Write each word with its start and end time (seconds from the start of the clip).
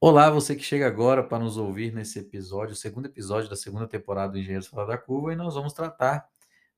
Olá, 0.00 0.30
você 0.30 0.54
que 0.54 0.62
chega 0.62 0.86
agora 0.86 1.24
para 1.24 1.42
nos 1.42 1.56
ouvir 1.56 1.92
nesse 1.92 2.20
episódio, 2.20 2.72
o 2.72 2.76
segundo 2.76 3.06
episódio 3.06 3.50
da 3.50 3.56
segunda 3.56 3.88
temporada 3.88 4.30
do 4.30 4.38
Engenheiros 4.38 4.68
Fora 4.68 4.86
da 4.86 4.96
Curva, 4.96 5.32
e 5.32 5.36
nós 5.36 5.56
vamos 5.56 5.72
tratar 5.72 6.28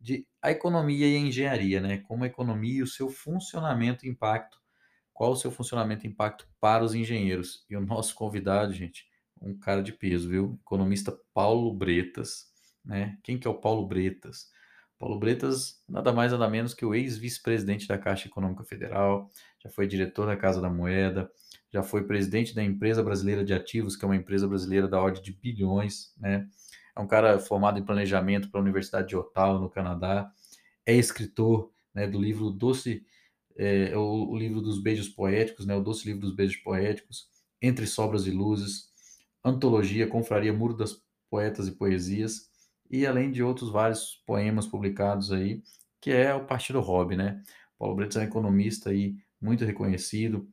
de 0.00 0.26
a 0.40 0.50
economia 0.50 1.06
e 1.06 1.16
a 1.16 1.18
engenharia, 1.18 1.82
né? 1.82 1.98
Como 1.98 2.24
a 2.24 2.26
economia 2.26 2.78
e 2.78 2.82
o 2.82 2.86
seu 2.86 3.10
funcionamento 3.10 4.06
e 4.06 4.08
impacto, 4.08 4.58
qual 5.12 5.32
o 5.32 5.36
seu 5.36 5.50
funcionamento 5.50 6.06
e 6.06 6.08
impacto 6.08 6.48
para 6.58 6.82
os 6.82 6.94
engenheiros. 6.94 7.66
E 7.68 7.76
o 7.76 7.80
nosso 7.82 8.14
convidado, 8.14 8.72
gente, 8.72 9.04
um 9.38 9.54
cara 9.58 9.82
de 9.82 9.92
peso, 9.92 10.26
viu? 10.26 10.58
Economista 10.62 11.14
Paulo 11.34 11.74
Bretas, 11.74 12.46
né? 12.82 13.18
Quem 13.22 13.38
que 13.38 13.46
é 13.46 13.50
o 13.50 13.60
Paulo 13.60 13.86
Bretas? 13.86 14.46
Paulo 15.00 15.18
Bretas, 15.18 15.82
nada 15.88 16.12
mais 16.12 16.30
nada 16.30 16.46
menos 16.46 16.74
que 16.74 16.84
o 16.84 16.94
ex-vice-presidente 16.94 17.88
da 17.88 17.96
Caixa 17.96 18.28
Econômica 18.28 18.62
Federal, 18.62 19.30
já 19.58 19.70
foi 19.70 19.86
diretor 19.86 20.26
da 20.26 20.36
Casa 20.36 20.60
da 20.60 20.68
Moeda, 20.68 21.32
já 21.72 21.82
foi 21.82 22.06
presidente 22.06 22.54
da 22.54 22.62
Empresa 22.62 23.02
Brasileira 23.02 23.42
de 23.42 23.54
Ativos, 23.54 23.96
que 23.96 24.04
é 24.04 24.08
uma 24.08 24.14
empresa 24.14 24.46
brasileira 24.46 24.86
da 24.86 25.00
ordem 25.00 25.22
de 25.22 25.32
bilhões, 25.32 26.12
né? 26.18 26.46
É 26.94 27.00
um 27.00 27.06
cara 27.06 27.38
formado 27.38 27.78
em 27.78 27.82
planejamento 27.82 28.50
pela 28.50 28.62
Universidade 28.62 29.08
de 29.08 29.16
Ottawa, 29.16 29.58
no 29.58 29.70
Canadá. 29.70 30.30
É 30.84 30.94
escritor 30.94 31.70
né, 31.94 32.06
do 32.06 32.20
livro 32.20 32.50
Doce, 32.50 33.02
é, 33.56 33.96
o, 33.96 34.28
o, 34.28 34.36
livro 34.36 34.60
dos 34.60 34.82
beijos 34.82 35.08
poéticos, 35.08 35.64
né, 35.64 35.74
o 35.74 35.80
Doce 35.80 36.04
Livro 36.06 36.20
dos 36.20 36.34
Beijos 36.34 36.56
Poéticos, 36.58 37.30
Entre 37.62 37.86
Sobras 37.86 38.26
e 38.26 38.30
Luzes, 38.30 38.90
Antologia, 39.42 40.06
Confraria 40.06 40.52
Muro 40.52 40.76
das 40.76 41.00
Poetas 41.30 41.68
e 41.68 41.72
Poesias, 41.72 42.49
e 42.90 43.06
além 43.06 43.30
de 43.30 43.42
outros 43.42 43.70
vários 43.70 44.22
poemas 44.26 44.66
publicados 44.66 45.30
aí, 45.32 45.62
que 46.00 46.10
é 46.10 46.34
o 46.34 46.44
Partido 46.44 46.80
Hobby, 46.80 47.16
né? 47.16 47.42
Paulo 47.78 47.94
Bretas 47.94 48.16
é 48.16 48.20
um 48.20 48.24
economista 48.24 48.90
aí 48.90 49.16
muito 49.40 49.64
reconhecido, 49.64 50.48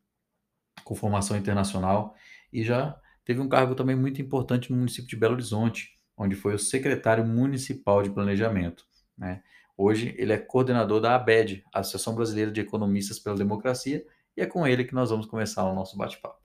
com 0.83 0.95
formação 0.95 1.35
internacional, 1.35 2.15
e 2.53 2.63
já 2.63 2.97
teve 3.25 3.41
um 3.41 3.49
cargo 3.49 3.75
também 3.75 3.95
muito 3.95 4.21
importante 4.21 4.71
no 4.71 4.77
município 4.77 5.09
de 5.09 5.15
Belo 5.15 5.33
Horizonte, 5.33 5.99
onde 6.15 6.35
foi 6.35 6.53
o 6.53 6.59
secretário 6.59 7.25
municipal 7.25 8.01
de 8.01 8.09
planejamento. 8.09 8.85
Né? 9.17 9.41
Hoje 9.75 10.15
ele 10.17 10.31
é 10.31 10.37
coordenador 10.37 11.01
da 11.01 11.15
ABED, 11.15 11.63
Associação 11.73 12.15
Brasileira 12.15 12.51
de 12.51 12.61
Economistas 12.61 13.19
pela 13.19 13.35
Democracia, 13.35 14.05
e 14.35 14.41
é 14.41 14.45
com 14.45 14.65
ele 14.65 14.85
que 14.85 14.93
nós 14.93 15.09
vamos 15.09 15.25
começar 15.25 15.63
o 15.65 15.75
nosso 15.75 15.97
bate-papo. 15.97 16.37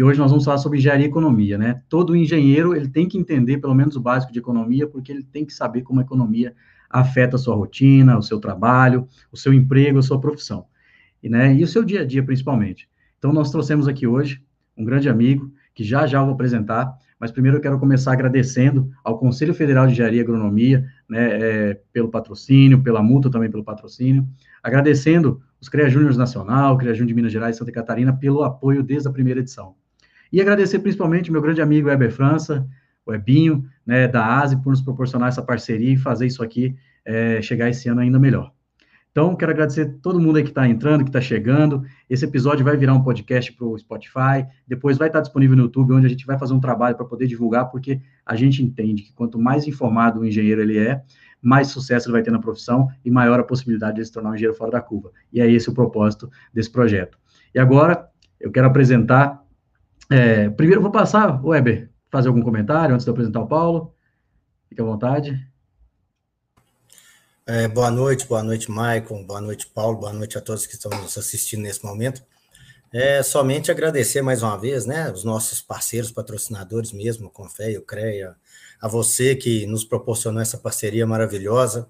E 0.00 0.02
hoje 0.02 0.18
nós 0.18 0.30
vamos 0.30 0.46
falar 0.46 0.56
sobre 0.56 0.78
engenharia 0.78 1.04
e 1.04 1.08
economia, 1.10 1.58
né? 1.58 1.82
Todo 1.86 2.16
engenheiro 2.16 2.74
ele 2.74 2.88
tem 2.88 3.06
que 3.06 3.18
entender 3.18 3.58
pelo 3.58 3.74
menos 3.74 3.96
o 3.96 4.00
básico 4.00 4.32
de 4.32 4.38
economia, 4.38 4.86
porque 4.86 5.12
ele 5.12 5.22
tem 5.22 5.44
que 5.44 5.52
saber 5.52 5.82
como 5.82 6.00
a 6.00 6.02
economia 6.02 6.54
afeta 6.88 7.36
a 7.36 7.38
sua 7.38 7.54
rotina, 7.54 8.16
o 8.16 8.22
seu 8.22 8.40
trabalho, 8.40 9.06
o 9.30 9.36
seu 9.36 9.52
emprego, 9.52 9.98
a 9.98 10.02
sua 10.02 10.18
profissão. 10.18 10.64
E, 11.22 11.28
né, 11.28 11.54
e 11.54 11.62
o 11.62 11.66
seu 11.66 11.84
dia 11.84 12.00
a 12.00 12.06
dia, 12.06 12.24
principalmente. 12.24 12.88
Então, 13.18 13.30
nós 13.30 13.50
trouxemos 13.50 13.86
aqui 13.86 14.06
hoje 14.06 14.42
um 14.74 14.86
grande 14.86 15.06
amigo, 15.06 15.52
que 15.74 15.84
já 15.84 16.06
já 16.06 16.24
vou 16.24 16.32
apresentar, 16.32 16.90
mas 17.18 17.30
primeiro 17.30 17.58
eu 17.58 17.60
quero 17.60 17.78
começar 17.78 18.14
agradecendo 18.14 18.90
ao 19.04 19.18
Conselho 19.18 19.52
Federal 19.52 19.86
de 19.86 19.92
Engenharia 19.92 20.20
e 20.20 20.22
Agronomia, 20.22 20.86
né, 21.06 21.28
é, 21.28 21.80
pelo 21.92 22.08
patrocínio, 22.08 22.82
pela 22.82 23.02
multa 23.02 23.30
também 23.30 23.50
pelo 23.50 23.62
patrocínio, 23.62 24.26
agradecendo 24.62 25.42
os 25.60 25.68
CREA 25.68 25.90
Júnior 25.90 26.16
Nacional, 26.16 26.78
CREA 26.78 26.94
Júnior 26.94 27.08
de 27.08 27.14
Minas 27.14 27.32
Gerais 27.32 27.56
e 27.56 27.58
Santa 27.58 27.70
Catarina 27.70 28.16
pelo 28.16 28.42
apoio 28.42 28.82
desde 28.82 29.06
a 29.06 29.12
primeira 29.12 29.40
edição. 29.40 29.74
E 30.32 30.40
agradecer 30.40 30.78
principalmente 30.78 31.30
meu 31.30 31.42
grande 31.42 31.60
amigo 31.60 31.88
Heber 31.88 32.12
França, 32.12 32.66
o 33.04 33.12
Ebinho, 33.12 33.64
né, 33.84 34.06
da 34.06 34.40
ASE, 34.40 34.56
por 34.56 34.70
nos 34.70 34.80
proporcionar 34.80 35.28
essa 35.28 35.42
parceria 35.42 35.92
e 35.92 35.96
fazer 35.96 36.26
isso 36.26 36.42
aqui 36.42 36.76
é, 37.04 37.40
chegar 37.42 37.68
esse 37.68 37.88
ano 37.88 38.00
ainda 38.00 38.18
melhor. 38.18 38.52
Então, 39.10 39.34
quero 39.34 39.50
agradecer 39.50 39.98
todo 40.00 40.20
mundo 40.20 40.36
aí 40.36 40.44
que 40.44 40.50
está 40.50 40.68
entrando, 40.68 41.02
que 41.02 41.08
está 41.08 41.20
chegando. 41.20 41.82
Esse 42.08 42.24
episódio 42.24 42.64
vai 42.64 42.76
virar 42.76 42.94
um 42.94 43.02
podcast 43.02 43.52
para 43.52 43.66
o 43.66 43.76
Spotify, 43.76 44.46
depois 44.68 44.96
vai 44.98 45.08
estar 45.08 45.20
disponível 45.20 45.56
no 45.56 45.64
YouTube, 45.64 45.92
onde 45.92 46.06
a 46.06 46.08
gente 46.08 46.24
vai 46.24 46.38
fazer 46.38 46.54
um 46.54 46.60
trabalho 46.60 46.96
para 46.96 47.04
poder 47.04 47.26
divulgar, 47.26 47.70
porque 47.70 48.00
a 48.24 48.36
gente 48.36 48.62
entende 48.62 49.02
que 49.02 49.12
quanto 49.12 49.36
mais 49.36 49.66
informado 49.66 50.20
o 50.20 50.24
engenheiro 50.24 50.60
ele 50.60 50.78
é, 50.78 51.02
mais 51.42 51.68
sucesso 51.68 52.06
ele 52.06 52.12
vai 52.12 52.22
ter 52.22 52.30
na 52.30 52.38
profissão 52.38 52.88
e 53.04 53.10
maior 53.10 53.40
a 53.40 53.42
possibilidade 53.42 53.94
de 53.94 54.00
ele 54.00 54.06
se 54.06 54.12
tornar 54.12 54.30
um 54.30 54.34
engenheiro 54.34 54.56
fora 54.56 54.70
da 54.70 54.80
curva. 54.80 55.10
E 55.32 55.40
é 55.40 55.50
esse 55.50 55.68
o 55.68 55.74
propósito 55.74 56.30
desse 56.54 56.70
projeto. 56.70 57.18
E 57.52 57.58
agora, 57.58 58.08
eu 58.38 58.52
quero 58.52 58.68
apresentar. 58.68 59.42
É, 60.12 60.50
primeiro, 60.50 60.82
vou 60.82 60.90
passar, 60.90 61.40
Weber, 61.40 61.88
fazer 62.10 62.26
algum 62.26 62.42
comentário 62.42 62.92
antes 62.92 63.04
de 63.04 63.10
eu 63.10 63.12
apresentar 63.12 63.42
o 63.42 63.46
Paulo? 63.46 63.94
Fique 64.68 64.80
à 64.80 64.84
vontade. 64.84 65.48
É, 67.46 67.68
boa 67.68 67.92
noite, 67.92 68.26
boa 68.26 68.42
noite, 68.42 68.68
Maicon, 68.68 69.24
boa 69.24 69.40
noite, 69.40 69.68
Paulo, 69.68 69.98
boa 69.98 70.12
noite 70.12 70.36
a 70.36 70.40
todos 70.40 70.66
que 70.66 70.74
estão 70.74 70.90
nos 71.00 71.16
assistindo 71.16 71.62
nesse 71.62 71.84
momento. 71.84 72.22
É, 72.92 73.22
somente 73.22 73.70
agradecer 73.70 74.20
mais 74.20 74.42
uma 74.42 74.58
vez, 74.58 74.84
né, 74.84 75.12
os 75.12 75.22
nossos 75.22 75.62
parceiros, 75.62 76.10
patrocinadores 76.10 76.90
mesmo, 76.90 77.28
o 77.28 77.30
Confé, 77.30 77.78
o 77.78 77.82
CREA, 77.82 78.34
a 78.80 78.88
você 78.88 79.36
que 79.36 79.64
nos 79.66 79.84
proporcionou 79.84 80.42
essa 80.42 80.58
parceria 80.58 81.06
maravilhosa, 81.06 81.88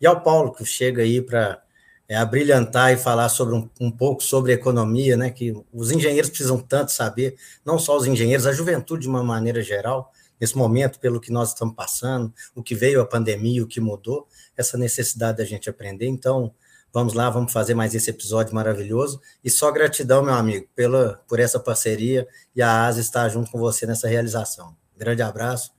e 0.00 0.06
ao 0.06 0.22
Paulo, 0.22 0.52
que 0.52 0.64
chega 0.64 1.02
aí 1.02 1.20
para 1.20 1.62
é, 2.08 2.16
abrilhantar 2.16 2.92
e 2.92 2.96
falar 2.96 3.28
sobre 3.28 3.54
um, 3.54 3.68
um, 3.78 3.90
pouco 3.90 4.22
sobre 4.22 4.52
economia, 4.52 5.16
né, 5.16 5.30
que 5.30 5.54
os 5.72 5.90
engenheiros 5.90 6.30
precisam 6.30 6.58
tanto 6.58 6.90
saber, 6.90 7.36
não 7.64 7.78
só 7.78 7.96
os 7.96 8.06
engenheiros, 8.06 8.46
a 8.46 8.52
juventude 8.52 9.02
de 9.02 9.08
uma 9.08 9.22
maneira 9.22 9.62
geral, 9.62 10.10
nesse 10.40 10.56
momento, 10.56 10.98
pelo 10.98 11.20
que 11.20 11.30
nós 11.30 11.50
estamos 11.50 11.74
passando, 11.74 12.32
o 12.54 12.62
que 12.62 12.74
veio 12.74 13.00
a 13.00 13.06
pandemia, 13.06 13.62
o 13.62 13.66
que 13.66 13.80
mudou, 13.80 14.26
essa 14.56 14.78
necessidade 14.78 15.38
da 15.38 15.44
gente 15.44 15.68
aprender. 15.68 16.06
Então, 16.06 16.52
vamos 16.92 17.12
lá, 17.12 17.28
vamos 17.28 17.52
fazer 17.52 17.74
mais 17.74 17.94
esse 17.94 18.08
episódio 18.08 18.54
maravilhoso. 18.54 19.20
E 19.44 19.50
só 19.50 19.70
gratidão, 19.70 20.22
meu 20.22 20.34
amigo, 20.34 20.66
pela, 20.74 21.20
por 21.28 21.40
essa 21.40 21.58
parceria 21.60 22.26
e 22.54 22.62
a 22.62 22.86
ASA 22.86 23.00
estar 23.00 23.28
junto 23.28 23.50
com 23.50 23.58
você 23.58 23.84
nessa 23.84 24.08
realização. 24.08 24.76
Grande 24.96 25.22
abraço 25.22 25.72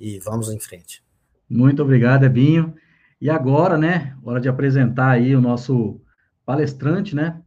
e 0.00 0.18
vamos 0.18 0.50
em 0.50 0.58
frente. 0.58 1.02
Muito 1.48 1.82
obrigado, 1.82 2.24
Ebinho. 2.24 2.74
E 3.20 3.30
agora, 3.30 3.78
né, 3.78 4.14
hora 4.22 4.40
de 4.40 4.48
apresentar 4.48 5.10
aí 5.10 5.34
o 5.34 5.40
nosso 5.40 6.00
palestrante, 6.44 7.16
né, 7.16 7.40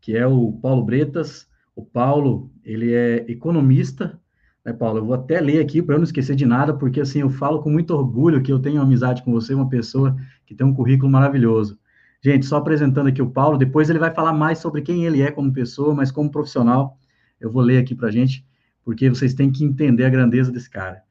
que 0.00 0.16
é 0.16 0.26
o 0.26 0.52
Paulo 0.52 0.84
Bretas. 0.84 1.48
O 1.74 1.84
Paulo, 1.84 2.52
ele 2.62 2.92
é 2.92 3.24
economista, 3.28 4.20
né, 4.64 4.72
Paulo? 4.72 4.98
Eu 4.98 5.06
vou 5.06 5.14
até 5.14 5.40
ler 5.40 5.60
aqui 5.60 5.82
para 5.82 5.94
eu 5.94 5.98
não 5.98 6.04
esquecer 6.04 6.36
de 6.36 6.46
nada, 6.46 6.74
porque 6.74 7.00
assim, 7.00 7.20
eu 7.20 7.30
falo 7.30 7.62
com 7.62 7.70
muito 7.70 7.92
orgulho 7.92 8.42
que 8.42 8.52
eu 8.52 8.58
tenho 8.58 8.80
amizade 8.80 9.22
com 9.22 9.32
você, 9.32 9.54
uma 9.54 9.68
pessoa 9.68 10.16
que 10.46 10.54
tem 10.54 10.66
um 10.66 10.74
currículo 10.74 11.10
maravilhoso. 11.10 11.78
Gente, 12.22 12.46
só 12.46 12.56
apresentando 12.56 13.08
aqui 13.08 13.20
o 13.20 13.30
Paulo, 13.30 13.58
depois 13.58 13.90
ele 13.90 13.98
vai 13.98 14.10
falar 14.10 14.32
mais 14.32 14.58
sobre 14.58 14.82
quem 14.82 15.04
ele 15.04 15.20
é 15.20 15.30
como 15.30 15.52
pessoa, 15.52 15.94
mas 15.94 16.10
como 16.10 16.30
profissional, 16.30 16.98
eu 17.38 17.50
vou 17.50 17.62
ler 17.62 17.78
aqui 17.78 17.94
para 17.94 18.10
gente, 18.10 18.46
porque 18.82 19.08
vocês 19.10 19.34
têm 19.34 19.50
que 19.52 19.64
entender 19.64 20.04
a 20.04 20.10
grandeza 20.10 20.50
desse 20.50 20.70
cara. 20.70 21.02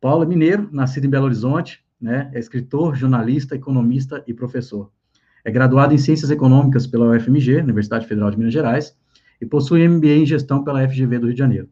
Paulo 0.00 0.24
é 0.24 0.26
mineiro, 0.26 0.68
nascido 0.72 1.04
em 1.04 1.10
Belo 1.10 1.26
Horizonte, 1.26 1.84
né? 2.00 2.30
É 2.34 2.38
escritor, 2.38 2.94
jornalista, 2.94 3.54
economista 3.54 4.22
e 4.26 4.34
professor. 4.34 4.90
É 5.44 5.50
graduado 5.50 5.94
em 5.94 5.98
Ciências 5.98 6.30
Econômicas 6.30 6.86
pela 6.86 7.16
UFMG, 7.16 7.62
Universidade 7.62 8.06
Federal 8.06 8.30
de 8.30 8.36
Minas 8.36 8.52
Gerais, 8.52 8.96
e 9.40 9.46
possui 9.46 9.86
MBA 9.86 10.08
em 10.08 10.26
Gestão 10.26 10.64
pela 10.64 10.86
FGV 10.88 11.18
do 11.18 11.26
Rio 11.26 11.34
de 11.34 11.38
Janeiro. 11.38 11.68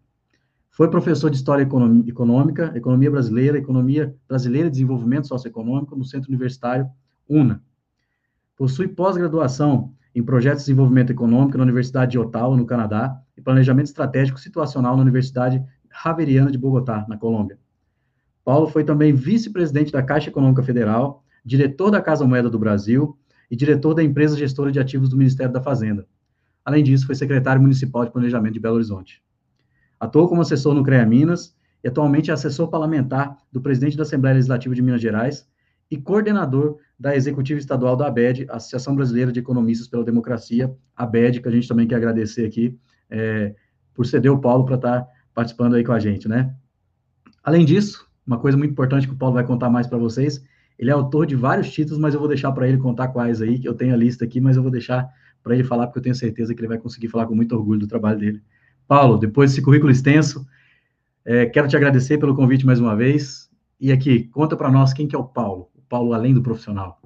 Foi 0.71 0.91
professor 0.91 1.31
de 1.31 1.37
História 1.37 1.63
Econômica, 1.63 2.73
Economia 2.75 3.11
Brasileira, 3.11 3.59
Economia 3.59 4.15
Brasileira 4.29 4.69
e 4.69 4.71
Desenvolvimento 4.71 5.29
Socioeconômico 5.29 5.97
no 5.97 6.05
Centro 6.05 6.29
Universitário 6.29 6.89
UNA. 7.29 7.63
Possui 8.57 8.89
pós-graduação 8.89 9.93
em 10.15 10.23
Projetos 10.23 10.61
de 10.61 10.67
Desenvolvimento 10.67 11.11
Econômico 11.11 11.57
na 11.59 11.65
Universidade 11.65 12.13
de 12.13 12.19
Ottawa, 12.19 12.57
no 12.57 12.67
Canadá, 12.67 13.21
e 13.37 13.41
Planejamento 13.41 13.87
Estratégico 13.87 14.39
Situacional 14.39 14.97
na 14.97 15.03
Universidade 15.03 15.63
Javeriana 16.03 16.51
de 16.51 16.59
Bogotá, 16.59 17.05
na 17.09 17.17
Colômbia. 17.17 17.59
Paulo 18.45 18.69
foi 18.69 18.85
também 18.85 19.15
vice-presidente 19.15 19.91
da 19.91 20.03
Caixa 20.03 20.29
Econômica 20.29 20.63
Federal, 20.63 21.25
diretor 21.45 21.91
da 21.91 22.01
Casa 22.01 22.27
Moeda 22.27 22.51
do 22.51 22.59
Brasil 22.59 23.17
e 23.51 23.57
diretor 23.57 23.95
da 23.95 24.03
empresa 24.03 24.37
gestora 24.37 24.71
de 24.71 24.79
ativos 24.79 25.09
do 25.09 25.17
Ministério 25.17 25.53
da 25.53 25.63
Fazenda. 25.63 26.07
Além 26.65 26.85
disso, 26.85 27.07
foi 27.07 27.15
secretário 27.15 27.61
municipal 27.61 28.05
de 28.05 28.11
Planejamento 28.11 28.55
de 28.55 28.61
Belo 28.61 28.77
Horizonte. 28.77 29.23
Atuou 29.99 30.29
como 30.29 30.43
assessor 30.43 30.75
no 30.75 30.83
CREA 30.83 31.07
Minas 31.07 31.57
e 31.83 31.89
atualmente 31.89 32.31
é 32.31 32.35
assessor 32.35 32.69
parlamentar 32.69 33.37
do 33.53 33.61
presidente 33.61 33.97
da 33.97 34.03
Assembleia 34.03 34.35
Legislativa 34.35 34.75
de 34.75 34.83
Minas 34.83 35.01
Gerais 35.01 35.47
e 35.91 35.99
coordenador 35.99 36.79
da 36.99 37.15
Executiva 37.15 37.61
Estadual 37.61 37.97
da 37.97 38.07
ABED, 38.07 38.47
Associação 38.49 38.97
Brasileira 38.97 39.31
de 39.31 39.41
Economistas 39.41 39.89
pela 39.89 40.05
Democracia, 40.05 40.75
ABED, 40.97 41.41
que 41.41 41.49
a 41.49 41.51
gente 41.51 41.69
também 41.69 41.87
quer 41.87 41.97
agradecer 41.97 42.47
aqui 42.47 42.79
é, 43.11 43.55
por 43.93 44.07
ceder 44.07 44.33
o 44.33 44.41
Paulo 44.41 44.65
para 44.65 44.77
estar 44.77 45.01
tá 45.03 45.09
participando 45.35 45.75
aí 45.75 45.85
com 45.85 45.93
a 45.93 45.99
gente, 45.99 46.27
né? 46.27 46.55
Além 47.43 47.65
disso, 47.65 48.09
uma 48.27 48.39
coisa 48.39 48.57
muito 48.57 48.73
importante 48.73 49.07
que 49.07 49.13
o 49.13 49.17
Paulo 49.17 49.35
vai 49.35 49.45
contar 49.45 49.71
mais 49.71 49.87
para 49.87 49.99
vocês. 49.99 50.45
Ele 50.79 50.91
é 50.91 50.93
autor 50.93 51.27
de 51.27 51.37
vários 51.37 51.71
títulos, 51.71 51.99
mas 51.99 52.15
eu 52.15 52.21
vou 52.21 52.29
deixar 52.29 52.51
para 52.53 52.69
ele 52.69 52.79
contar 52.79 53.09
quais 53.09 53.41
aí, 53.41 53.59
que 53.59 53.69
eu 53.69 53.75
tenho 53.75 53.95
a 53.95 53.97
lista 53.97 54.25
aqui, 54.25 54.41
mas 54.41 54.57
eu 54.57 54.63
vou 54.63 54.71
deixar 54.71 55.09
para 55.43 55.55
ele 55.55 55.63
falar, 55.63 55.87
porque 55.87 55.99
eu 55.99 56.03
tenho 56.03 56.15
certeza 56.15 56.55
que 56.55 56.61
ele 56.61 56.69
vai 56.69 56.79
conseguir 56.79 57.09
falar 57.09 57.27
com 57.27 57.35
muito 57.35 57.55
orgulho 57.55 57.81
do 57.81 57.87
trabalho 57.87 58.19
dele. 58.19 58.43
Paulo, 58.89 59.19
depois 59.19 59.51
desse 59.51 59.63
currículo 59.63 59.93
extenso, 59.93 60.47
é, 61.25 61.47
quero 61.47 61.69
te 61.69 61.77
agradecer 61.77 62.19
pelo 62.19 62.35
convite 62.35 62.67
mais 62.67 62.81
uma 62.81 62.97
vez. 62.97 63.51
E 63.81 63.93
aqui, 63.93 64.25
conta 64.25 64.57
para 64.57 64.71
nós 64.71 64.93
quem 64.93 65.07
que 65.07 65.15
é 65.15 65.19
o 65.19 65.25
Paulo, 65.25 65.71
o 65.75 65.83
Paulo 65.83 66.13
além 66.13 66.35
do 66.35 66.43
profissional. 66.43 67.01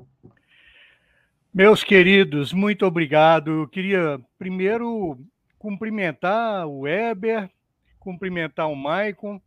Meus 1.53 1.83
queridos, 1.83 2.53
muito 2.53 2.87
obrigado. 2.87 3.51
Eu 3.51 3.69
queria 3.69 4.21
primeiro 4.39 5.19
cumprimentar 5.59 6.67
o 6.67 6.81
Weber, 6.81 7.51
cumprimentar 7.99 8.69
o 8.69 8.77
Maicon. 8.77 9.41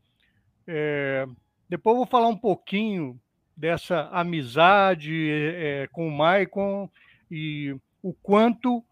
É, 0.67 1.25
depois 1.71 1.95
vou 1.95 2.05
falar 2.05 2.27
um 2.27 2.35
pouquinho 2.35 3.17
dessa 3.55 4.09
amizade 4.09 5.29
é, 5.31 5.87
com 5.93 6.05
o 6.05 6.11
Maicon 6.11 6.89
e 7.31 7.73
o 8.03 8.13
quanto 8.13 8.83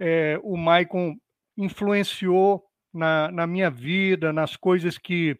é, 0.00 0.40
o 0.42 0.56
Maicon 0.56 1.14
influenciou 1.58 2.64
na, 2.90 3.30
na 3.30 3.46
minha 3.46 3.68
vida, 3.68 4.32
nas 4.32 4.56
coisas 4.56 4.96
que 4.96 5.38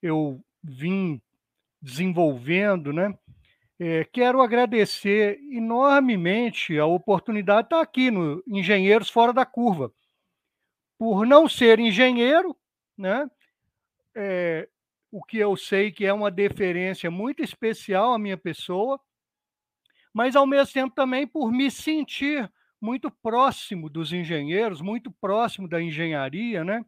eu 0.00 0.40
vim 0.62 1.20
desenvolvendo, 1.82 2.92
né? 2.92 3.18
É, 3.80 4.04
quero 4.04 4.40
agradecer 4.40 5.40
enormemente 5.50 6.78
a 6.78 6.86
oportunidade 6.86 7.62
de 7.62 7.74
estar 7.74 7.80
aqui 7.80 8.12
no 8.12 8.44
Engenheiros 8.46 9.10
Fora 9.10 9.32
da 9.32 9.44
Curva. 9.44 9.92
Por 10.96 11.26
não 11.26 11.48
ser 11.48 11.80
engenheiro, 11.80 12.56
né, 12.96 13.28
é, 14.14 14.68
o 15.10 15.22
que 15.24 15.38
eu 15.38 15.56
sei 15.56 15.90
que 15.90 16.04
é 16.04 16.12
uma 16.12 16.30
deferência 16.30 17.10
muito 17.10 17.42
especial 17.42 18.12
à 18.12 18.18
minha 18.18 18.36
pessoa, 18.36 19.00
mas 20.12 20.36
ao 20.36 20.46
mesmo 20.46 20.72
tempo 20.72 20.94
também 20.94 21.26
por 21.26 21.50
me 21.50 21.70
sentir 21.70 22.50
muito 22.80 23.10
próximo 23.10 23.88
dos 23.88 24.12
engenheiros, 24.12 24.80
muito 24.80 25.10
próximo 25.10 25.68
da 25.68 25.82
engenharia, 25.82 26.64
né? 26.64 26.84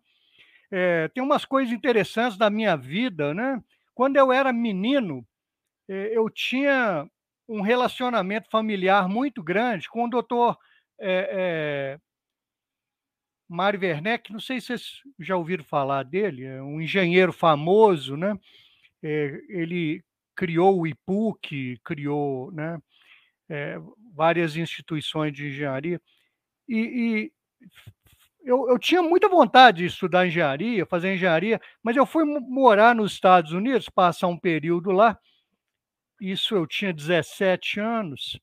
É, 0.70 1.08
tem 1.08 1.22
umas 1.22 1.44
coisas 1.44 1.72
interessantes 1.72 2.38
da 2.38 2.48
minha 2.48 2.76
vida, 2.76 3.34
né? 3.34 3.62
Quando 3.94 4.16
eu 4.16 4.32
era 4.32 4.52
menino, 4.52 5.26
é, 5.88 6.16
eu 6.16 6.30
tinha 6.30 7.08
um 7.48 7.60
relacionamento 7.60 8.48
familiar 8.48 9.08
muito 9.08 9.42
grande 9.42 9.88
com 9.88 10.04
o 10.04 10.10
doutor 10.10 10.56
é, 11.00 11.98
Mário 13.50 13.80
Werneck, 13.80 14.32
não 14.32 14.38
sei 14.38 14.60
se 14.60 14.68
vocês 14.68 15.02
já 15.18 15.36
ouviram 15.36 15.64
falar 15.64 16.04
dele, 16.04 16.44
é 16.44 16.62
um 16.62 16.80
engenheiro 16.80 17.32
famoso, 17.32 18.16
né? 18.16 18.38
É, 19.02 19.42
ele 19.48 20.04
criou 20.36 20.78
o 20.78 20.86
IPUC, 20.86 21.80
criou 21.84 22.52
né, 22.52 22.80
é, 23.48 23.76
várias 24.14 24.56
instituições 24.56 25.32
de 25.32 25.48
engenharia, 25.48 26.00
e, 26.68 26.78
e 26.78 27.32
eu, 28.44 28.68
eu, 28.68 28.78
tinha 28.78 29.02
muita 29.02 29.28
vontade 29.28 29.78
de 29.78 29.86
estudar 29.86 30.28
engenharia, 30.28 30.86
fazer 30.86 31.12
engenharia, 31.12 31.60
mas 31.82 31.96
eu 31.96 32.06
fui 32.06 32.24
morar 32.24 32.94
nos 32.94 33.12
Estados 33.12 33.50
Unidos, 33.50 33.88
passar 33.88 34.28
um 34.28 34.38
período 34.38 34.92
lá, 34.92 35.18
isso 36.20 36.54
eu 36.54 36.68
tinha 36.68 36.92
17 36.92 37.80
anos, 37.80 38.40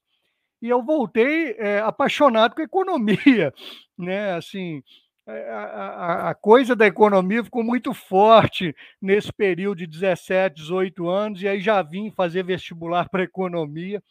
e 0.62 0.70
eu 0.70 0.84
voltei 0.84 1.56
é, 1.58 1.80
apaixonado 1.80 2.56
com 2.56 2.62
economia, 2.62 3.54
né? 3.98 4.34
Assim, 4.34 4.84
a, 5.26 5.32
a, 5.32 6.30
a, 6.30 6.36
coisa 6.36 6.76
da 6.76 6.88
economia 6.88 7.44
ficou 7.44 7.64
muito 7.64 7.94
forte 7.94 8.76
nesse 9.02 9.32
período 9.32 9.80
de 9.80 9.88
17, 9.88 10.56
18 10.56 11.08
anos, 11.10 11.42
e 11.42 11.48
aí 11.48 11.60
já 11.60 11.82
vim 11.82 12.12
fazer 12.12 12.44
vestibular 12.44 13.10
para 13.10 13.24
economia, 13.24 14.02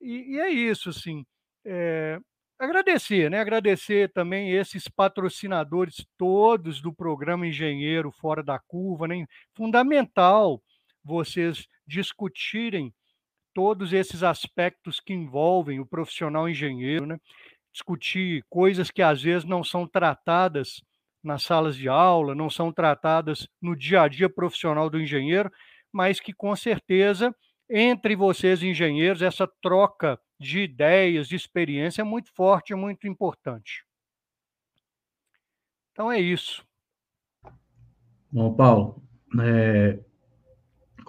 e, 0.00 0.34
e, 0.34 0.40
é 0.40 0.50
isso, 0.50 0.90
assim. 0.90 1.24
É, 1.64 2.18
agradecer, 2.58 3.30
né? 3.30 3.40
Agradecer 3.40 4.12
também 4.12 4.50
esses 4.50 4.88
patrocinadores 4.88 6.04
todos 6.18 6.80
do 6.82 6.92
programa 6.92 7.46
Engenheiro 7.46 8.10
Fora 8.10 8.42
da 8.42 8.58
Curva, 8.58 9.06
né? 9.06 9.24
Fundamental 9.54 10.60
vocês 11.04 11.66
discutirem 11.86 12.92
todos 13.54 13.92
esses 13.92 14.22
aspectos 14.22 15.00
que 15.00 15.12
envolvem 15.12 15.80
o 15.80 15.86
profissional 15.86 16.48
engenheiro, 16.48 17.06
né? 17.06 17.18
discutir 17.72 18.44
coisas 18.48 18.90
que 18.90 19.02
às 19.02 19.22
vezes 19.22 19.44
não 19.44 19.64
são 19.64 19.86
tratadas 19.86 20.82
nas 21.22 21.42
salas 21.42 21.76
de 21.76 21.88
aula, 21.88 22.34
não 22.34 22.50
são 22.50 22.72
tratadas 22.72 23.48
no 23.60 23.76
dia 23.76 24.02
a 24.02 24.08
dia 24.08 24.28
profissional 24.28 24.90
do 24.90 25.00
engenheiro, 25.00 25.50
mas 25.92 26.20
que 26.20 26.32
com 26.32 26.54
certeza 26.54 27.34
entre 27.70 28.14
vocês 28.14 28.62
engenheiros 28.62 29.22
essa 29.22 29.48
troca 29.62 30.20
de 30.38 30.60
ideias, 30.60 31.28
de 31.28 31.36
experiência 31.36 32.02
é 32.02 32.04
muito 32.04 32.30
forte, 32.34 32.72
é 32.72 32.76
muito 32.76 33.06
importante. 33.06 33.84
Então 35.92 36.10
é 36.10 36.20
isso. 36.20 36.66
Bom, 38.30 38.54
Paulo, 38.54 39.02
é, 39.40 39.98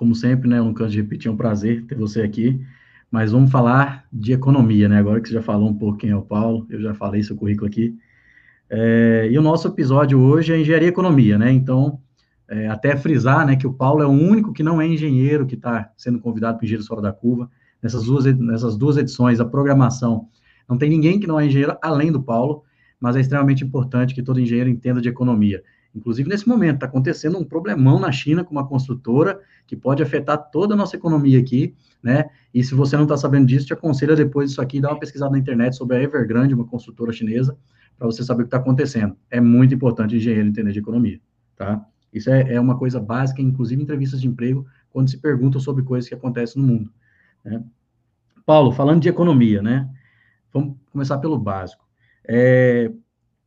como 0.03 0.13
sempre, 0.13 0.49
né, 0.49 0.57
não 0.57 0.73
canso 0.73 0.91
de 0.91 1.01
repetir, 1.01 1.29
é 1.29 1.31
um 1.31 1.37
prazer 1.37 1.85
ter 1.85 1.95
você 1.95 2.23
aqui, 2.23 2.59
mas 3.09 3.31
vamos 3.31 3.49
falar 3.49 4.05
de 4.11 4.33
economia, 4.33 4.89
né, 4.89 4.97
agora 4.97 5.21
que 5.21 5.29
você 5.29 5.33
já 5.33 5.41
falou 5.41 5.69
um 5.69 5.73
pouco 5.73 5.97
quem 5.97 6.09
é 6.09 6.15
o 6.15 6.21
Paulo, 6.21 6.67
eu 6.69 6.81
já 6.81 6.93
falei 6.93 7.23
seu 7.23 7.37
currículo 7.37 7.67
aqui, 7.67 7.95
é, 8.69 9.29
e 9.31 9.39
o 9.39 9.41
nosso 9.41 9.69
episódio 9.69 10.19
hoje 10.19 10.51
é 10.51 10.59
engenharia 10.59 10.89
e 10.89 10.91
economia, 10.91 11.37
né, 11.37 11.53
então, 11.53 12.01
é, 12.49 12.67
até 12.67 12.97
frisar, 12.97 13.47
né, 13.47 13.55
que 13.55 13.65
o 13.65 13.71
Paulo 13.73 14.03
é 14.03 14.05
o 14.05 14.09
único 14.09 14.51
que 14.51 14.61
não 14.61 14.81
é 14.81 14.85
engenheiro 14.85 15.45
que 15.45 15.55
está 15.55 15.89
sendo 15.95 16.19
convidado 16.19 16.57
para 16.57 16.63
o 16.63 16.65
Engenheiros 16.65 16.87
Fora 16.87 17.01
da 17.01 17.13
Curva, 17.13 17.49
nessas 17.81 18.03
duas, 18.03 18.25
nessas 18.25 18.75
duas 18.75 18.97
edições, 18.97 19.39
a 19.39 19.45
programação, 19.45 20.27
não 20.67 20.77
tem 20.77 20.89
ninguém 20.89 21.17
que 21.17 21.27
não 21.27 21.39
é 21.39 21.45
engenheiro 21.45 21.77
além 21.81 22.11
do 22.11 22.21
Paulo, 22.21 22.63
mas 22.99 23.15
é 23.15 23.21
extremamente 23.21 23.63
importante 23.63 24.13
que 24.13 24.21
todo 24.21 24.37
engenheiro 24.37 24.69
entenda 24.69 24.99
de 24.99 25.07
economia. 25.07 25.63
Inclusive, 25.95 26.27
nesse 26.27 26.47
momento, 26.47 26.75
está 26.75 26.85
acontecendo 26.87 27.37
um 27.37 27.43
problemão 27.43 27.99
na 27.99 28.11
China 28.11 28.43
com 28.43 28.51
uma 28.51 28.67
construtora 28.67 29.39
que 29.67 29.75
pode 29.75 30.01
afetar 30.01 30.37
toda 30.51 30.73
a 30.73 30.77
nossa 30.77 30.95
economia 30.95 31.39
aqui, 31.39 31.75
né? 32.01 32.29
E 32.53 32.63
se 32.63 32.73
você 32.73 32.95
não 32.95 33.03
está 33.03 33.15
sabendo 33.15 33.45
disso, 33.45 33.67
te 33.67 33.73
aconselho 33.73 34.15
depois 34.15 34.49
disso 34.49 34.61
aqui, 34.61 34.81
dar 34.81 34.89
uma 34.89 34.99
pesquisada 34.99 35.31
na 35.31 35.37
internet 35.37 35.75
sobre 35.75 35.97
a 35.97 36.01
Evergrande, 36.01 36.53
uma 36.53 36.65
construtora 36.65 37.11
chinesa, 37.11 37.55
para 37.97 38.07
você 38.07 38.23
saber 38.23 38.41
o 38.41 38.45
que 38.45 38.47
está 38.47 38.57
acontecendo. 38.57 39.15
É 39.29 39.39
muito 39.39 39.75
importante 39.75 40.15
o 40.15 40.17
engenheiro 40.17 40.47
entender 40.47 40.71
de 40.71 40.79
economia, 40.79 41.21
tá? 41.55 41.85
Isso 42.11 42.29
é, 42.29 42.53
é, 42.53 42.59
uma 42.59 42.77
coisa 42.77 42.99
básica, 42.99 43.41
inclusive 43.41 43.81
em 43.81 43.83
entrevistas 43.83 44.21
de 44.21 44.27
emprego, 44.27 44.65
quando 44.89 45.09
se 45.09 45.17
perguntam 45.17 45.59
sobre 45.59 45.83
coisas 45.83 46.07
que 46.07 46.13
acontecem 46.13 46.61
no 46.61 46.67
mundo. 46.67 46.91
Né? 47.43 47.63
Paulo, 48.45 48.71
falando 48.71 49.01
de 49.01 49.09
economia, 49.09 49.61
né? 49.61 49.89
Vamos 50.51 50.75
começar 50.91 51.17
pelo 51.17 51.37
básico. 51.37 51.83
É, 52.25 52.91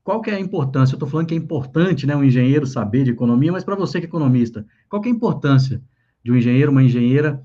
qual 0.06 0.22
que 0.22 0.30
é 0.30 0.34
a 0.34 0.40
importância? 0.40 0.94
Eu 0.94 0.98
estou 0.98 1.08
falando 1.08 1.26
que 1.26 1.34
é 1.34 1.36
importante, 1.36 2.06
né, 2.06 2.14
um 2.14 2.22
engenheiro 2.22 2.64
saber 2.64 3.02
de 3.02 3.10
economia, 3.10 3.50
mas 3.50 3.64
para 3.64 3.74
você 3.74 3.98
que 3.98 4.06
é 4.06 4.08
economista, 4.08 4.64
qual 4.88 5.02
que 5.02 5.08
é 5.08 5.10
a 5.10 5.14
importância 5.14 5.82
de 6.22 6.30
um 6.30 6.36
engenheiro, 6.36 6.70
uma 6.70 6.84
engenheira 6.84 7.44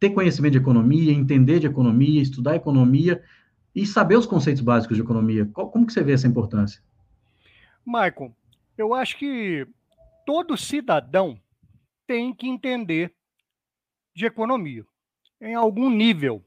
ter 0.00 0.08
conhecimento 0.08 0.52
de 0.52 0.58
economia, 0.58 1.12
entender 1.12 1.60
de 1.60 1.66
economia, 1.66 2.22
estudar 2.22 2.56
economia 2.56 3.22
e 3.74 3.84
saber 3.84 4.16
os 4.16 4.24
conceitos 4.24 4.62
básicos 4.62 4.96
de 4.96 5.02
economia? 5.02 5.50
Qual, 5.52 5.70
como 5.70 5.86
que 5.86 5.92
você 5.92 6.02
vê 6.02 6.12
essa 6.12 6.26
importância? 6.26 6.82
Michael, 7.84 8.34
eu 8.78 8.94
acho 8.94 9.18
que 9.18 9.68
todo 10.24 10.56
cidadão 10.56 11.38
tem 12.06 12.32
que 12.32 12.48
entender 12.48 13.12
de 14.16 14.24
economia, 14.24 14.82
em 15.42 15.54
algum 15.54 15.90
nível. 15.90 16.42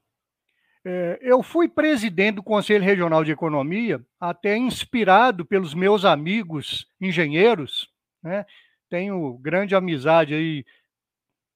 É, 0.83 1.19
eu 1.21 1.43
fui 1.43 1.69
presidente 1.69 2.35
do 2.35 2.43
Conselho 2.43 2.83
Regional 2.83 3.23
de 3.23 3.31
Economia, 3.31 4.03
até 4.19 4.57
inspirado 4.57 5.45
pelos 5.45 5.75
meus 5.75 6.05
amigos 6.05 6.87
engenheiros, 6.99 7.87
né? 8.23 8.45
Tenho 8.89 9.37
grande 9.37 9.75
amizade 9.75 10.33
aí 10.33 10.65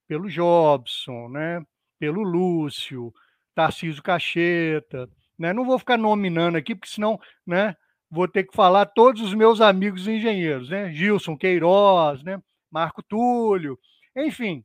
pelo 0.08 0.30
Jobson, 0.30 1.28
né? 1.30 1.66
Pelo 2.00 2.22
Lúcio, 2.22 3.12
Tarcísio 3.56 4.04
Cacheta, 4.04 5.10
né? 5.40 5.54
Não 5.54 5.66
vou 5.66 5.80
ficar 5.80 5.98
nominando 5.98 6.56
aqui, 6.56 6.76
porque 6.76 6.94
senão, 6.94 7.20
né? 7.46 7.76
Vou 8.12 8.28
ter 8.28 8.44
que 8.44 8.56
falar 8.56 8.86
todos 8.86 9.22
os 9.22 9.34
meus 9.34 9.60
amigos 9.60 10.08
engenheiros, 10.08 10.70
né? 10.70 10.94
Gilson 10.94 11.36
Queiroz, 11.36 12.24
né? 12.24 12.40
Marco 12.72 13.02
Túlio, 13.02 13.80
enfim, 14.16 14.64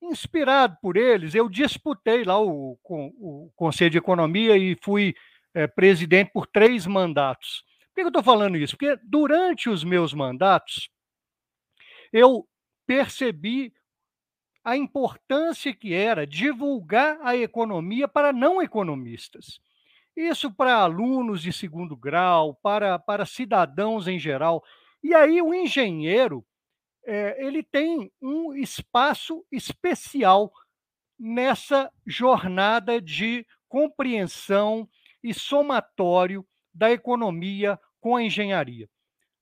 inspirado 0.00 0.76
por 0.80 0.96
eles, 0.96 1.34
eu 1.34 1.48
disputei 1.48 2.24
lá 2.24 2.40
o, 2.40 2.78
o 2.88 3.50
Conselho 3.56 3.90
de 3.90 3.98
Economia 3.98 4.56
e 4.56 4.76
fui 4.82 5.14
é, 5.54 5.66
presidente 5.66 6.30
por 6.32 6.46
três 6.46 6.86
mandatos. 6.86 7.64
Por 7.88 7.94
que 7.94 8.00
eu 8.02 8.08
estou 8.08 8.22
falando 8.22 8.56
isso? 8.56 8.76
Porque 8.76 8.96
durante 9.02 9.68
os 9.68 9.82
meus 9.82 10.14
mandatos, 10.14 10.88
eu 12.12 12.46
percebi 12.86 13.72
a 14.64 14.76
importância 14.76 15.74
que 15.74 15.94
era 15.94 16.26
divulgar 16.26 17.18
a 17.22 17.36
economia 17.36 18.06
para 18.06 18.32
não 18.32 18.62
economistas. 18.62 19.60
Isso 20.16 20.52
para 20.52 20.74
alunos 20.74 21.42
de 21.42 21.52
segundo 21.52 21.96
grau, 21.96 22.54
para, 22.54 22.98
para 22.98 23.24
cidadãos 23.24 24.08
em 24.08 24.18
geral. 24.18 24.62
E 25.02 25.14
aí 25.14 25.40
o 25.40 25.54
engenheiro 25.54 26.44
é, 27.08 27.44
ele 27.44 27.62
tem 27.62 28.12
um 28.20 28.54
espaço 28.54 29.44
especial 29.50 30.52
nessa 31.18 31.90
jornada 32.06 33.00
de 33.00 33.46
compreensão 33.68 34.88
e 35.22 35.32
somatório 35.32 36.46
da 36.72 36.92
economia 36.92 37.78
com 38.00 38.16
a 38.16 38.22
engenharia. 38.22 38.88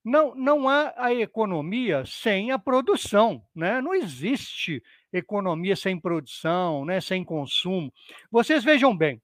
Não, 0.04 0.34
não 0.36 0.68
há 0.68 0.94
a 0.96 1.12
economia 1.12 2.04
sem 2.06 2.52
a 2.52 2.58
produção, 2.58 3.44
né? 3.54 3.80
não 3.80 3.92
existe 3.92 4.80
economia 5.12 5.74
sem 5.74 5.98
produção, 5.98 6.84
né? 6.84 7.00
sem 7.00 7.24
consumo. 7.24 7.92
Vocês 8.30 8.62
vejam 8.62 8.96
bem, 8.96 9.20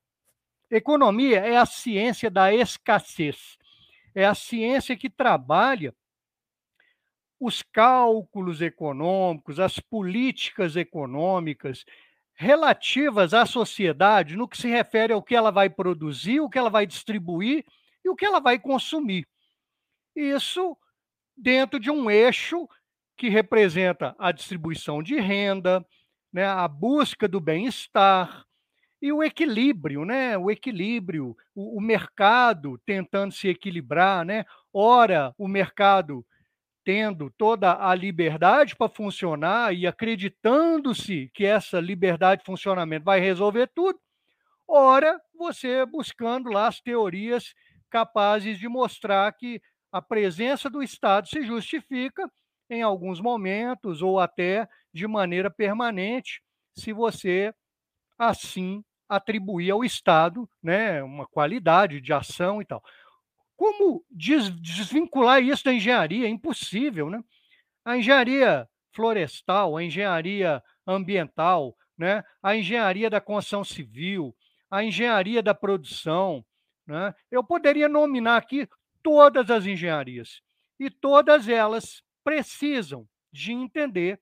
Economia 0.72 1.40
é 1.40 1.58
a 1.58 1.66
ciência 1.66 2.30
da 2.30 2.54
escassez. 2.54 3.58
É 4.14 4.24
a 4.24 4.34
ciência 4.34 4.96
que 4.96 5.10
trabalha 5.10 5.94
os 7.44 7.60
cálculos 7.60 8.62
econômicos, 8.62 9.58
as 9.58 9.80
políticas 9.80 10.76
econômicas 10.76 11.84
relativas 12.34 13.34
à 13.34 13.44
sociedade 13.44 14.36
no 14.36 14.46
que 14.46 14.56
se 14.56 14.68
refere 14.68 15.12
ao 15.12 15.22
que 15.22 15.34
ela 15.34 15.50
vai 15.50 15.68
produzir, 15.68 16.38
o 16.38 16.48
que 16.48 16.56
ela 16.56 16.70
vai 16.70 16.86
distribuir 16.86 17.64
e 18.04 18.08
o 18.08 18.14
que 18.14 18.24
ela 18.24 18.38
vai 18.38 18.60
consumir. 18.60 19.26
Isso 20.14 20.76
dentro 21.36 21.80
de 21.80 21.90
um 21.90 22.08
eixo 22.08 22.68
que 23.16 23.28
representa 23.28 24.14
a 24.20 24.30
distribuição 24.30 25.02
de 25.02 25.18
renda, 25.18 25.84
né, 26.32 26.46
a 26.46 26.68
busca 26.68 27.26
do 27.26 27.40
bem-estar 27.40 28.44
e 29.00 29.12
o 29.12 29.20
equilíbrio, 29.20 30.04
né, 30.04 30.38
o 30.38 30.48
equilíbrio, 30.48 31.36
o, 31.56 31.78
o 31.78 31.80
mercado 31.80 32.80
tentando 32.86 33.34
se 33.34 33.48
equilibrar, 33.48 34.24
né? 34.24 34.44
Ora, 34.72 35.34
o 35.36 35.48
mercado 35.48 36.24
tendo 36.84 37.30
toda 37.30 37.76
a 37.86 37.94
liberdade 37.94 38.76
para 38.76 38.88
funcionar 38.88 39.74
e 39.74 39.86
acreditando-se 39.86 41.30
que 41.34 41.44
essa 41.44 41.80
liberdade 41.80 42.40
de 42.40 42.46
funcionamento 42.46 43.04
vai 43.04 43.20
resolver 43.20 43.68
tudo, 43.74 43.98
ora 44.66 45.20
você 45.34 45.84
buscando 45.86 46.50
lá 46.50 46.68
as 46.68 46.80
teorias 46.80 47.54
capazes 47.90 48.58
de 48.58 48.68
mostrar 48.68 49.32
que 49.32 49.60
a 49.92 50.00
presença 50.00 50.70
do 50.70 50.82
Estado 50.82 51.28
se 51.28 51.42
justifica 51.42 52.30
em 52.70 52.82
alguns 52.82 53.20
momentos 53.20 54.00
ou 54.00 54.18
até 54.18 54.66
de 54.92 55.06
maneira 55.06 55.50
permanente, 55.50 56.42
se 56.74 56.92
você 56.92 57.52
assim 58.18 58.82
atribuir 59.08 59.70
ao 59.70 59.84
Estado 59.84 60.48
né, 60.62 61.02
uma 61.02 61.26
qualidade 61.26 62.00
de 62.00 62.12
ação 62.14 62.62
e 62.62 62.64
tal. 62.64 62.82
Como 63.56 64.04
desvincular 64.10 65.42
isso 65.42 65.64
da 65.64 65.72
engenharia? 65.72 66.26
É 66.26 66.28
impossível, 66.28 67.08
né? 67.08 67.22
A 67.84 67.96
engenharia 67.96 68.68
florestal, 68.92 69.76
a 69.76 69.82
engenharia 69.82 70.62
ambiental, 70.86 71.76
né? 71.96 72.22
a 72.42 72.56
engenharia 72.56 73.08
da 73.08 73.20
construção 73.20 73.64
civil, 73.64 74.34
a 74.70 74.84
engenharia 74.84 75.42
da 75.42 75.54
produção. 75.54 76.44
Né? 76.86 77.14
Eu 77.30 77.42
poderia 77.42 77.88
nominar 77.88 78.36
aqui 78.36 78.68
todas 79.02 79.50
as 79.50 79.66
engenharias, 79.66 80.40
e 80.78 80.90
todas 80.90 81.48
elas 81.48 82.02
precisam 82.24 83.08
de 83.32 83.52
entender, 83.52 84.20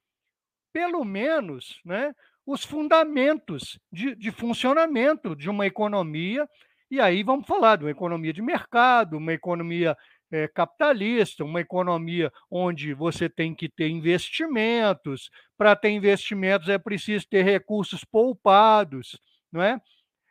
pelo 0.72 1.04
menos, 1.04 1.80
né, 1.84 2.14
os 2.46 2.64
fundamentos 2.64 3.78
de, 3.92 4.14
de 4.14 4.30
funcionamento 4.30 5.34
de 5.34 5.48
uma 5.48 5.66
economia. 5.66 6.48
E 6.90 7.00
aí 7.00 7.22
vamos 7.22 7.46
falar 7.46 7.76
de 7.76 7.84
uma 7.84 7.90
economia 7.90 8.32
de 8.32 8.42
mercado, 8.42 9.16
uma 9.16 9.32
economia 9.32 9.96
é, 10.30 10.48
capitalista, 10.48 11.44
uma 11.44 11.60
economia 11.60 12.32
onde 12.50 12.92
você 12.94 13.28
tem 13.28 13.54
que 13.54 13.68
ter 13.68 13.88
investimentos. 13.88 15.30
Para 15.56 15.76
ter 15.76 15.90
investimentos 15.90 16.68
é 16.68 16.78
preciso 16.78 17.28
ter 17.28 17.44
recursos 17.44 18.04
poupados, 18.04 19.16
não 19.52 19.62
é? 19.62 19.80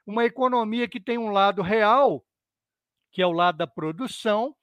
Uma 0.06 0.26
economia 0.26 0.88
que 0.88 1.00
tem 1.00 1.18
um 1.18 1.32
lado 1.32 1.62
real, 1.62 2.26
que 3.12 3.22
é 3.22 3.26
o 3.26 3.32
lado 3.32 3.58
da 3.58 3.68
produção, 3.68 4.54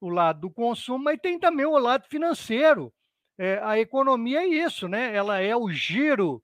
o 0.00 0.08
lado 0.08 0.40
do 0.40 0.50
consumo, 0.50 1.04
mas 1.04 1.18
tem 1.20 1.38
também 1.38 1.66
o 1.66 1.78
lado 1.78 2.06
financeiro. 2.08 2.92
É, 3.38 3.60
a 3.62 3.78
economia 3.78 4.40
é 4.40 4.46
isso, 4.46 4.88
né? 4.88 5.14
Ela 5.14 5.38
é 5.40 5.54
o 5.54 5.68
giro 5.70 6.42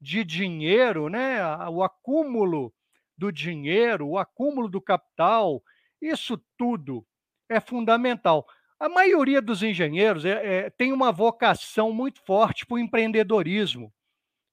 de 0.00 0.24
dinheiro, 0.24 1.08
né? 1.08 1.42
o 1.68 1.82
acúmulo 1.82 2.72
do 3.18 3.32
dinheiro, 3.32 4.06
o 4.06 4.16
acúmulo 4.16 4.68
do 4.68 4.80
capital, 4.80 5.60
isso 6.00 6.40
tudo 6.56 7.04
é 7.48 7.60
fundamental. 7.60 8.46
A 8.78 8.88
maioria 8.88 9.42
dos 9.42 9.62
engenheiros 9.62 10.24
é, 10.24 10.66
é, 10.66 10.70
tem 10.70 10.92
uma 10.92 11.10
vocação 11.10 11.92
muito 11.92 12.22
forte 12.24 12.64
para 12.64 12.76
o 12.76 12.78
empreendedorismo, 12.78 13.92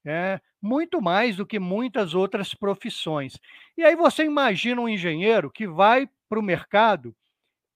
é, 0.04 0.40
muito 0.60 1.00
mais 1.00 1.36
do 1.36 1.46
que 1.46 1.60
muitas 1.60 2.12
outras 2.12 2.52
profissões. 2.52 3.38
E 3.76 3.84
aí 3.84 3.94
você 3.94 4.24
imagina 4.24 4.80
um 4.80 4.88
engenheiro 4.88 5.50
que 5.50 5.66
vai 5.66 6.08
para 6.28 6.40
o 6.40 6.42
mercado 6.42 7.14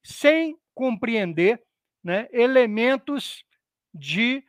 sem 0.03 0.57
compreender 0.75 1.63
né, 2.03 2.29
elementos 2.33 3.45
de 3.95 4.43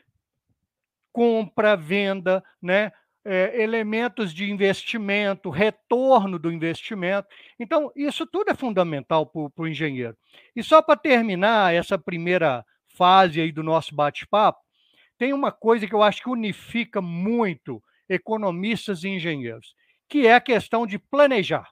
compra, 1.12 1.76
venda, 1.76 2.44
né, 2.62 2.92
é, 3.24 3.62
elementos 3.62 4.34
de 4.34 4.50
investimento, 4.50 5.50
retorno 5.50 6.40
do 6.40 6.52
investimento. 6.52 7.28
Então, 7.60 7.92
isso 7.96 8.26
tudo 8.26 8.50
é 8.50 8.56
fundamental 8.56 9.26
para 9.26 9.52
o 9.58 9.68
engenheiro. 9.68 10.18
E 10.56 10.64
só 10.64 10.82
para 10.82 11.00
terminar 11.00 11.74
essa 11.74 11.98
primeira 11.98 12.66
fase 12.88 13.40
aí 13.40 13.52
do 13.52 13.64
nosso 13.64 13.96
bate-papo, 13.96 14.60
tem 15.18 15.34
uma 15.34 15.52
coisa 15.52 15.88
que 15.88 15.94
eu 15.94 16.02
acho 16.02 16.22
que 16.24 16.30
unifica 16.30 17.02
muito 17.02 17.82
economistas 18.10 19.04
e 19.04 19.10
engenheiros, 19.10 19.76
que 20.10 20.26
é 20.26 20.34
a 20.34 20.42
questão 20.42 20.86
de 20.86 20.98
planejar. 20.98 21.70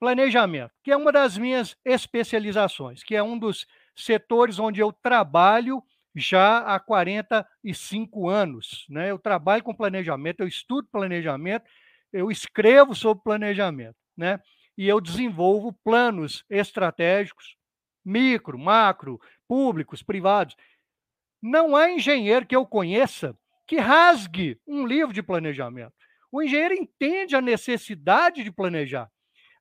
Planejamento, 0.00 0.72
que 0.82 0.90
é 0.90 0.96
uma 0.96 1.12
das 1.12 1.38
minhas 1.38 1.76
especializações, 1.84 3.04
que 3.04 3.14
é 3.14 3.22
um 3.22 3.38
dos 3.38 3.66
setores 3.94 4.58
onde 4.58 4.80
eu 4.80 4.92
trabalho 4.92 5.80
já 6.14 6.58
há 6.58 6.78
45 6.78 8.28
anos. 8.28 8.86
Né? 8.88 9.10
Eu 9.10 9.18
trabalho 9.18 9.62
com 9.62 9.74
planejamento, 9.74 10.40
eu 10.40 10.48
estudo 10.48 10.88
planejamento, 10.90 11.64
eu 12.12 12.30
escrevo 12.30 12.94
sobre 12.94 13.24
planejamento, 13.24 13.96
né? 14.16 14.40
e 14.76 14.88
eu 14.88 15.00
desenvolvo 15.00 15.72
planos 15.84 16.44
estratégicos, 16.48 17.56
micro, 18.04 18.58
macro, 18.58 19.20
públicos, 19.46 20.02
privados. 20.02 20.56
Não 21.40 21.76
há 21.76 21.90
engenheiro 21.90 22.46
que 22.46 22.56
eu 22.56 22.66
conheça 22.66 23.36
que 23.66 23.76
rasgue 23.76 24.60
um 24.66 24.86
livro 24.86 25.12
de 25.12 25.22
planejamento. 25.22 25.94
O 26.30 26.42
engenheiro 26.42 26.74
entende 26.74 27.36
a 27.36 27.40
necessidade 27.40 28.42
de 28.42 28.50
planejar. 28.50 29.10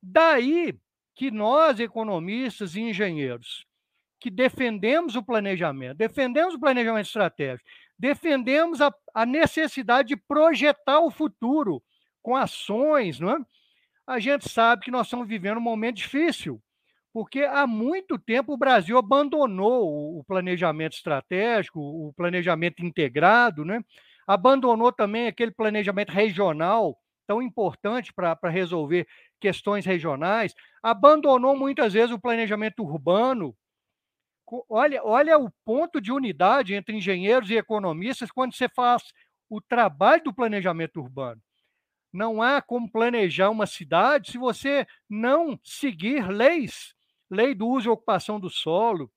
Daí 0.02 0.78
que 1.16 1.30
nós, 1.30 1.80
economistas 1.80 2.76
e 2.76 2.82
engenheiros, 2.82 3.66
que 4.22 4.30
defendemos 4.30 5.16
o 5.16 5.24
planejamento, 5.24 5.98
defendemos 5.98 6.54
o 6.54 6.60
planejamento 6.60 7.08
estratégico, 7.08 7.68
defendemos 7.98 8.80
a, 8.80 8.94
a 9.16 9.26
necessidade 9.26 10.10
de 10.10 10.16
projetar 10.16 11.00
o 11.00 11.10
futuro 11.10 11.82
com 12.22 12.36
ações, 12.36 13.20
não 13.20 13.32
é? 13.32 13.40
A 14.06 14.20
gente 14.20 14.48
sabe 14.48 14.84
que 14.84 14.92
nós 14.92 15.08
estamos 15.08 15.28
vivendo 15.28 15.58
um 15.58 15.62
momento 15.62 15.96
difícil, 15.98 16.62
porque 17.12 17.42
há 17.42 17.66
muito 17.66 18.18
tempo 18.20 18.54
o 18.54 18.58
Brasil 18.58 18.98
abandonou 18.98 20.20
o 20.20 20.24
planejamento 20.24 20.94
estratégico, 20.94 21.80
o 21.80 22.14
planejamento 22.14 22.86
integrado, 22.86 23.66
né? 23.66 23.84
abandonou 24.28 24.92
também 24.92 25.28
aquele 25.28 25.52
planejamento 25.52 26.12
regional 26.12 26.98
tão 27.28 27.42
importante 27.42 28.14
para 28.14 28.38
resolver 28.50 29.08
questões 29.40 29.86
regionais, 29.86 30.54
abandonou 30.84 31.56
muitas 31.56 31.94
vezes 31.94 32.12
o 32.12 32.20
planejamento 32.20 32.84
urbano, 32.84 33.56
olha, 34.70 35.04
olha 35.04 35.38
o 35.38 35.50
ponto 35.64 36.02
de 36.02 36.12
unidade 36.12 36.74
entre 36.74 36.96
engenheiros 36.96 37.50
e 37.50 37.56
economistas 37.56 38.32
quando 38.32 38.54
você 38.54 38.68
faz 38.68 39.04
o 39.50 39.62
trabalho 39.62 40.24
do 40.24 40.34
planejamento 40.34 41.00
urbano. 41.00 41.42
Não 42.12 42.42
há 42.42 42.62
como 42.62 42.92
planejar 42.92 43.50
uma 43.50 43.66
cidade 43.66 44.32
se 44.32 44.38
você 44.38 44.86
não 45.10 45.58
seguir 45.64 46.28
leis, 46.28 46.94
lei 47.30 47.56
do 47.56 47.68
uso 47.68 47.88
e 47.88 47.92
ocupação 47.92 48.40
do 48.40 48.50
solo, 48.50 49.10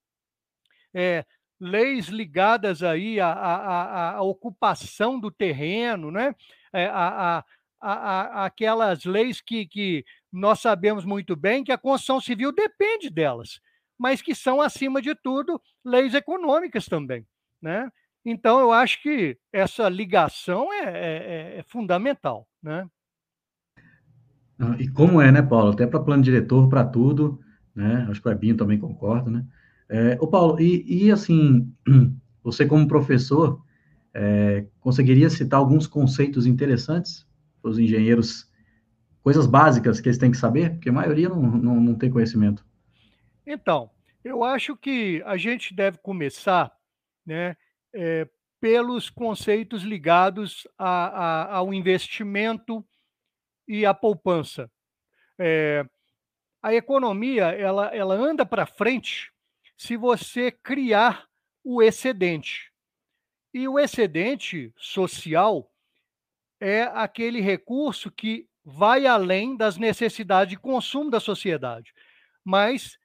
é, 0.94 1.24
leis 1.58 2.06
ligadas 2.06 2.82
aí 2.82 3.18
à, 3.18 3.32
à, 3.32 4.10
à, 4.16 4.22
ocupação 4.22 5.18
do 5.18 5.30
terreno, 5.30 6.10
né? 6.10 6.34
É, 6.72 6.86
a, 6.86 7.44
aquelas 7.80 9.04
leis 9.04 9.42
que, 9.42 9.66
que 9.66 10.04
nós 10.32 10.60
sabemos 10.60 11.04
muito 11.04 11.36
bem 11.36 11.62
que 11.62 11.72
a 11.72 11.76
construção 11.76 12.18
civil 12.18 12.50
depende 12.50 13.10
delas 13.10 13.60
mas 14.04 14.20
que 14.20 14.34
são, 14.34 14.60
acima 14.60 15.00
de 15.00 15.14
tudo, 15.14 15.58
leis 15.82 16.12
econômicas 16.12 16.84
também. 16.84 17.26
Né? 17.62 17.90
Então, 18.22 18.60
eu 18.60 18.70
acho 18.70 19.02
que 19.02 19.38
essa 19.50 19.88
ligação 19.88 20.70
é, 20.70 20.82
é, 20.82 21.58
é 21.60 21.62
fundamental. 21.62 22.46
Né? 22.62 22.86
Ah, 24.58 24.76
e 24.78 24.88
como 24.88 25.22
é, 25.22 25.32
né, 25.32 25.40
Paulo? 25.40 25.72
Até 25.72 25.86
para 25.86 26.00
plano 26.00 26.22
diretor, 26.22 26.68
para 26.68 26.84
tudo, 26.84 27.40
né? 27.74 28.06
Acho 28.10 28.20
que 28.20 28.28
o 28.28 28.30
Ebinho 28.30 28.58
também 28.58 28.78
concorda, 28.78 29.30
né? 29.30 29.46
É, 29.88 30.18
ô, 30.20 30.26
Paulo, 30.26 30.60
e, 30.60 31.06
e 31.06 31.10
assim, 31.10 31.74
você 32.44 32.66
como 32.66 32.86
professor, 32.86 33.64
é, 34.12 34.66
conseguiria 34.80 35.30
citar 35.30 35.60
alguns 35.60 35.86
conceitos 35.86 36.44
interessantes 36.44 37.26
para 37.62 37.70
os 37.70 37.78
engenheiros, 37.78 38.50
coisas 39.22 39.46
básicas 39.46 39.98
que 39.98 40.10
eles 40.10 40.18
têm 40.18 40.30
que 40.30 40.36
saber? 40.36 40.72
Porque 40.72 40.90
a 40.90 40.92
maioria 40.92 41.30
não, 41.30 41.40
não, 41.40 41.80
não 41.80 41.94
tem 41.94 42.10
conhecimento. 42.10 42.66
Então, 43.46 43.90
eu 44.24 44.42
acho 44.42 44.74
que 44.76 45.22
a 45.26 45.36
gente 45.36 45.74
deve 45.74 45.98
começar 45.98 46.74
né, 47.26 47.56
é, 47.94 48.26
pelos 48.58 49.10
conceitos 49.10 49.82
ligados 49.82 50.66
a, 50.78 50.88
a, 50.88 51.56
ao 51.56 51.74
investimento 51.74 52.84
e 53.68 53.84
à 53.84 53.92
poupança. 53.92 54.70
É, 55.38 55.84
a 56.62 56.74
economia 56.74 57.50
ela, 57.50 57.94
ela 57.94 58.14
anda 58.14 58.46
para 58.46 58.64
frente 58.64 59.30
se 59.76 59.96
você 59.96 60.50
criar 60.50 61.28
o 61.62 61.82
excedente. 61.82 62.72
E 63.52 63.68
o 63.68 63.78
excedente 63.78 64.72
social 64.76 65.70
é 66.58 66.82
aquele 66.82 67.40
recurso 67.40 68.10
que 68.10 68.48
vai 68.64 69.06
além 69.06 69.56
das 69.56 69.76
necessidades 69.76 70.50
de 70.50 70.58
consumo 70.58 71.10
da 71.10 71.20
sociedade. 71.20 71.92
Mas 72.42 72.98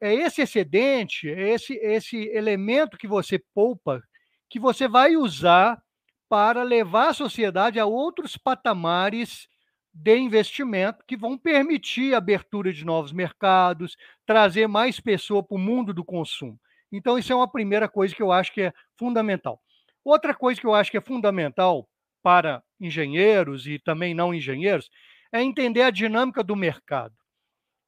é 0.00 0.14
esse 0.14 0.42
excedente, 0.42 1.28
é 1.28 1.50
esse, 1.50 1.74
esse 1.74 2.16
elemento 2.28 2.96
que 2.96 3.06
você 3.06 3.38
poupa, 3.54 4.02
que 4.48 4.58
você 4.58 4.88
vai 4.88 5.16
usar 5.16 5.80
para 6.28 6.62
levar 6.62 7.10
a 7.10 7.14
sociedade 7.14 7.78
a 7.78 7.86
outros 7.86 8.36
patamares 8.36 9.48
de 9.92 10.16
investimento 10.18 11.04
que 11.06 11.16
vão 11.16 11.38
permitir 11.38 12.14
a 12.14 12.18
abertura 12.18 12.72
de 12.72 12.84
novos 12.84 13.12
mercados, 13.12 13.96
trazer 14.26 14.66
mais 14.66 15.00
pessoa 15.00 15.42
para 15.42 15.56
o 15.56 15.58
mundo 15.58 15.94
do 15.94 16.04
consumo. 16.04 16.60
Então, 16.92 17.18
isso 17.18 17.32
é 17.32 17.36
uma 17.36 17.50
primeira 17.50 17.88
coisa 17.88 18.14
que 18.14 18.22
eu 18.22 18.30
acho 18.30 18.52
que 18.52 18.62
é 18.62 18.72
fundamental. 18.98 19.60
Outra 20.04 20.34
coisa 20.34 20.60
que 20.60 20.66
eu 20.66 20.74
acho 20.74 20.90
que 20.90 20.98
é 20.98 21.00
fundamental 21.00 21.88
para 22.22 22.62
engenheiros 22.78 23.66
e 23.66 23.78
também 23.78 24.14
não 24.14 24.34
engenheiros 24.34 24.90
é 25.32 25.42
entender 25.42 25.82
a 25.82 25.90
dinâmica 25.90 26.44
do 26.44 26.54
mercado, 26.54 27.14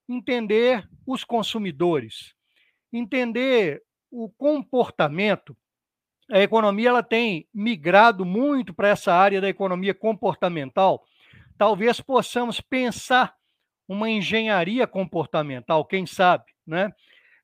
entender 0.09 0.89
os 1.07 1.25
consumidores, 1.25 2.35
entender 2.93 3.83
o 4.11 4.29
comportamento. 4.31 5.57
A 6.31 6.41
economia 6.41 6.89
ela 6.89 7.03
tem 7.03 7.47
migrado 7.53 8.25
muito 8.25 8.73
para 8.73 8.89
essa 8.89 9.13
área 9.13 9.41
da 9.41 9.49
economia 9.49 9.95
comportamental. 9.95 11.05
Talvez 11.57 12.01
possamos 12.01 12.61
pensar 12.61 13.35
uma 13.87 14.09
engenharia 14.09 14.87
comportamental, 14.87 15.85
quem 15.85 16.07
sabe, 16.07 16.45
né? 16.67 16.93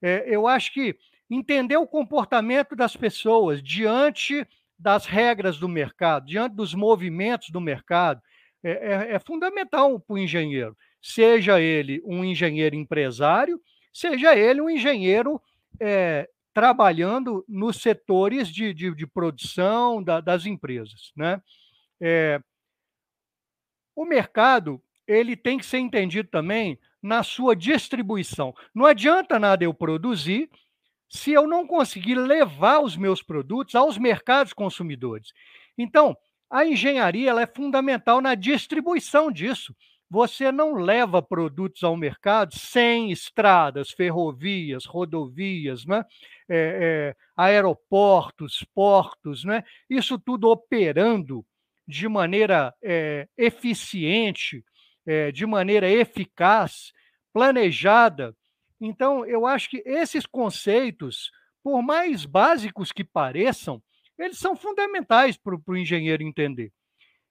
É, 0.03 0.25
eu 0.27 0.47
acho 0.47 0.73
que 0.73 0.95
entender 1.31 1.79
o 1.79 1.87
comportamento 1.87 2.77
das 2.77 2.95
pessoas 2.95 3.63
diante 3.63 4.47
das 4.79 5.07
regras 5.07 5.59
do 5.59 5.69
mercado, 5.69 6.27
diante 6.27 6.55
dos 6.55 6.75
movimentos 6.75 7.49
do 7.49 7.61
mercado, 7.61 8.21
é, 8.63 8.71
é, 8.71 9.15
é 9.15 9.19
fundamental 9.19 9.99
para 9.99 10.15
o 10.15 10.19
engenheiro, 10.19 10.77
seja 11.05 11.61
ele 11.61 12.01
um 12.03 12.25
engenheiro 12.25 12.75
empresário, 12.75 13.61
seja 13.93 14.35
ele 14.35 14.63
um 14.63 14.71
engenheiro 14.71 15.39
é, 15.79 16.27
trabalhando 16.55 17.45
nos 17.47 17.77
setores 17.77 18.49
de, 18.49 18.73
de, 18.73 18.95
de 18.95 19.07
produção 19.07 20.03
da, 20.03 20.23
das 20.23 20.47
empresas. 20.47 21.13
Né? 21.15 21.43
É, 22.01 22.41
o 23.95 24.07
mercado 24.07 24.83
ele 25.07 25.37
tem 25.37 25.59
que 25.59 25.67
ser 25.67 25.77
entendido 25.77 26.31
também 26.31 26.79
na 27.03 27.23
sua 27.23 27.55
distribuição. 27.55 28.55
Não 28.75 28.87
adianta 28.87 29.39
nada 29.39 29.63
eu 29.63 29.75
produzir 29.75 30.49
se 31.11 31.33
eu 31.33 31.47
não 31.47 31.67
conseguir 31.67 32.15
levar 32.15 32.81
os 32.81 32.97
meus 32.97 33.23
produtos 33.23 33.75
aos 33.75 33.99
mercados 33.99 34.55
consumidores. 34.55 35.35
Então, 35.77 36.17
a 36.49 36.65
engenharia 36.65 37.29
ela 37.29 37.43
é 37.43 37.47
fundamental 37.47 38.23
na 38.23 38.35
distribuição 38.35 39.31
disso. 39.31 39.77
Você 40.15 40.53
não 40.53 40.75
leva 40.75 41.21
produtos 41.21 41.83
ao 41.83 41.97
mercado 41.97 42.57
sem 42.57 43.11
estradas, 43.11 43.91
ferrovias, 43.91 44.85
rodovias, 44.85 45.85
né? 45.85 46.05
É, 46.49 46.55
é, 46.57 47.17
aeroportos, 47.37 48.65
portos, 48.73 49.43
né? 49.45 49.65
isso 49.91 50.17
tudo 50.17 50.49
operando 50.49 51.45
de 51.85 52.07
maneira 52.07 52.73
é, 52.81 53.27
eficiente, 53.37 54.65
é, 55.05 55.33
de 55.33 55.45
maneira 55.47 55.91
eficaz, 55.91 56.93
planejada, 57.33 58.37
então, 58.81 59.27
eu 59.27 59.47
acho 59.47 59.69
que 59.69 59.83
esses 59.85 60.27
conceitos, 60.27 61.33
por 61.61 61.83
mais 61.83 62.25
básicos 62.25 62.93
que 62.93 63.03
pareçam, 63.03 63.83
eles 64.17 64.39
são 64.39 64.55
fundamentais 64.55 65.37
para 65.37 65.57
o 65.67 65.77
engenheiro 65.77 66.23
entender. 66.23 66.73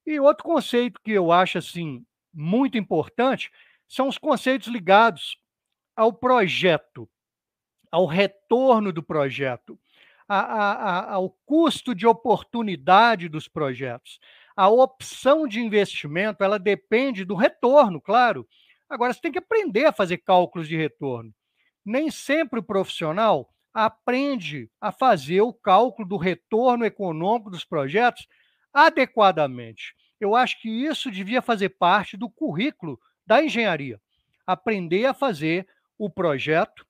E 0.05 0.19
outro 0.19 0.43
conceito 0.43 0.99
que 1.01 1.11
eu 1.11 1.31
acho 1.31 1.59
assim 1.59 2.03
muito 2.33 2.77
importante 2.77 3.51
são 3.87 4.07
os 4.07 4.17
conceitos 4.17 4.67
ligados 4.67 5.37
ao 5.95 6.11
projeto, 6.11 7.07
ao 7.91 8.05
retorno 8.05 8.91
do 8.91 9.03
projeto, 9.03 9.79
a, 10.27 10.39
a, 10.39 10.71
a, 10.71 11.13
ao 11.13 11.29
custo 11.45 11.93
de 11.93 12.07
oportunidade 12.07 13.29
dos 13.29 13.47
projetos. 13.47 14.19
A 14.55 14.69
opção 14.69 15.47
de 15.47 15.59
investimento 15.59 16.43
ela 16.43 16.57
depende 16.57 17.25
do 17.25 17.35
retorno, 17.35 18.01
claro. 18.01 18.47
Agora 18.89 19.13
você 19.13 19.21
tem 19.21 19.31
que 19.31 19.39
aprender 19.39 19.85
a 19.85 19.93
fazer 19.93 20.17
cálculos 20.17 20.67
de 20.67 20.75
retorno 20.75 21.33
nem 21.85 22.09
sempre 22.09 22.59
o 22.59 22.63
profissional 22.63 23.49
aprende 23.73 24.69
a 24.79 24.91
fazer 24.91 25.41
o 25.41 25.53
cálculo 25.53 26.07
do 26.07 26.17
retorno 26.17 26.85
econômico 26.85 27.49
dos 27.49 27.65
projetos 27.65 28.27
adequadamente. 28.71 29.95
Eu 30.23 30.35
acho 30.35 30.61
que 30.61 30.69
isso 30.69 31.11
devia 31.11 31.41
fazer 31.41 31.69
parte 31.69 32.15
do 32.15 32.29
currículo 32.29 32.97
da 33.25 33.43
engenharia. 33.43 33.99
Aprender 34.47 35.05
a 35.05 35.13
fazer 35.13 35.67
o 35.97 36.09
projeto, 36.09 36.85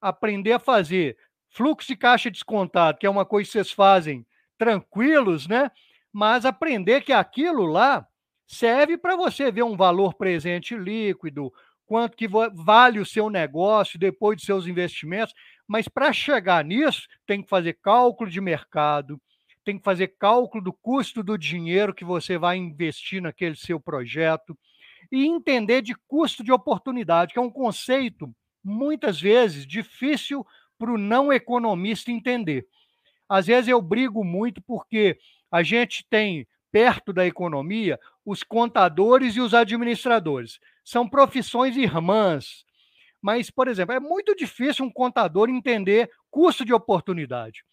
aprender 0.00 0.52
a 0.52 0.58
fazer 0.58 1.16
fluxo 1.48 1.86
de 1.86 1.96
caixa 1.96 2.28
descontado, 2.28 2.98
que 2.98 3.06
é 3.06 3.10
uma 3.10 3.24
coisa 3.24 3.46
que 3.46 3.52
vocês 3.52 3.70
fazem 3.70 4.26
tranquilos, 4.58 5.46
né? 5.46 5.70
Mas 6.12 6.44
aprender 6.44 7.02
que 7.02 7.12
aquilo 7.12 7.66
lá 7.66 8.04
serve 8.46 8.98
para 8.98 9.14
você 9.14 9.50
ver 9.52 9.62
um 9.62 9.76
valor 9.76 10.14
presente 10.14 10.76
líquido, 10.76 11.52
quanto 11.86 12.16
que 12.16 12.26
vale 12.26 12.98
o 12.98 13.06
seu 13.06 13.30
negócio 13.30 13.96
depois 13.96 14.38
de 14.38 14.44
seus 14.44 14.66
investimentos, 14.66 15.34
mas 15.68 15.86
para 15.86 16.12
chegar 16.12 16.64
nisso, 16.64 17.06
tem 17.24 17.42
que 17.42 17.48
fazer 17.48 17.74
cálculo 17.74 18.28
de 18.28 18.40
mercado, 18.40 19.20
tem 19.66 19.78
que 19.78 19.84
fazer 19.84 20.14
cálculo 20.16 20.62
do 20.62 20.72
custo 20.72 21.24
do 21.24 21.36
dinheiro 21.36 21.92
que 21.92 22.04
você 22.04 22.38
vai 22.38 22.56
investir 22.56 23.20
naquele 23.20 23.56
seu 23.56 23.80
projeto 23.80 24.56
e 25.10 25.26
entender 25.26 25.82
de 25.82 25.92
custo 26.06 26.44
de 26.44 26.52
oportunidade, 26.52 27.32
que 27.32 27.38
é 27.40 27.42
um 27.42 27.50
conceito 27.50 28.32
muitas 28.62 29.20
vezes 29.20 29.66
difícil 29.66 30.46
para 30.78 30.92
o 30.92 30.96
não 30.96 31.32
economista 31.32 32.12
entender. 32.12 32.64
Às 33.28 33.48
vezes 33.48 33.68
eu 33.68 33.82
brigo 33.82 34.22
muito 34.22 34.62
porque 34.62 35.18
a 35.50 35.64
gente 35.64 36.06
tem 36.08 36.46
perto 36.70 37.12
da 37.12 37.26
economia 37.26 37.98
os 38.24 38.44
contadores 38.44 39.34
e 39.34 39.40
os 39.40 39.52
administradores 39.52 40.60
são 40.84 41.08
profissões 41.08 41.76
irmãs. 41.76 42.64
Mas, 43.20 43.50
por 43.50 43.66
exemplo, 43.66 43.94
é 43.94 43.98
muito 43.98 44.36
difícil 44.36 44.84
um 44.84 44.90
contador 44.92 45.48
entender 45.48 46.08
custo 46.30 46.64
de 46.64 46.72
oportunidade. 46.72 47.64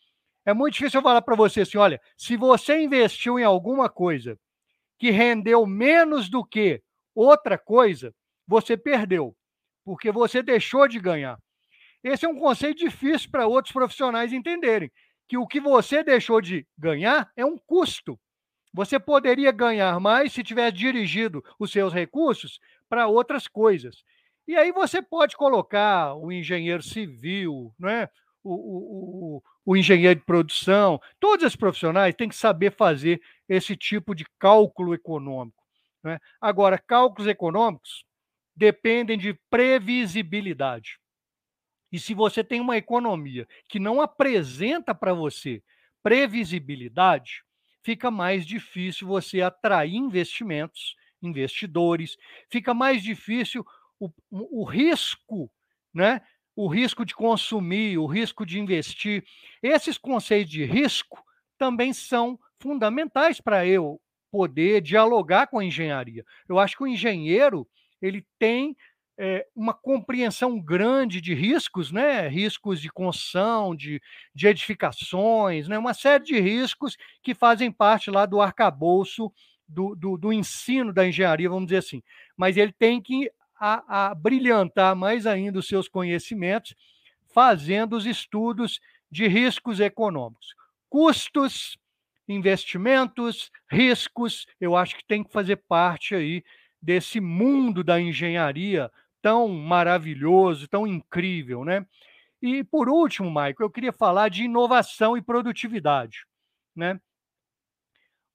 É 0.46 0.54
muito 0.54 0.74
difícil 0.74 1.00
eu 1.00 1.04
falar 1.04 1.22
para 1.22 1.36
você 1.36 1.62
assim: 1.62 1.78
olha, 1.78 2.02
se 2.18 2.36
você 2.36 2.82
investiu 2.82 3.40
em 3.40 3.44
alguma 3.44 3.90
coisa 3.90 4.38
que 5.00 5.12
rendeu 5.12 5.66
menos 5.66 6.30
do 6.30 6.44
que 6.46 6.82
outra 7.16 7.58
coisa, 7.58 8.14
você 8.48 8.76
perdeu, 8.78 9.36
porque 9.84 10.12
você 10.12 10.42
deixou 10.42 10.88
de 10.88 11.00
ganhar. 11.00 11.38
Esse 12.04 12.26
é 12.26 12.30
um 12.30 12.38
conceito 12.38 12.80
difícil 12.80 13.30
para 13.32 13.48
outros 13.48 13.74
profissionais 13.74 14.34
entenderem, 14.34 14.92
que 15.28 15.38
o 15.38 15.48
que 15.48 15.60
você 15.60 16.04
deixou 16.04 16.42
de 16.42 16.68
ganhar 16.78 17.32
é 17.36 17.46
um 17.46 17.58
custo. 17.58 18.20
Você 18.74 19.00
poderia 19.00 19.52
ganhar 19.52 20.00
mais 20.00 20.34
se 20.34 20.44
tivesse 20.44 20.74
dirigido 20.74 21.44
os 21.60 21.72
seus 21.72 21.94
recursos 21.94 22.60
para 22.90 23.08
outras 23.08 23.48
coisas. 23.48 24.04
E 24.48 24.56
aí 24.58 24.72
você 24.72 25.02
pode 25.02 25.38
colocar 25.38 26.16
o 26.16 26.32
engenheiro 26.32 26.84
civil, 26.84 27.74
não 27.80 27.88
é? 27.88 28.10
O, 28.44 29.38
o, 29.38 29.44
o, 29.66 29.78
engenheiro 29.78 30.20
de 30.20 30.26
produção, 30.26 31.00
todos 31.20 31.46
os 31.46 31.56
profissionais 31.56 32.14
têm 32.14 32.28
que 32.28 32.36
saber 32.36 32.72
fazer 32.72 33.22
esse 33.48 33.76
tipo 33.76 34.14
de 34.14 34.26
cálculo 34.38 34.94
econômico. 34.94 35.64
É? 36.06 36.20
Agora, 36.42 36.78
cálculos 36.78 37.28
econômicos 37.28 38.04
dependem 38.54 39.18
de 39.18 39.34
previsibilidade. 39.50 41.00
E 41.92 42.00
se 42.00 42.14
você 42.14 42.44
tem 42.44 42.60
uma 42.60 42.76
economia 42.76 43.48
que 43.70 43.80
não 43.80 44.02
apresenta 44.02 44.94
para 44.94 45.14
você 45.14 45.64
previsibilidade, 46.02 47.44
fica 47.82 48.12
mais 48.12 48.46
difícil 48.46 49.08
você 49.08 49.42
atrair 49.42 49.96
investimentos 49.96 50.96
investidores, 51.22 52.18
fica 52.50 52.74
mais 52.74 53.02
difícil 53.02 53.66
o, 54.00 54.10
o 54.30 54.64
risco, 54.64 55.50
né? 55.94 56.22
O 56.56 56.68
risco 56.68 57.06
de 57.06 57.16
consumir, 57.16 57.98
o 57.98 58.06
risco 58.06 58.46
de 58.46 58.60
investir. 58.60 59.24
Esses 59.62 59.98
conceitos 59.98 60.52
de 60.52 60.64
risco 60.66 61.24
também 61.58 61.94
são 61.94 62.40
fundamentais 62.60 63.42
para 63.42 63.66
eu 63.66 64.00
poder 64.32 64.82
dialogar 64.82 65.48
com 65.48 65.60
a 65.60 65.66
engenharia. 65.66 66.26
Eu 66.48 66.60
acho 66.60 66.78
que 66.78 66.84
o 66.84 66.88
engenheiro 66.88 67.68
ele 68.02 68.26
tem 68.40 68.76
é, 69.18 69.46
uma 69.56 69.74
compreensão 69.74 70.60
grande 70.60 71.22
de 71.22 71.34
riscos, 71.34 71.92
né? 71.92 72.28
riscos 72.28 72.82
de 72.82 72.90
construção, 72.90 73.76
de, 73.76 74.02
de 74.34 74.48
edificações, 74.48 75.68
né? 75.68 75.78
uma 75.78 75.94
série 75.94 76.24
de 76.24 76.40
riscos 76.40 76.98
que 77.22 77.34
fazem 77.34 77.72
parte 77.72 78.10
lá 78.10 78.26
do 78.26 78.42
arcabouço 78.42 79.32
do, 79.68 79.96
do, 79.96 80.18
do 80.18 80.34
ensino 80.34 80.92
da 80.92 81.08
engenharia, 81.08 81.50
vamos 81.50 81.66
dizer 81.66 81.78
assim. 81.78 82.02
Mas 82.36 82.58
ele 82.58 82.72
tem 82.72 83.02
que 83.02 83.32
a, 83.66 84.10
a 84.10 84.16
brilhantar 84.16 84.94
mais 84.94 85.26
ainda 85.26 85.58
os 85.58 85.70
seus 85.70 85.88
conhecimentos, 85.88 86.76
fazendo 87.34 87.96
os 87.96 88.06
estudos 88.06 88.82
de 89.10 89.26
riscos 89.26 89.80
econômicos. 89.80 90.54
Custos, 90.90 91.78
investimentos, 92.28 93.50
riscos, 93.72 94.46
eu 94.60 94.76
acho 94.76 94.98
que 94.98 95.06
tem 95.06 95.24
que 95.24 95.32
fazer 95.32 95.56
parte 95.56 96.14
aí 96.14 96.44
desse 96.82 97.22
mundo 97.22 97.86
da 97.86 98.02
engenharia 98.02 98.92
tão 99.22 99.48
maravilhoso, 99.48 100.68
tão 100.68 100.86
incrível, 100.86 101.64
né? 101.64 101.86
E 102.42 102.66
por 102.66 102.90
último, 102.90 103.30
Michael, 103.30 103.56
eu 103.62 103.70
queria 103.70 103.94
falar 103.94 104.28
de 104.28 104.44
inovação 104.44 105.16
e 105.16 105.22
produtividade, 105.22 106.26
né? 106.76 107.00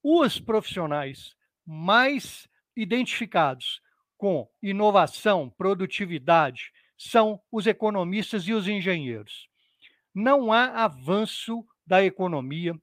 Os 0.01 0.39
profissionais 0.39 1.35
mais 1.63 2.49
identificados 2.75 3.79
com 4.19 4.49
inovação, 4.61 5.49
produtividade, 5.49 6.73
são 6.97 7.41
os 7.49 7.65
economistas 7.65 8.43
e 8.43 8.53
os 8.53 8.67
engenheiros. 8.67 9.47
Não 10.13 10.51
há 10.51 10.83
avanço 10.83 11.65
da 11.87 12.03
economia, 12.03 12.75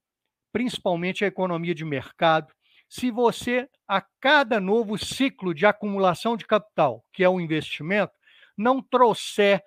principalmente 0.50 1.24
a 1.24 1.28
economia 1.28 1.74
de 1.74 1.84
mercado, 1.84 2.50
se 2.88 3.10
você, 3.10 3.68
a 3.86 4.00
cada 4.00 4.58
novo 4.58 4.96
ciclo 4.96 5.52
de 5.52 5.66
acumulação 5.66 6.38
de 6.38 6.46
capital, 6.46 7.04
que 7.12 7.22
é 7.22 7.28
o 7.28 7.38
investimento, 7.38 8.14
não 8.56 8.80
trouxer 8.80 9.62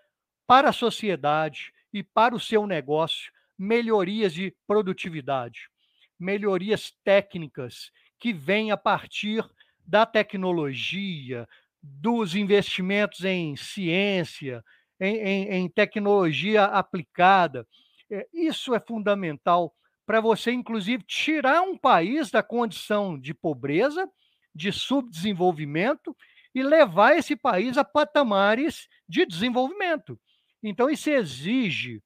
para 0.47 0.69
a 0.69 0.73
sociedade 0.73 1.71
e 1.93 2.01
para 2.01 2.33
o 2.33 2.39
seu 2.39 2.65
negócio 2.65 3.31
melhorias 3.55 4.33
de 4.33 4.55
produtividade, 4.65 5.69
melhorias 6.17 6.91
técnicas 7.03 7.91
que 8.19 8.33
vêm 8.33 8.71
a 8.71 8.77
partir 8.77 9.47
da 9.89 10.05
tecnologia, 10.05 11.47
dos 11.81 12.35
investimentos 12.35 13.25
em 13.25 13.55
ciência, 13.55 14.63
em, 14.99 15.15
em, 15.17 15.49
em 15.55 15.69
tecnologia 15.69 16.65
aplicada. 16.65 17.67
É, 18.11 18.27
isso 18.31 18.75
é 18.75 18.79
fundamental 18.79 19.73
para 20.05 20.21
você, 20.21 20.51
inclusive, 20.51 21.03
tirar 21.03 21.61
um 21.61 21.77
país 21.77 22.29
da 22.29 22.43
condição 22.43 23.19
de 23.19 23.33
pobreza, 23.33 24.07
de 24.53 24.71
subdesenvolvimento 24.71 26.15
e 26.53 26.61
levar 26.61 27.17
esse 27.17 27.35
país 27.35 27.77
a 27.77 27.83
patamares 27.83 28.87
de 29.07 29.25
desenvolvimento. 29.25 30.19
Então, 30.61 30.89
isso 30.89 31.09
exige 31.09 32.01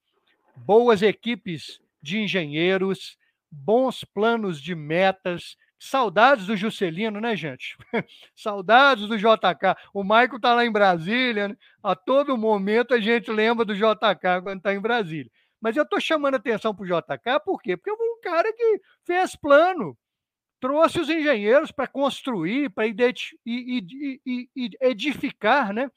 boas 0.56 1.02
equipes 1.02 1.82
de 2.02 2.20
engenheiros, 2.20 3.18
bons 3.52 4.04
planos 4.04 4.62
de 4.62 4.76
metas. 4.76 5.58
Saudades 5.86 6.48
do 6.48 6.56
Juscelino, 6.56 7.20
né, 7.20 7.36
gente? 7.36 7.76
Saudades 8.34 9.06
do 9.06 9.18
JK. 9.18 9.76
O 9.94 10.02
Maico 10.02 10.38
está 10.38 10.54
lá 10.54 10.66
em 10.66 10.72
Brasília, 10.72 11.50
né? 11.50 11.58
a 11.84 11.94
todo 11.94 12.38
momento 12.38 12.94
a 12.94 13.02
gente 13.02 13.30
lembra 13.30 13.66
do 13.66 13.76
JK 13.76 14.42
quando 14.42 14.60
está 14.60 14.74
em 14.74 14.80
Brasília. 14.80 15.30
Mas 15.60 15.76
eu 15.76 15.84
estou 15.84 16.00
chamando 16.00 16.36
atenção 16.36 16.74
para 16.74 16.84
o 16.84 16.88
JK, 16.88 17.44
por 17.44 17.62
quê? 17.62 17.76
Porque 17.76 17.98
fui 17.98 18.08
um 18.08 18.22
cara 18.22 18.54
que 18.54 18.80
fez 19.06 19.36
plano, 19.36 19.98
trouxe 20.58 21.02
os 21.02 21.10
engenheiros 21.10 21.70
para 21.70 21.86
construir, 21.86 22.70
para 22.70 22.86
edificar, 24.82 25.74
né? 25.74 25.92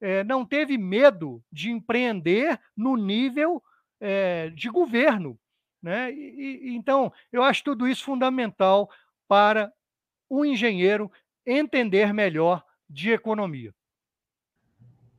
É, 0.00 0.24
não 0.24 0.44
teve 0.44 0.76
medo 0.76 1.40
de 1.52 1.70
empreender 1.70 2.58
no 2.76 2.96
nível 2.96 3.62
é, 4.00 4.50
de 4.50 4.68
governo. 4.68 5.38
Né? 5.80 6.12
E, 6.12 6.74
então, 6.74 7.12
eu 7.32 7.42
acho 7.42 7.62
tudo 7.62 7.86
isso 7.86 8.04
fundamental 8.04 8.90
para 9.30 9.72
o 10.28 10.44
engenheiro 10.44 11.08
entender 11.46 12.12
melhor 12.12 12.64
de 12.88 13.12
economia. 13.12 13.72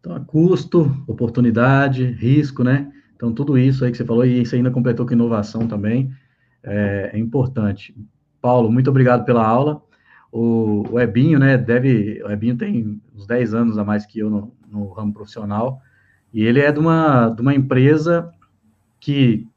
Então, 0.01 0.21
custo, 0.25 1.01
oportunidade, 1.07 2.03
risco, 2.03 2.61
né? 2.61 2.91
Então, 3.15 3.33
tudo 3.33 3.57
isso 3.57 3.85
aí 3.85 3.91
que 3.91 3.95
você 3.95 4.03
falou, 4.03 4.25
e 4.25 4.41
isso 4.41 4.53
ainda 4.53 4.69
completou 4.69 5.05
com 5.05 5.13
inovação 5.13 5.65
também, 5.65 6.13
é, 6.61 7.11
é 7.13 7.17
importante. 7.17 7.95
Paulo, 8.41 8.69
muito 8.69 8.89
obrigado 8.89 9.23
pela 9.23 9.47
aula. 9.47 9.81
O, 10.29 10.83
o, 10.91 10.99
Ebinho, 10.99 11.39
né, 11.39 11.57
deve, 11.57 12.21
o 12.21 12.29
Ebinho 12.29 12.57
tem 12.57 13.01
uns 13.15 13.25
10 13.25 13.53
anos 13.53 13.77
a 13.77 13.85
mais 13.85 14.05
que 14.05 14.19
eu 14.19 14.29
no, 14.29 14.53
no 14.67 14.89
ramo 14.91 15.13
profissional, 15.13 15.81
e 16.33 16.43
ele 16.43 16.59
é 16.59 16.69
de 16.69 16.79
uma, 16.79 17.29
de 17.29 17.41
uma 17.41 17.55
empresa 17.55 18.29
que 18.99 19.47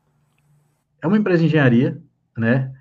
é 1.02 1.08
uma 1.08 1.18
empresa 1.18 1.40
de 1.40 1.46
engenharia, 1.46 2.00
né, 2.38 2.72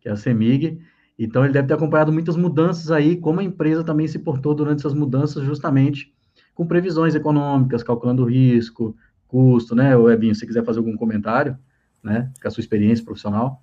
que 0.00 0.08
é 0.08 0.12
a 0.12 0.16
CEMIG, 0.16 0.80
então 1.24 1.44
ele 1.44 1.52
deve 1.52 1.68
ter 1.68 1.74
acompanhado 1.74 2.12
muitas 2.12 2.36
mudanças 2.36 2.90
aí, 2.90 3.16
como 3.16 3.40
a 3.40 3.44
empresa 3.44 3.84
também 3.84 4.08
se 4.08 4.18
portou 4.18 4.54
durante 4.54 4.80
essas 4.80 4.94
mudanças, 4.94 5.44
justamente 5.44 6.12
com 6.54 6.66
previsões 6.66 7.14
econômicas, 7.14 7.82
calculando 7.82 8.24
risco, 8.24 8.96
custo, 9.28 9.74
né, 9.74 9.96
o 9.96 10.10
Ebinho, 10.10 10.34
se 10.34 10.46
quiser 10.46 10.64
fazer 10.64 10.78
algum 10.78 10.96
comentário, 10.96 11.58
né, 12.02 12.30
com 12.40 12.48
a 12.48 12.50
sua 12.50 12.60
experiência 12.60 13.04
profissional. 13.04 13.62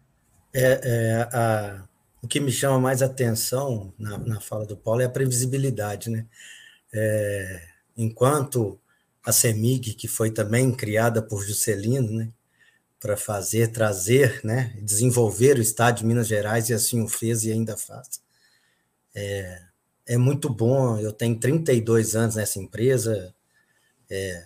É, 0.53 0.81
é 0.83 1.21
a, 1.35 1.83
o 2.21 2.27
que 2.27 2.39
me 2.39 2.51
chama 2.51 2.79
mais 2.79 3.01
atenção 3.01 3.93
na, 3.97 4.17
na 4.17 4.39
fala 4.39 4.65
do 4.65 4.77
Paulo 4.77 5.01
é 5.01 5.05
a 5.05 5.09
previsibilidade, 5.09 6.09
né? 6.09 6.25
É, 6.93 7.61
enquanto 7.95 8.79
a 9.25 9.31
CEMIG, 9.31 9.93
que 9.93 10.07
foi 10.07 10.31
também 10.31 10.71
criada 10.71 11.21
por 11.21 11.43
Juscelino, 11.43 12.11
né, 12.11 12.29
para 12.99 13.15
fazer, 13.15 13.71
trazer, 13.71 14.41
né, 14.43 14.75
desenvolver 14.81 15.57
o 15.57 15.61
Estado 15.61 15.99
de 15.99 16.05
Minas 16.05 16.27
Gerais, 16.27 16.69
e 16.69 16.73
assim 16.73 17.01
o 17.01 17.07
fez 17.07 17.43
e 17.43 17.51
ainda 17.51 17.77
faz. 17.77 18.21
É, 19.15 19.61
é 20.05 20.17
muito 20.17 20.49
bom, 20.49 20.97
eu 20.99 21.11
tenho 21.11 21.39
32 21.39 22.15
anos 22.15 22.35
nessa 22.35 22.59
empresa, 22.59 23.33
é, 24.09 24.45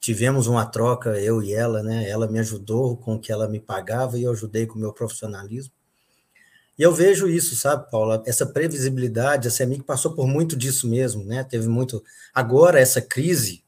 tivemos 0.00 0.46
uma 0.46 0.66
troca, 0.66 1.10
eu 1.20 1.42
e 1.42 1.52
ela, 1.52 1.82
né? 1.82 2.08
Ela 2.08 2.26
me 2.26 2.40
ajudou 2.40 2.96
com 2.96 3.14
o 3.14 3.20
que 3.20 3.30
ela 3.30 3.48
me 3.48 3.60
pagava 3.60 4.18
e 4.18 4.24
eu 4.24 4.32
ajudei 4.32 4.66
com 4.66 4.76
o 4.76 4.80
meu 4.80 4.92
profissionalismo. 4.92 5.72
E 6.78 6.82
eu 6.82 6.92
vejo 6.92 7.28
isso, 7.28 7.54
sabe, 7.54 7.90
Paula? 7.90 8.22
Essa 8.26 8.44
previsibilidade, 8.44 9.46
a 9.46 9.50
CEMIC 9.50 9.84
passou 9.84 10.14
por 10.14 10.26
muito 10.26 10.56
disso 10.56 10.88
mesmo, 10.88 11.24
né? 11.24 11.44
Teve 11.44 11.68
muito. 11.68 12.02
Agora, 12.34 12.80
essa 12.80 13.00
crise, 13.00 13.61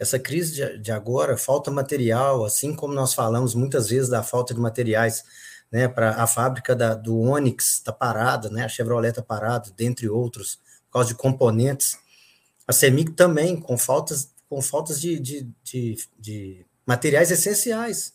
essa 0.00 0.18
crise 0.18 0.78
de, 0.78 0.90
agora, 0.90 1.36
falta 1.36 1.70
material, 1.70 2.44
assim 2.44 2.74
como 2.74 2.94
nós 2.94 3.14
falamos 3.14 3.54
muitas 3.54 3.88
vezes 3.88 4.08
da 4.08 4.22
falta 4.22 4.54
de 4.54 4.60
materiais, 4.60 5.22
né? 5.70 5.86
Para 5.86 6.14
a 6.14 6.26
fábrica 6.26 6.74
da, 6.74 6.94
do 6.94 7.18
Onix 7.20 7.74
está 7.74 7.92
parada, 7.92 8.48
né? 8.48 8.64
A 8.64 8.68
Chevrolet 8.68 9.10
está 9.10 9.22
parada, 9.22 9.70
dentre 9.76 10.08
outros, 10.08 10.56
por 10.86 10.94
causa 10.94 11.08
de 11.10 11.14
componentes. 11.14 11.98
A 12.66 12.72
CEMIC 12.72 13.12
também, 13.12 13.60
com 13.60 13.76
faltas 13.76 14.30
com 14.50 14.60
faltas 14.60 15.00
de, 15.00 15.20
de, 15.20 15.48
de, 15.62 15.96
de 16.18 16.66
materiais 16.84 17.30
essenciais 17.30 18.12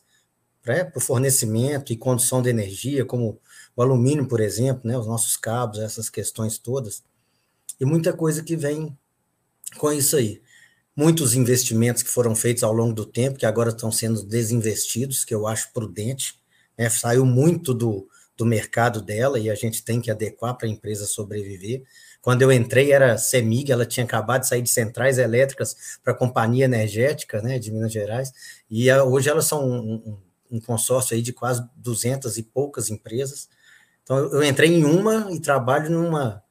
né, 0.66 0.84
para 0.84 0.98
o 0.98 1.02
fornecimento 1.02 1.94
e 1.94 1.98
condução 1.98 2.42
de 2.42 2.50
energia, 2.50 3.06
como 3.06 3.40
o 3.74 3.82
alumínio, 3.82 4.28
por 4.28 4.42
exemplo, 4.42 4.82
né, 4.84 4.98
os 4.98 5.08
nossos 5.08 5.38
cabos, 5.38 5.80
essas 5.80 6.10
questões 6.10 6.58
todas, 6.58 7.02
e 7.80 7.86
muita 7.86 8.12
coisa 8.12 8.44
que 8.44 8.58
vem 8.58 8.98
com 9.78 9.94
isso 9.94 10.18
aí. 10.18 10.42
Muitos 10.96 11.36
investimentos 11.36 12.02
que 12.02 12.10
foram 12.10 12.36
feitos 12.36 12.64
ao 12.64 12.72
longo 12.72 12.94
do 12.94 13.06
tempo, 13.06 13.38
que 13.38 13.46
agora 13.46 13.70
estão 13.70 13.92
sendo 13.92 14.24
desinvestidos, 14.24 15.26
que 15.26 15.36
eu 15.36 15.46
acho 15.46 15.74
prudente, 15.74 16.40
né, 16.78 16.90
saiu 16.90 17.26
muito 17.26 17.74
do, 17.74 18.08
do 18.38 18.46
mercado 18.46 19.02
dela 19.02 19.40
e 19.40 19.50
a 19.50 19.56
gente 19.56 19.84
tem 19.84 20.02
que 20.02 20.12
adequar 20.12 20.56
para 20.58 20.68
a 20.68 20.72
empresa 20.72 21.06
sobreviver. 21.06 21.84
Quando 22.22 22.42
eu 22.42 22.52
entrei 22.52 22.92
era 22.92 23.18
CEMIG, 23.18 23.72
ela 23.72 23.86
tinha 23.86 24.04
acabado 24.04 24.42
de 24.42 24.48
sair 24.48 24.62
de 24.62 24.70
centrais 24.70 25.18
elétricas 25.18 26.00
para 26.04 26.14
a 26.14 26.16
Companhia 26.16 26.66
Energética 26.66 27.42
né, 27.42 27.60
de 27.60 27.72
Minas 27.72 27.92
Gerais, 27.92 28.32
e 28.70 28.92
hoje 28.92 29.30
elas 29.30 29.46
são 29.46 29.64
um, 29.64 29.94
um, 29.94 30.18
um, 30.58 30.60
consórcio 30.60 31.16
aí 31.16 31.22
de 31.22 31.32
quase 31.32 31.64
200 31.76 32.38
e 32.38 32.44
poucas 32.44 32.90
empresas. 32.90 33.48
Então 34.04 34.18
eu 34.18 34.44
entrei 34.44 34.74
em 34.74 34.84
uma 34.84 35.32
e 35.32 35.40
trabalho 35.40 35.90
numa, 35.90 36.44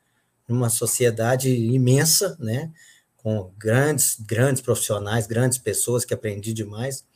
numa 0.49 0.71
sociedade 0.71 1.51
imensa, 1.51 2.37
né, 2.39 2.71
com 3.25 3.51
grandes, 3.57 4.19
grandes 4.21 4.61
profissionais, 4.61 5.27
grandes 5.27 5.57
pessoas 5.57 6.05
que 6.05 6.13
aprendi 6.13 6.53
demais. 6.53 7.07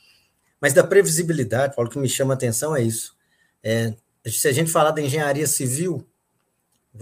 Mas 0.58 0.72
da 0.72 0.82
previsibilidade, 0.82 1.76
Paulo, 1.76 1.90
o 1.90 1.92
que 1.92 1.98
me 1.98 2.08
chama 2.08 2.32
a 2.32 2.36
atenção 2.36 2.74
é 2.74 2.80
isso. 2.82 3.14
É, 3.62 3.94
se 4.26 4.48
a 4.48 4.52
gente 4.52 4.70
falar 4.70 4.92
da 4.92 5.02
engenharia 5.02 5.46
civil, 5.46 6.08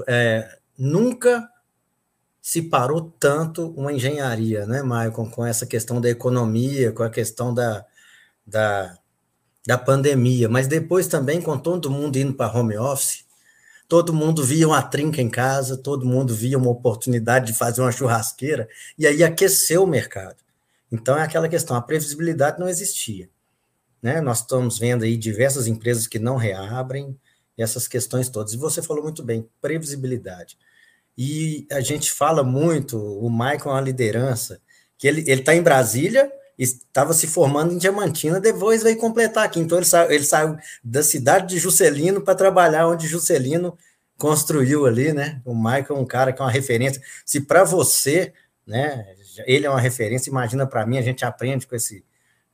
é, 0.08 0.58
nunca 0.76 1.48
se 2.42 2.62
parou 2.62 3.12
tanto 3.20 3.70
uma 3.76 3.92
engenharia, 3.92 4.66
né, 4.66 4.82
Maicon, 4.82 5.30
com 5.30 5.46
essa 5.46 5.66
questão 5.66 6.00
da 6.00 6.10
economia, 6.10 6.90
com 6.90 7.04
a 7.04 7.10
questão 7.10 7.54
da, 7.54 7.86
da, 8.44 8.98
da 9.64 9.78
pandemia, 9.78 10.48
mas 10.48 10.66
depois 10.66 11.06
também 11.06 11.40
com 11.40 11.56
todo 11.56 11.92
mundo 11.92 12.16
indo 12.16 12.34
para 12.34 12.52
home 12.52 12.76
office, 12.76 13.24
todo 13.88 14.12
mundo 14.12 14.42
via 14.42 14.66
uma 14.66 14.82
trinca 14.82 15.20
em 15.20 15.30
casa, 15.30 15.76
todo 15.76 16.06
mundo 16.06 16.34
via 16.34 16.58
uma 16.58 16.70
oportunidade 16.70 17.46
de 17.46 17.58
fazer 17.58 17.80
uma 17.80 17.92
churrasqueira, 17.92 18.68
e 18.98 19.06
aí 19.06 19.22
aqueceu 19.22 19.84
o 19.84 19.86
mercado. 19.86 20.36
Então 20.90 21.16
é 21.16 21.22
aquela 21.22 21.48
questão, 21.48 21.76
a 21.76 21.82
previsibilidade 21.82 22.58
não 22.58 22.68
existia. 22.68 23.28
Né? 24.02 24.20
Nós 24.20 24.40
estamos 24.40 24.78
vendo 24.78 25.04
aí 25.04 25.16
diversas 25.16 25.66
empresas 25.66 26.06
que 26.06 26.18
não 26.18 26.36
reabrem, 26.36 27.18
essas 27.56 27.88
questões 27.88 28.28
todas. 28.28 28.52
E 28.52 28.56
você 28.56 28.82
falou 28.82 29.02
muito 29.02 29.22
bem, 29.22 29.48
previsibilidade. 29.60 30.58
E 31.16 31.66
a 31.72 31.80
gente 31.80 32.12
fala 32.12 32.44
muito, 32.44 32.98
o 32.98 33.30
Michael 33.30 33.60
é 33.64 33.68
uma 33.68 33.80
liderança, 33.80 34.60
que 34.98 35.08
ele 35.08 35.22
está 35.22 35.54
em 35.54 35.62
Brasília, 35.62 36.30
estava 36.58 37.12
se 37.12 37.26
formando 37.26 37.74
em 37.74 37.78
Diamantina, 37.78 38.40
depois 38.40 38.82
veio 38.82 38.96
completar 38.96 39.44
aqui. 39.44 39.60
Então 39.60 39.78
ele 39.78 39.84
saiu, 39.84 40.10
ele 40.10 40.24
saiu 40.24 40.56
da 40.82 41.02
cidade 41.02 41.48
de 41.48 41.58
Juscelino 41.58 42.20
para 42.20 42.34
trabalhar 42.34 42.88
onde 42.88 43.06
Juscelino 43.06 43.76
construiu 44.16 44.86
ali, 44.86 45.12
né? 45.12 45.40
O 45.44 45.54
Michael 45.54 45.86
é 45.90 45.92
um 45.92 46.06
cara 46.06 46.32
que 46.32 46.40
é 46.40 46.44
uma 46.44 46.50
referência. 46.50 47.02
Se 47.24 47.40
para 47.40 47.64
você, 47.64 48.32
né, 48.66 49.06
ele 49.46 49.66
é 49.66 49.70
uma 49.70 49.80
referência, 49.80 50.30
imagina 50.30 50.66
para 50.66 50.86
mim, 50.86 50.98
a 50.98 51.02
gente 51.02 51.24
aprende 51.24 51.66
com 51.66 51.76
esse, 51.76 52.04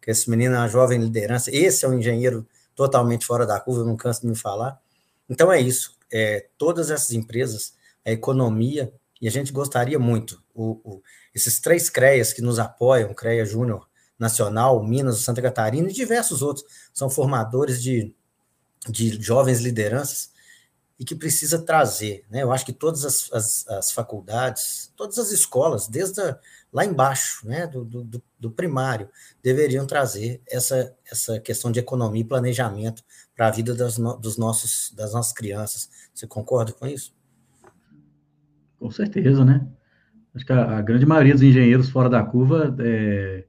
com 0.04 0.10
esse 0.10 0.28
menino, 0.28 0.56
uma 0.56 0.68
jovem 0.68 0.98
liderança. 0.98 1.54
Esse 1.54 1.84
é 1.84 1.88
um 1.88 1.94
engenheiro 1.94 2.46
totalmente 2.74 3.24
fora 3.24 3.46
da 3.46 3.60
curva, 3.60 3.82
eu 3.82 3.86
não 3.86 3.96
canso 3.96 4.22
de 4.22 4.26
me 4.26 4.34
falar. 4.34 4.80
Então 5.28 5.52
é 5.52 5.60
isso. 5.60 5.96
É, 6.12 6.46
todas 6.58 6.90
essas 6.90 7.12
empresas, 7.12 7.74
a 8.04 8.10
economia, 8.10 8.92
e 9.20 9.28
a 9.28 9.30
gente 9.30 9.52
gostaria 9.52 9.98
muito, 10.00 10.42
o, 10.52 10.80
o, 10.82 11.02
esses 11.32 11.60
três 11.60 11.88
CREAs 11.88 12.32
que 12.32 12.42
nos 12.42 12.58
apoiam, 12.58 13.14
CREA 13.14 13.44
Júnior 13.44 13.86
Nacional, 14.18 14.82
Minas, 14.84 15.18
Santa 15.18 15.42
Catarina 15.42 15.88
e 15.88 15.92
diversos 15.92 16.42
outros, 16.42 16.64
são 16.92 17.10
formadores 17.10 17.82
de, 17.82 18.14
de 18.88 19.20
jovens 19.20 19.60
lideranças 19.60 20.32
e 21.02 21.04
que 21.04 21.16
precisa 21.16 21.58
trazer. 21.58 22.24
Né? 22.30 22.44
Eu 22.44 22.52
acho 22.52 22.64
que 22.64 22.72
todas 22.72 23.04
as, 23.04 23.32
as, 23.32 23.68
as 23.68 23.92
faculdades, 23.92 24.92
todas 24.96 25.18
as 25.18 25.32
escolas, 25.32 25.88
desde 25.88 26.20
a, 26.20 26.38
lá 26.72 26.84
embaixo, 26.84 27.46
né, 27.46 27.66
do, 27.66 27.84
do, 27.84 28.22
do, 28.38 28.50
primário, 28.50 29.08
deveriam 29.42 29.84
trazer 29.84 30.40
essa, 30.48 30.94
essa 31.10 31.40
questão 31.40 31.72
de 31.72 31.80
economia 31.80 32.20
e 32.20 32.24
planejamento 32.24 33.02
para 33.34 33.48
a 33.48 33.50
vida 33.50 33.74
das, 33.74 33.98
dos 33.98 34.36
nossos, 34.36 34.92
das 34.94 35.12
nossas 35.12 35.32
crianças. 35.32 35.90
Você 36.14 36.26
concorda 36.26 36.72
com 36.72 36.86
isso? 36.86 37.12
Com 38.78 38.90
certeza, 38.90 39.44
né? 39.44 39.66
Acho 40.34 40.46
que 40.46 40.52
a, 40.52 40.78
a 40.78 40.82
grande 40.82 41.04
maioria 41.04 41.34
dos 41.34 41.42
engenheiros 41.42 41.90
fora 41.90 42.08
da 42.08 42.22
curva 42.22 42.74
é, 42.78 43.44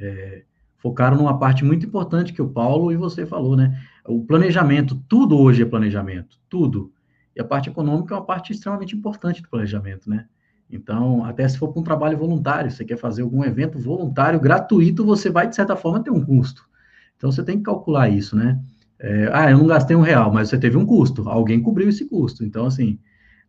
é, 0.00 0.42
focaram 0.78 1.16
numa 1.16 1.38
parte 1.38 1.64
muito 1.64 1.86
importante 1.86 2.32
que 2.32 2.40
o 2.40 2.48
Paulo 2.48 2.90
e 2.90 2.96
você 2.96 3.26
falou, 3.26 3.56
né? 3.56 3.78
O 4.06 4.24
planejamento, 4.24 5.00
tudo 5.08 5.38
hoje 5.38 5.62
é 5.62 5.66
planejamento, 5.66 6.38
tudo. 6.48 6.92
E 7.36 7.40
a 7.40 7.44
parte 7.44 7.68
econômica 7.68 8.14
é 8.14 8.18
uma 8.18 8.24
parte 8.24 8.52
extremamente 8.52 8.96
importante 8.96 9.42
do 9.42 9.48
planejamento, 9.48 10.08
né? 10.08 10.26
Então, 10.70 11.24
até 11.24 11.46
se 11.48 11.58
for 11.58 11.68
para 11.68 11.80
um 11.80 11.84
trabalho 11.84 12.16
voluntário, 12.16 12.70
você 12.70 12.84
quer 12.84 12.96
fazer 12.96 13.22
algum 13.22 13.44
evento 13.44 13.78
voluntário, 13.78 14.40
gratuito, 14.40 15.04
você 15.04 15.28
vai, 15.28 15.48
de 15.48 15.54
certa 15.54 15.76
forma, 15.76 16.02
ter 16.02 16.10
um 16.10 16.24
custo. 16.24 16.64
Então, 17.16 17.30
você 17.30 17.42
tem 17.42 17.58
que 17.58 17.64
calcular 17.64 18.08
isso, 18.08 18.36
né? 18.36 18.58
É, 18.98 19.30
ah, 19.32 19.50
eu 19.50 19.58
não 19.58 19.66
gastei 19.66 19.96
um 19.96 20.00
real, 20.00 20.32
mas 20.32 20.48
você 20.48 20.58
teve 20.58 20.76
um 20.76 20.86
custo, 20.86 21.28
alguém 21.28 21.60
cobriu 21.60 21.88
esse 21.88 22.08
custo. 22.08 22.44
Então, 22.44 22.66
assim, 22.66 22.98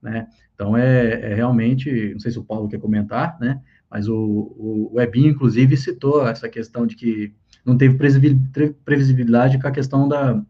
né? 0.01 0.27
Então, 0.53 0.75
é, 0.75 1.31
é 1.31 1.33
realmente, 1.33 2.11
não 2.13 2.19
sei 2.19 2.31
se 2.31 2.39
o 2.39 2.43
Paulo 2.43 2.67
quer 2.67 2.79
comentar, 2.79 3.37
né? 3.39 3.61
Mas 3.91 4.07
o, 4.07 4.15
o, 4.15 5.01
inclusive, 5.15 5.75
citou 5.75 6.25
essa 6.25 6.47
questão 6.47 6.87
de 6.87 6.95
que 6.95 7.33
não 7.65 7.77
teve 7.77 7.97
previsibilidade 8.85 9.59
com 9.59 9.67
a 9.67 9.71
questão 9.71 10.07
da 10.07 10.41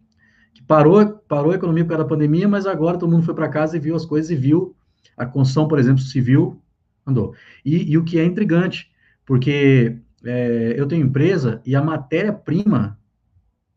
que 0.54 0.62
parou, 0.62 1.06
parou 1.28 1.52
a 1.52 1.56
economia 1.56 1.84
por 1.84 1.90
causa 1.90 2.04
da 2.04 2.10
pandemia, 2.10 2.48
mas 2.48 2.68
agora 2.68 2.98
todo 2.98 3.10
mundo 3.10 3.24
foi 3.24 3.34
para 3.34 3.50
casa 3.50 3.76
e 3.76 3.80
viu 3.80 3.96
as 3.96 4.06
coisas 4.06 4.30
e 4.30 4.36
viu 4.36 4.76
a 5.18 5.26
construção, 5.26 5.68
por 5.68 5.80
exemplo, 5.80 6.04
civil 6.04 6.62
andou. 7.06 7.34
E, 7.66 7.92
e 7.92 7.98
o 7.98 8.04
que 8.04 8.20
é 8.20 8.26
intrigante, 8.26 8.92
porque 9.26 9.98
é, 10.24 10.76
eu 10.78 10.88
tenho 10.88 11.06
empresa 11.06 11.62
e 11.66 11.76
a 11.76 11.82
matéria-prima 11.82 13.00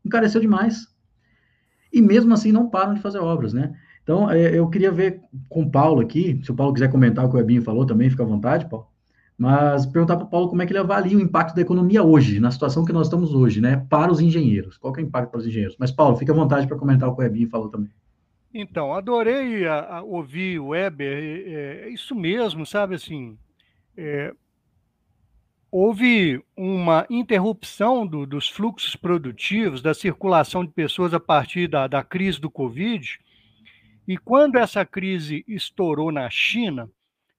encareceu 0.05 0.41
demais. 0.41 0.89
E 1.93 2.03
mesmo 2.03 2.35
assim 2.35 2.53
não 2.53 2.69
param 2.69 2.95
de 2.95 3.01
fazer 3.01 3.19
obras, 3.19 3.53
né? 3.53 3.75
Então, 4.03 4.31
é, 4.31 4.59
eu 4.59 4.69
queria 4.69 4.91
ver 4.91 5.23
com 5.49 5.63
o 5.63 5.71
Paulo 5.71 6.03
aqui, 6.03 6.41
se 6.45 6.51
o 6.51 6.55
Paulo 6.55 6.75
quiser 6.75 6.91
comentar 6.91 7.25
o 7.25 7.31
que 7.31 7.37
o 7.37 7.41
Ebinho 7.41 7.63
falou 7.63 7.87
também, 7.87 8.11
fica 8.11 8.23
à 8.23 8.27
vontade, 8.27 8.69
Paulo. 8.69 8.87
Mas 9.37 9.85
perguntar 9.85 10.17
para 10.17 10.27
o 10.27 10.31
Paulo 10.31 10.49
como 10.49 10.63
é 10.63 10.67
que 10.67 10.73
ele 10.73 10.79
avalia 10.79 11.19
o 11.19 11.21
impacto 11.21 11.57
da 11.57 11.63
economia 11.63 12.03
hoje, 12.03 12.39
na 12.39 12.51
situação 12.51 12.85
que 12.85 12.93
nós 12.93 13.09
estamos 13.09 13.35
hoje, 13.35 13.61
né, 13.61 13.85
para 13.91 14.13
os 14.13 14.21
engenheiros. 14.21 14.77
Qual 14.77 14.95
é 14.95 14.99
o 14.99 15.03
impacto 15.03 15.31
para 15.31 15.41
os 15.41 15.47
engenheiros? 15.47 15.77
Mas, 15.79 15.91
Paulo, 15.91 16.17
fica 16.17 16.33
à 16.33 16.35
vontade 16.35 16.67
para 16.67 16.79
comentar 16.79 17.09
o 17.09 17.17
que 17.17 17.23
o 17.23 17.25
Ebinho 17.25 17.49
falou 17.49 17.69
também. 17.69 17.91
Então, 18.53 18.95
adorei 18.95 19.67
a, 19.67 19.97
a 19.97 20.03
ouvir 20.03 20.61
o 20.61 20.69
Weber, 20.69 21.19
é, 21.19 21.87
é, 21.87 21.89
isso 21.89 22.15
mesmo, 22.15 22.65
sabe 22.65 22.95
assim, 22.95 23.37
é, 23.97 24.33
houve 25.69 26.41
uma 26.57 27.05
interrupção 27.11 28.07
do, 28.07 28.25
dos 28.25 28.49
fluxos 28.49 28.95
produtivos, 28.95 29.83
da 29.83 29.93
circulação 29.93 30.65
de 30.65 30.71
pessoas 30.71 31.13
a 31.13 31.19
partir 31.19 31.67
da, 31.67 31.89
da 31.89 32.05
crise 32.05 32.41
do 32.41 32.49
Covid, 32.49 33.19
e 34.07 34.17
quando 34.17 34.55
essa 34.55 34.85
crise 34.85 35.45
estourou 35.49 36.13
na 36.13 36.31
China, 36.31 36.89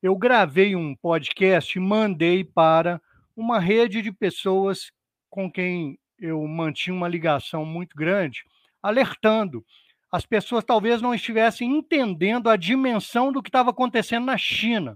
eu 0.06 0.16
gravei 0.16 0.76
um 0.76 0.96
podcast 0.96 1.76
e 1.76 1.82
mandei 1.82 2.44
para 2.44 3.02
uma 3.36 3.60
rede 3.60 4.04
de 4.04 4.12
pessoas 4.12 4.92
com 5.32 5.52
quem 5.52 5.98
eu 6.20 6.48
mantinha 6.48 6.96
uma 6.96 7.08
ligação 7.08 7.66
muito 7.66 7.96
grande, 7.96 8.44
alertando. 8.84 9.66
As 10.12 10.24
pessoas 10.24 10.64
talvez 10.64 11.02
não 11.02 11.12
estivessem 11.12 11.76
entendendo 11.76 12.52
a 12.52 12.56
dimensão 12.56 13.32
do 13.32 13.42
que 13.42 13.50
estava 13.50 13.72
acontecendo 13.72 14.26
na 14.26 14.38
China. 14.38 14.96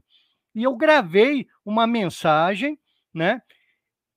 E 0.53 0.61
eu 0.61 0.75
gravei 0.77 1.47
uma 1.65 1.87
mensagem, 1.87 2.79
né, 3.11 3.41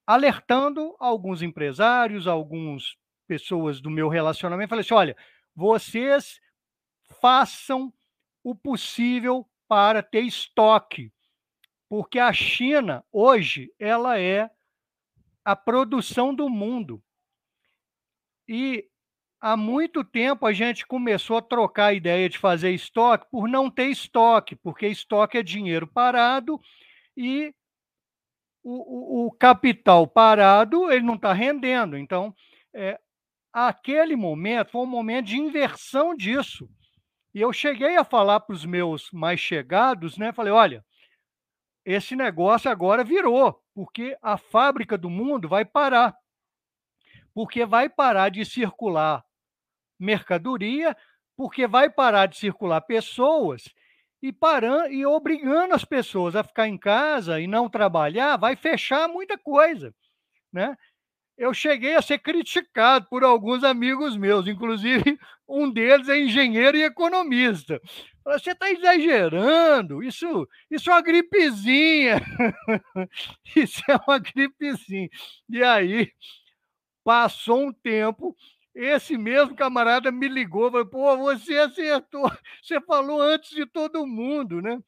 alertando 0.06 0.94
alguns 1.00 1.40
empresários, 1.40 2.26
algumas 2.26 2.98
pessoas 3.26 3.80
do 3.80 3.88
meu 3.88 4.10
relacionamento. 4.10 4.68
Falei 4.68 4.82
assim: 4.82 4.92
olha, 4.92 5.16
vocês 5.56 6.38
façam 7.18 7.90
o 8.44 8.54
possível 8.54 9.48
para 9.72 10.02
ter 10.02 10.20
estoque, 10.20 11.10
porque 11.88 12.18
a 12.18 12.30
China 12.30 13.02
hoje 13.10 13.72
ela 13.78 14.20
é 14.20 14.50
a 15.42 15.56
produção 15.56 16.34
do 16.34 16.50
mundo. 16.50 17.02
E 18.46 18.86
há 19.40 19.56
muito 19.56 20.04
tempo 20.04 20.44
a 20.44 20.52
gente 20.52 20.86
começou 20.86 21.38
a 21.38 21.42
trocar 21.42 21.86
a 21.86 21.94
ideia 21.94 22.28
de 22.28 22.36
fazer 22.36 22.72
estoque 22.72 23.26
por 23.30 23.48
não 23.48 23.70
ter 23.70 23.86
estoque, 23.86 24.54
porque 24.56 24.86
estoque 24.88 25.38
é 25.38 25.42
dinheiro 25.42 25.86
parado 25.86 26.60
e 27.16 27.54
o, 28.62 29.24
o, 29.24 29.26
o 29.28 29.32
capital 29.32 30.06
parado 30.06 30.92
ele 30.92 31.06
não 31.06 31.14
está 31.14 31.32
rendendo. 31.32 31.96
Então, 31.96 32.36
é, 32.74 33.00
aquele 33.50 34.16
momento 34.16 34.72
foi 34.72 34.82
um 34.82 34.86
momento 34.86 35.28
de 35.28 35.38
inversão 35.38 36.14
disso. 36.14 36.68
E 37.34 37.40
eu 37.40 37.52
cheguei 37.52 37.96
a 37.96 38.04
falar 38.04 38.40
para 38.40 38.54
os 38.54 38.64
meus 38.64 39.10
mais 39.10 39.40
chegados, 39.40 40.18
né? 40.18 40.32
Falei, 40.32 40.52
olha, 40.52 40.84
esse 41.84 42.14
negócio 42.14 42.70
agora 42.70 43.02
virou, 43.02 43.60
porque 43.74 44.16
a 44.20 44.36
fábrica 44.36 44.98
do 44.98 45.08
mundo 45.08 45.48
vai 45.48 45.64
parar. 45.64 46.14
Porque 47.34 47.64
vai 47.64 47.88
parar 47.88 48.28
de 48.28 48.44
circular 48.44 49.24
mercadoria, 49.98 50.96
porque 51.36 51.66
vai 51.66 51.88
parar 51.88 52.26
de 52.26 52.36
circular 52.36 52.82
pessoas 52.82 53.64
e 54.20 54.32
parando 54.32 54.92
e 54.92 55.06
obrigando 55.06 55.74
as 55.74 55.84
pessoas 55.84 56.36
a 56.36 56.44
ficar 56.44 56.68
em 56.68 56.76
casa 56.76 57.40
e 57.40 57.46
não 57.46 57.68
trabalhar, 57.68 58.36
vai 58.36 58.56
fechar 58.56 59.08
muita 59.08 59.38
coisa, 59.38 59.94
né? 60.52 60.76
eu 61.36 61.52
cheguei 61.52 61.96
a 61.96 62.02
ser 62.02 62.18
criticado 62.18 63.06
por 63.08 63.24
alguns 63.24 63.64
amigos 63.64 64.16
meus, 64.16 64.46
inclusive 64.46 65.18
um 65.52 65.70
deles 65.70 66.08
é 66.08 66.18
engenheiro 66.18 66.76
e 66.76 66.82
economista. 66.82 67.80
Você 68.24 68.52
está 68.52 68.70
exagerando, 68.70 70.02
isso, 70.02 70.48
isso 70.70 70.90
é 70.90 70.94
uma 70.94 71.02
gripezinha. 71.02 72.16
isso 73.54 73.82
é 73.88 73.96
uma 74.06 74.18
gripezinha. 74.18 75.08
E 75.48 75.62
aí, 75.62 76.10
passou 77.04 77.66
um 77.66 77.72
tempo, 77.72 78.34
esse 78.74 79.18
mesmo 79.18 79.54
camarada 79.54 80.10
me 80.10 80.28
ligou, 80.28 80.70
falou, 80.70 80.86
pô, 80.86 81.16
você 81.18 81.58
acertou, 81.58 82.30
você 82.62 82.80
falou 82.80 83.20
antes 83.20 83.50
de 83.50 83.66
todo 83.66 84.06
mundo, 84.06 84.62
né? 84.62 84.80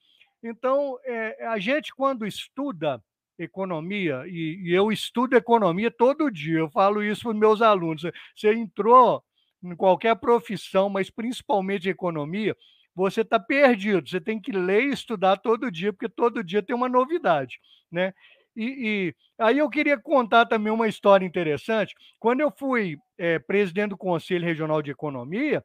Então, 0.43 0.99
é, 1.05 1.47
a 1.47 1.59
gente, 1.59 1.95
quando 1.95 2.27
estuda 2.27 3.03
economia, 3.39 4.23
e, 4.27 4.63
e, 4.63 4.73
eu 4.73 4.93
estudo 4.93 5.37
economia 5.37 5.91
todo 5.91 6.31
dia, 6.31 6.59
eu 6.61 6.71
falo 6.71 7.03
isso 7.03 7.23
para 7.23 7.33
os 7.33 7.37
meus 7.37 7.63
alunos. 7.63 8.03
Você 8.35 8.53
entrou 8.53 9.23
em 9.65 9.75
qualquer 9.75 10.15
profissão, 10.17 10.89
mas 10.89 11.11
principalmente 11.11 11.89
economia, 11.89 12.57
você 12.95 13.23
está 13.23 13.41
perdido. 13.41 14.09
Você 14.09 14.21
tem 14.21 14.41
que 14.41 14.53
ler 14.53 14.85
e 14.85 14.93
estudar 14.93 15.39
todo 15.39 15.71
dia, 15.71 15.93
porque 15.93 16.09
todo 16.09 16.45
dia 16.45 16.63
tem 16.63 16.77
uma 16.77 16.89
novidade. 16.89 17.59
Né? 17.91 18.13
E, 18.55 18.65
e 18.65 19.15
aí 19.39 19.59
eu 19.59 19.69
queria 19.69 19.99
contar 19.99 20.47
também 20.47 20.73
uma 20.73 20.87
história 20.87 21.27
interessante. 21.27 21.95
Quando 22.21 22.41
eu 22.41 22.53
fui 22.57 22.99
é, 23.19 23.39
presidente 23.39 23.91
do 23.91 23.97
Conselho 23.97 24.45
Regional 24.45 24.81
de 24.83 24.91
Economia, 24.91 25.65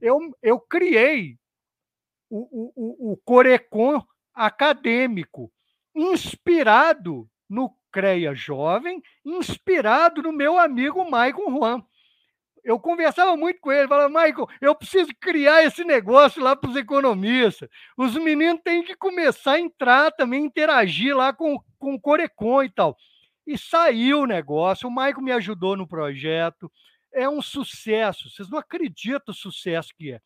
eu, 0.00 0.18
eu 0.42 0.58
criei 0.58 1.36
o, 2.30 2.72
o, 2.74 3.12
o 3.12 3.16
Corecon 3.18 4.02
acadêmico, 4.32 5.52
inspirado 5.94 7.28
no 7.48 7.74
CREA 7.92 8.34
Jovem, 8.34 9.02
inspirado 9.24 10.22
no 10.22 10.32
meu 10.32 10.58
amigo 10.58 11.10
Maicon 11.10 11.50
Juan. 11.50 11.84
Eu 12.64 12.78
conversava 12.78 13.36
muito 13.36 13.60
com 13.60 13.72
ele, 13.72 13.88
falava, 13.88 14.08
Michael, 14.08 14.48
eu 14.60 14.74
preciso 14.74 15.10
criar 15.20 15.62
esse 15.64 15.84
negócio 15.84 16.42
lá 16.42 16.54
para 16.54 16.70
os 16.70 16.76
economistas. 16.76 17.68
Os 17.96 18.14
meninos 18.14 18.60
têm 18.62 18.82
que 18.82 18.94
começar 18.94 19.52
a 19.52 19.60
entrar 19.60 20.10
também, 20.12 20.44
interagir 20.44 21.16
lá 21.16 21.32
com, 21.32 21.58
com 21.78 21.94
o 21.94 22.00
Corecon 22.00 22.62
e 22.62 22.70
tal. 22.70 22.96
E 23.46 23.58
saiu 23.58 24.20
o 24.20 24.26
negócio, 24.26 24.88
o 24.88 24.90
Michael 24.90 25.22
me 25.22 25.32
ajudou 25.32 25.76
no 25.76 25.86
projeto. 25.86 26.70
É 27.12 27.28
um 27.28 27.42
sucesso, 27.42 28.30
vocês 28.30 28.48
não 28.48 28.58
acreditam 28.58 29.32
o 29.32 29.34
sucesso 29.34 29.92
que 29.96 30.12
é. 30.12 30.20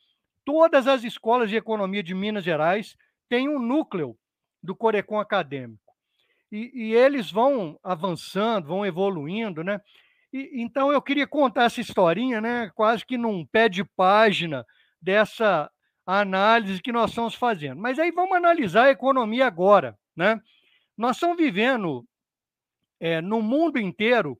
Todas 0.44 0.86
as 0.86 1.04
escolas 1.04 1.48
de 1.48 1.56
economia 1.56 2.02
de 2.02 2.14
Minas 2.14 2.44
Gerais 2.44 2.96
têm 3.28 3.48
um 3.48 3.58
núcleo 3.58 4.16
do 4.62 4.76
Corecon 4.76 5.18
Acadêmico. 5.18 5.82
E, 6.52 6.70
e 6.74 6.94
eles 6.94 7.30
vão 7.30 7.78
avançando, 7.82 8.68
vão 8.68 8.84
evoluindo, 8.84 9.64
né? 9.64 9.80
E, 10.34 10.50
então 10.60 10.92
eu 10.92 11.00
queria 11.00 11.28
contar 11.28 11.62
essa 11.62 11.80
historinha, 11.80 12.40
né? 12.40 12.68
Quase 12.74 13.06
que 13.06 13.16
num 13.16 13.46
pé 13.46 13.68
de 13.68 13.84
página 13.84 14.66
dessa 15.00 15.70
análise 16.04 16.82
que 16.82 16.90
nós 16.90 17.10
estamos 17.10 17.36
fazendo. 17.36 17.80
Mas 17.80 18.00
aí 18.00 18.10
vamos 18.10 18.36
analisar 18.36 18.86
a 18.86 18.90
economia 18.90 19.46
agora, 19.46 19.96
né? 20.16 20.42
Nós 20.98 21.16
estamos 21.16 21.36
vivendo 21.36 22.04
é, 22.98 23.20
no 23.20 23.40
mundo 23.40 23.78
inteiro, 23.78 24.36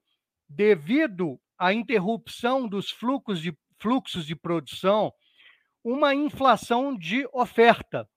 devido 0.48 1.38
à 1.56 1.72
interrupção 1.72 2.66
dos 2.66 2.90
fluxos 2.90 3.40
de, 3.40 3.56
fluxos 3.78 4.26
de 4.26 4.34
produção, 4.34 5.12
uma 5.84 6.12
inflação 6.12 6.96
de 6.96 7.24
oferta. 7.32 8.08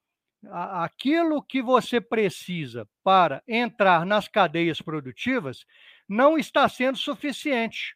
Aquilo 0.50 1.44
que 1.44 1.62
você 1.62 2.02
precisa 2.02 2.88
para 3.04 3.44
entrar 3.48 4.04
nas 4.04 4.28
cadeias 4.28 4.82
produtivas 4.82 5.64
não 6.08 6.38
está 6.38 6.68
sendo 6.70 6.98
suficiente, 6.98 7.96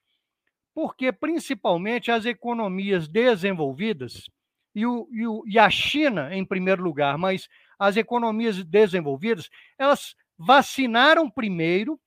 porque 0.74 1.12
principalmente 1.12 2.12
as 2.12 2.26
economias 2.26 3.08
desenvolvidas, 3.08 4.30
e, 4.74 4.86
o, 4.86 5.08
e, 5.12 5.28
o, 5.28 5.44
e 5.46 5.60
a 5.60 5.70
China 5.70 6.34
em 6.34 6.46
primeiro 6.46 6.82
lugar, 6.82 7.18
mas 7.18 7.48
as 7.78 7.98
economias 7.98 8.64
desenvolvidas, 8.64 9.50
elas 9.78 10.16
vacinaram 10.38 11.30
primeiro, 11.30 12.00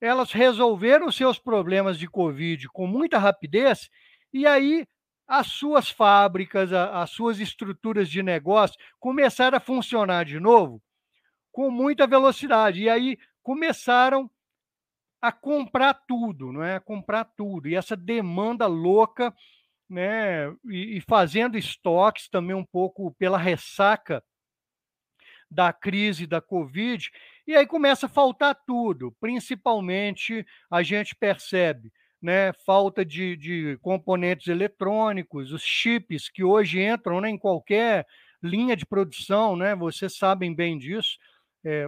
elas 0.00 0.30
resolveram 0.32 1.10
seus 1.10 1.38
problemas 1.38 1.98
de 1.98 2.06
Covid 2.06 2.68
com 2.68 2.86
muita 2.86 3.18
rapidez, 3.18 3.88
e 4.32 4.46
aí 4.46 4.86
as 5.26 5.48
suas 5.48 5.90
fábricas, 5.90 6.72
as 6.72 7.10
suas 7.10 7.40
estruturas 7.40 8.08
de 8.08 8.22
negócio 8.22 8.78
começaram 9.00 9.58
a 9.58 9.60
funcionar 9.60 10.24
de 10.24 10.38
novo 10.38 10.80
com 11.50 11.70
muita 11.70 12.06
velocidade. 12.06 12.82
E 12.82 12.88
aí 12.88 13.18
começaram 13.42 14.30
a 15.20 15.32
comprar 15.32 15.94
tudo, 16.06 16.52
não 16.52 16.62
é? 16.62 16.76
A 16.76 16.80
comprar 16.80 17.24
tudo. 17.24 17.68
E 17.68 17.74
essa 17.74 17.96
demanda 17.96 18.66
louca, 18.66 19.34
né? 19.88 20.48
E, 20.66 20.98
e 20.98 21.00
fazendo 21.00 21.58
estoques 21.58 22.28
também 22.28 22.54
um 22.54 22.64
pouco 22.64 23.14
pela 23.18 23.38
ressaca 23.38 24.22
da 25.50 25.72
crise 25.72 26.26
da 26.26 26.40
Covid. 26.40 27.10
E 27.46 27.54
aí 27.54 27.66
começa 27.66 28.06
a 28.06 28.10
faltar 28.10 28.54
tudo. 28.66 29.14
Principalmente 29.20 30.44
a 30.70 30.82
gente 30.82 31.14
percebe 31.14 31.92
né, 32.20 32.52
falta 32.64 33.04
de, 33.04 33.36
de 33.36 33.78
componentes 33.80 34.48
eletrônicos, 34.48 35.52
os 35.52 35.62
chips 35.62 36.28
que 36.28 36.42
hoje 36.42 36.80
entram 36.80 37.20
né, 37.20 37.30
em 37.30 37.38
qualquer 37.38 38.06
linha 38.42 38.76
de 38.76 38.86
produção, 38.86 39.56
né, 39.56 39.74
vocês 39.74 40.16
sabem 40.16 40.54
bem 40.54 40.78
disso, 40.78 41.18
é, 41.64 41.86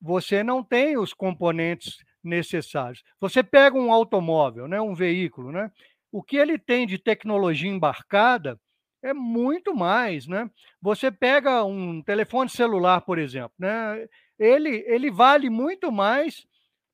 você 0.00 0.42
não 0.42 0.62
tem 0.62 0.98
os 0.98 1.14
componentes 1.14 1.96
necessários. 2.22 3.02
Você 3.20 3.42
pega 3.42 3.76
um 3.76 3.92
automóvel, 3.92 4.68
né, 4.68 4.80
um 4.80 4.94
veículo, 4.94 5.52
né, 5.52 5.70
o 6.10 6.22
que 6.22 6.36
ele 6.36 6.58
tem 6.58 6.86
de 6.86 6.98
tecnologia 6.98 7.70
embarcada 7.70 8.58
é 9.02 9.12
muito 9.12 9.74
mais, 9.74 10.26
né? 10.28 10.48
Você 10.80 11.10
pega 11.10 11.64
um 11.64 12.00
telefone 12.02 12.48
celular, 12.48 13.00
por 13.00 13.18
exemplo, 13.18 13.52
né? 13.58 14.06
Ele, 14.38 14.84
ele 14.86 15.10
vale 15.10 15.50
muito 15.50 15.90
mais 15.90 16.46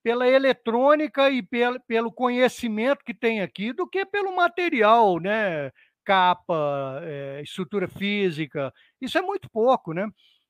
pela 0.02 0.26
eletrônica 0.26 1.28
e 1.30 1.42
pelo, 1.42 1.80
pelo 1.80 2.12
conhecimento 2.12 3.04
que 3.04 3.12
tem 3.12 3.42
aqui 3.42 3.72
do 3.72 3.86
que 3.86 4.06
pelo 4.06 4.34
material, 4.34 5.18
né? 5.20 5.70
Capa, 6.04 7.00
é, 7.02 7.42
estrutura 7.42 7.86
física. 7.88 8.72
Isso 9.00 9.18
é 9.18 9.22
muito 9.22 9.50
pouco, 9.50 9.92
né? 9.92 10.08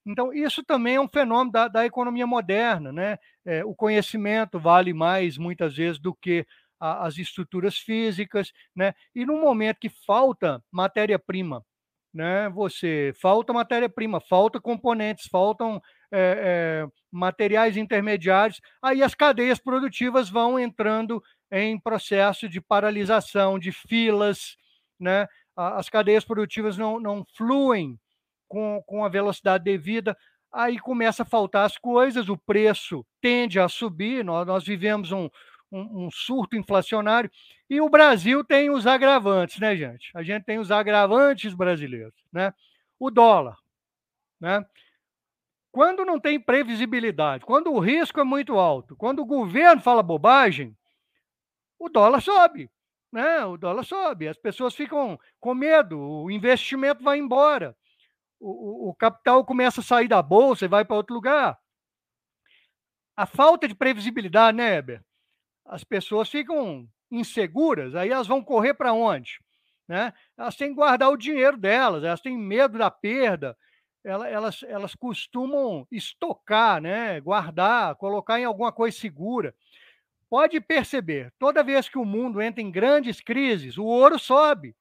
Então, 0.09 0.33
isso 0.33 0.65
também 0.65 0.95
é 0.95 1.01
um 1.01 1.07
fenômeno 1.07 1.53
da, 1.53 1.69
da 1.69 1.85
economia 1.85 2.27
moderna, 2.27 2.91
né? 2.91 3.19
É, 3.45 3.63
o 3.63 3.75
conhecimento 3.75 4.59
vale 4.59 4.95
mais, 4.95 5.37
muitas 5.37 5.77
vezes, 5.77 5.99
do 6.01 6.15
que 6.15 6.47
a, 6.81 7.07
as 7.07 7.19
estruturas 7.19 7.77
físicas, 7.77 8.51
né? 8.75 8.95
E 9.15 9.27
no 9.27 9.39
momento 9.39 9.79
que 9.79 9.91
falta 9.91 10.65
matéria-prima, 10.73 11.63
né? 12.13 12.49
Você 12.51 13.13
falta 13.21 13.53
matéria-prima, 13.53 14.19
falta 14.19 14.59
componentes, 14.59 15.29
faltam 15.31 15.79
é, 16.11 16.87
é, 16.87 16.89
materiais 17.13 17.77
intermediários, 17.77 18.63
aí 18.83 19.03
as 19.03 19.15
cadeias 19.15 19.59
produtivas 19.59 20.31
vão 20.31 20.59
entrando 20.59 21.23
em 21.53 21.79
processo 21.79 22.49
de 22.49 22.63
paralisação, 22.63 23.59
de 23.59 23.73
filas, 23.73 24.57
né? 24.99 25.27
as 25.55 25.89
cadeias 25.89 26.25
produtivas 26.25 26.79
não, 26.79 27.01
não 27.01 27.27
fluem 27.37 27.99
com, 28.49 28.83
com 28.87 29.05
a 29.05 29.09
velocidade 29.09 29.65
devida, 29.65 30.17
aí 30.53 30.79
começa 30.79 31.23
a 31.23 31.27
faltar 31.27 31.67
as 31.67 31.77
coisas, 31.77 32.29
o 32.29 32.37
preço 32.37 33.05
tende 33.21 33.61
a 33.61 33.69
subir, 33.69 34.25
nós, 34.25 34.47
nós 34.47 34.65
vivemos 34.65 35.13
um, 35.13 35.29
um, 35.71 36.07
um, 36.07 36.11
surto 36.11 36.57
inflacionário, 36.57 37.31
e 37.69 37.81
o 37.81 37.89
Brasil 37.89 38.43
tem 38.43 38.71
os 38.71 38.87
agravantes, 38.87 39.61
né, 39.61 39.77
gente? 39.77 40.11
A 40.15 40.23
gente 40.23 40.45
tem 40.45 40.59
os 40.59 40.71
agravantes 40.71 41.55
brasileiros, 41.55 42.15
né? 42.33 42.53
O 42.99 43.11
dólar, 43.11 43.57
né? 44.41 44.65
Quando 45.71 46.05
não 46.05 46.19
tem 46.19 46.41
previsibilidade, 46.41 47.45
quando 47.45 47.71
o 47.71 47.79
risco 47.79 48.19
é 48.19 48.25
muito 48.25 48.59
alto, 48.59 48.97
quando 48.97 49.21
o 49.21 49.27
governo 49.27 49.83
fala 49.83 50.03
bobagem, 50.03 50.75
o 51.79 51.89
dólar 51.89 52.21
sobe. 52.21 52.71
Né? 53.13 53.45
O 53.45 53.57
dólar 53.57 53.85
sobe, 53.85 54.29
as 54.29 54.37
pessoas 54.37 54.75
ficam 54.75 55.19
com 55.41 55.55
medo, 55.55 55.99
o 55.99 56.31
investimento 56.31 57.03
vai 57.03 57.19
embora, 57.19 57.77
o, 58.41 58.91
o, 58.91 58.95
capital 58.95 59.45
começa 59.45 59.81
a 59.81 59.85
sair 59.85 60.09
da 60.09 60.23
bolsa 60.23 60.65
e 60.65 60.69
vai 60.69 60.85
para 60.85 60.97
outro 60.97 61.15
lugar. 61.15 61.59
A 63.17 63.27
falta 63.27 63.67
de 63.67 63.75
previsibilidade, 63.75 64.57
né, 64.57 64.77
Heber? 64.77 65.03
As 65.67 65.85
pessoas 65.85 66.31
ficam 66.31 66.89
inseguras, 67.11 67.95
aí 67.95 68.11
elas 68.11 68.27
vão 68.27 68.43
correr 68.43 68.75
para 68.75 68.93
onde? 68.93 69.41
Né? 69.87 70.13
Elas 70.37 70.57
têm 70.57 70.69
que 70.69 70.75
guardar 70.75 71.11
o 71.11 71.17
dinheiro 71.17 71.57
delas, 71.57 72.05
elas 72.05 72.21
têm 72.21 72.37
medo 72.37 72.79
da 72.79 72.91
perda, 72.91 73.57
elas, 74.05 74.63
elas 74.63 74.95
costumam 74.95 75.87
estocar, 75.91 76.81
né? 76.81 77.21
guardar, 77.21 77.97
colocar 77.97 78.39
em 78.39 78.45
alguma 78.45 78.71
coisa 78.71 78.97
segura. 78.97 79.55
Pode 80.31 80.61
perceber, 80.61 81.33
toda 81.39 81.63
vez 81.63 81.89
que 81.89 81.99
o 81.99 82.05
mundo 82.05 82.41
entra 82.41 82.63
em 82.63 82.71
grandes 82.71 83.21
crises, 83.21 83.79
o 83.79 83.85
ouro 83.85 84.19
sobe. 84.19 84.77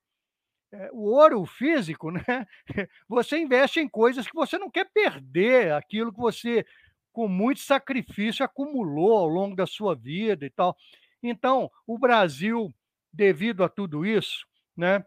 É, 0.71 0.89
o 0.91 1.03
ouro 1.15 1.45
físico, 1.45 2.11
né? 2.11 2.23
Você 3.07 3.37
investe 3.37 3.79
em 3.79 3.87
coisas 3.87 4.27
que 4.27 4.35
você 4.35 4.57
não 4.57 4.69
quer 4.69 4.85
perder, 4.93 5.71
aquilo 5.73 6.11
que 6.11 6.19
você, 6.19 6.65
com 7.13 7.27
muito 7.27 7.61
sacrifício, 7.61 8.43
acumulou 8.43 9.17
ao 9.17 9.27
longo 9.27 9.55
da 9.55 9.65
sua 9.65 9.95
vida 9.95 10.45
e 10.45 10.49
tal. 10.49 10.75
Então, 11.23 11.71
o 11.85 11.97
Brasil, 11.97 12.73
devido 13.13 13.63
a 13.63 13.69
tudo 13.69 14.05
isso, 14.05 14.45
né, 14.75 15.05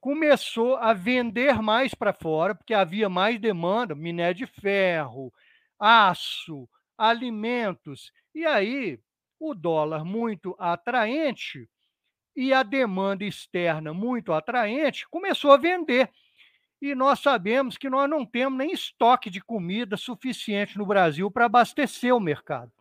começou 0.00 0.76
a 0.76 0.94
vender 0.94 1.60
mais 1.62 1.94
para 1.94 2.12
fora, 2.14 2.54
porque 2.54 2.74
havia 2.74 3.08
mais 3.08 3.38
demanda, 3.38 3.94
minério 3.94 4.34
de 4.34 4.46
ferro, 4.46 5.32
aço, 5.78 6.66
alimentos. 6.96 8.10
E 8.34 8.46
aí, 8.46 8.98
o 9.38 9.54
dólar 9.54 10.04
muito 10.04 10.56
atraente 10.58 11.68
e 12.34 12.52
a 12.52 12.62
demanda 12.62 13.24
externa 13.24 13.92
muito 13.92 14.32
atraente 14.32 15.06
começou 15.08 15.52
a 15.52 15.56
vender. 15.56 16.10
E 16.80 16.94
nós 16.94 17.20
sabemos 17.20 17.78
que 17.78 17.88
nós 17.88 18.08
não 18.08 18.26
temos 18.26 18.58
nem 18.58 18.72
estoque 18.72 19.30
de 19.30 19.40
comida 19.40 19.96
suficiente 19.96 20.76
no 20.76 20.86
Brasil 20.86 21.30
para 21.30 21.46
abastecer 21.46 22.14
o 22.14 22.20
mercado 22.20 22.72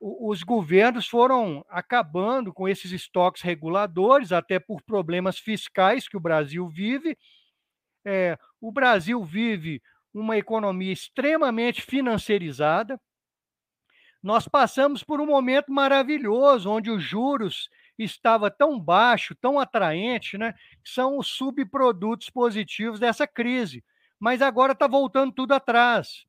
os 0.00 0.42
governos 0.42 1.06
foram 1.06 1.64
acabando 1.68 2.54
com 2.54 2.66
esses 2.66 2.90
estoques 2.90 3.42
reguladores, 3.42 4.32
até 4.32 4.58
por 4.58 4.80
problemas 4.82 5.38
fiscais 5.38 6.08
que 6.08 6.16
o 6.16 6.20
Brasil 6.20 6.66
vive. 6.68 7.18
É, 8.02 8.38
o 8.58 8.72
Brasil 8.72 9.22
vive 9.22 9.82
uma 10.12 10.38
economia 10.38 10.92
extremamente 10.92 11.82
financiarizada. 11.82 12.98
Nós 14.22 14.48
passamos 14.48 15.04
por 15.04 15.20
um 15.20 15.26
momento 15.26 15.70
maravilhoso, 15.70 16.70
onde 16.70 16.90
os 16.90 17.02
juros 17.02 17.68
estava 18.04 18.50
tão 18.50 18.78
baixo, 18.78 19.34
tão 19.34 19.58
atraente, 19.58 20.38
né? 20.38 20.54
São 20.84 21.18
os 21.18 21.28
subprodutos 21.28 22.30
positivos 22.30 23.00
dessa 23.00 23.26
crise. 23.26 23.84
Mas 24.18 24.42
agora 24.42 24.72
está 24.72 24.86
voltando 24.86 25.32
tudo 25.32 25.52
atrás. 25.52 26.26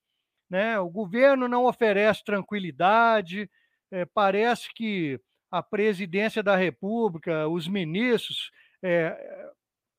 Né? 0.49 0.77
O 0.79 0.89
governo 0.89 1.47
não 1.47 1.65
oferece 1.65 2.23
tranquilidade, 2.23 3.49
é, 3.89 4.05
parece 4.05 4.73
que 4.73 5.19
a 5.49 5.61
presidência 5.63 6.41
da 6.41 6.55
República, 6.55 7.47
os 7.47 7.67
ministros, 7.67 8.51
é, 8.83 9.51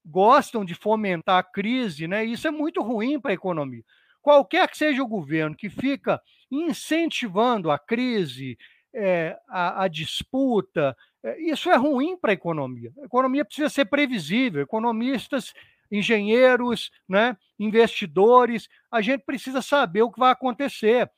gostam 0.04 0.64
de 0.64 0.74
fomentar 0.74 1.38
a 1.38 1.42
crise, 1.42 2.08
né? 2.08 2.24
Isso 2.24 2.48
é 2.48 2.50
muito 2.50 2.82
ruim 2.82 3.20
para 3.20 3.30
a 3.30 3.34
economia. 3.34 3.84
Qualquer 4.20 4.68
que 4.68 4.76
seja 4.76 5.02
o 5.02 5.08
governo 5.08 5.56
que 5.56 5.68
fica 5.68 6.20
incentivando 6.50 7.70
a 7.70 7.78
crise, 7.78 8.56
é, 8.94 9.38
a, 9.48 9.84
a, 9.84 9.88
disputa, 9.88 10.94
é, 10.94 10.96
isso 11.38 11.70
é 11.70 11.76
ruim 11.76 12.16
para 12.16 12.32
a 12.32 12.34
economia. 12.34 12.92
A 13.00 13.04
economia 13.04 13.44
precisa 13.44 13.68
ser 13.68 13.84
previsível. 13.84 14.62
Economistas, 14.62 15.52
engenheiros, 15.90 16.90
né, 17.08 17.36
investidores, 17.58 18.68
a 18.90 19.00
gente 19.00 19.24
precisa 19.24 19.60
saber 19.62 20.02
o 20.02 20.10
que 20.10 20.18
vai 20.18 20.32
acontecer. 20.32 21.10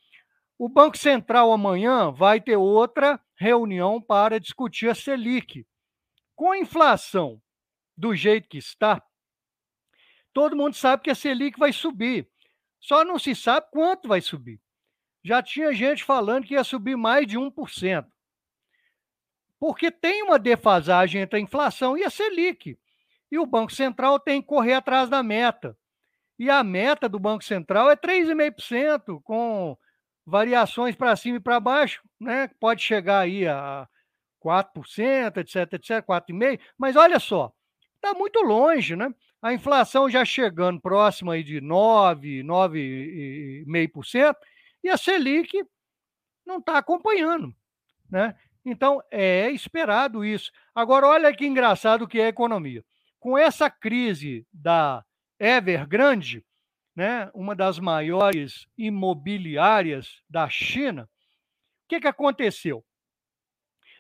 O 0.59 0.69
Banco 0.69 0.99
Central 0.99 1.53
amanhã 1.53 2.11
vai 2.11 2.41
ter 2.41 2.57
outra 2.57 3.21
reunião 3.37 4.01
para 4.01 4.39
discutir 4.39 4.89
a 4.89 4.95
Selic. 4.95 5.67
Com 6.35 6.53
a 6.53 6.59
inflação 6.59 7.41
do 7.97 8.15
jeito 8.15 8.49
que 8.49 8.59
está, 8.59 9.03
todo 10.33 10.57
mundo 10.57 10.75
sabe 10.75 11.05
que 11.05 11.11
a 11.11 11.15
Selic 11.15 11.59
vai 11.59 11.73
subir. 11.73 12.29
Só 12.81 13.05
não 13.05 13.19
se 13.19 13.35
sabe 13.35 13.67
quanto 13.71 14.09
vai 14.09 14.21
subir. 14.21 14.61
Já 15.25 15.43
tinha 15.43 15.73
gente 15.73 16.05
falando 16.05 16.45
que 16.45 16.55
ia 16.55 16.65
subir 16.65 16.97
mais 16.97 17.27
de 17.27 17.39
1%. 17.39 18.07
Porque 19.65 19.91
tem 19.91 20.23
uma 20.23 20.39
defasagem 20.39 21.23
entre 21.23 21.39
a 21.39 21.43
inflação 21.43 21.97
e 21.97 22.05
a 22.05 22.11
Selic. 22.11 22.79
E 23.33 23.39
o 23.39 23.47
Banco 23.47 23.73
Central 23.73 24.21
tem 24.21 24.43
que 24.43 24.47
correr 24.47 24.75
atrás 24.75 25.09
da 25.09 25.23
meta. 25.23 25.75
E 26.39 26.51
a 26.51 26.63
meta 26.63 27.09
do 27.09 27.19
Banco 27.19 27.43
Central 27.43 27.91
é 27.91 27.97
3,5%, 27.97 29.23
com 29.23 29.75
variações 30.27 30.95
para 30.95 31.17
cima 31.17 31.39
e 31.39 31.41
para 31.41 31.59
baixo, 31.61 32.03
né? 32.21 32.51
Pode 32.61 32.83
chegar 32.83 33.21
aí 33.21 33.49
a 33.49 33.89
4%, 34.45 35.39
etc, 35.39 35.73
etc, 35.73 36.05
4,5%, 36.05 36.61
mas 36.77 36.95
olha 36.95 37.19
só, 37.19 37.51
está 37.95 38.13
muito 38.13 38.43
longe, 38.43 38.95
né? 38.95 39.15
A 39.41 39.55
inflação 39.55 40.11
já 40.11 40.27
chegando 40.27 40.79
próxima 40.79 41.33
aí 41.33 41.43
de 41.43 41.63
9, 41.63 42.43
9,5%, 42.43 44.37
e 44.83 44.91
a 44.91 44.99
Selic 44.99 45.65
não 46.45 46.59
está 46.59 46.77
acompanhando, 46.77 47.51
né? 48.11 48.37
Então, 48.65 49.03
é 49.11 49.51
esperado 49.51 50.25
isso. 50.25 50.51
Agora, 50.75 51.07
olha 51.07 51.35
que 51.35 51.47
engraçado 51.47 52.09
que 52.09 52.19
é 52.19 52.27
a 52.27 52.29
economia. 52.29 52.85
Com 53.21 53.37
essa 53.37 53.69
crise 53.69 54.47
da 54.53 55.05
Evergrande, 55.39 56.45
né, 56.97 57.31
uma 57.35 57.55
das 57.55 57.79
maiores 57.79 58.67
imobiliárias 58.79 60.23
da 60.29 60.49
China, 60.49 61.09
o 61.85 61.89
que, 61.89 62.01
que 62.01 62.09
aconteceu? 62.09 62.85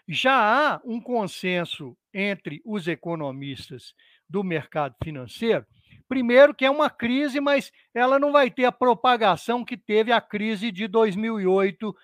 Já 0.06 0.34
há 0.34 0.80
um 0.84 1.00
consenso 1.00 1.96
entre 2.12 2.62
os 2.64 2.86
economistas 2.86 3.94
do 4.28 4.44
mercado 4.44 4.94
financeiro. 5.02 5.66
Primeiro, 6.06 6.54
que 6.54 6.64
é 6.64 6.70
uma 6.70 6.90
crise, 6.90 7.40
mas 7.40 7.72
ela 7.94 8.18
não 8.18 8.30
vai 8.30 8.50
ter 8.50 8.66
a 8.66 8.72
propagação 8.72 9.64
que 9.64 9.76
teve 9.76 10.12
a 10.12 10.20
crise 10.20 10.70
de 10.70 10.86
2008 10.86 11.94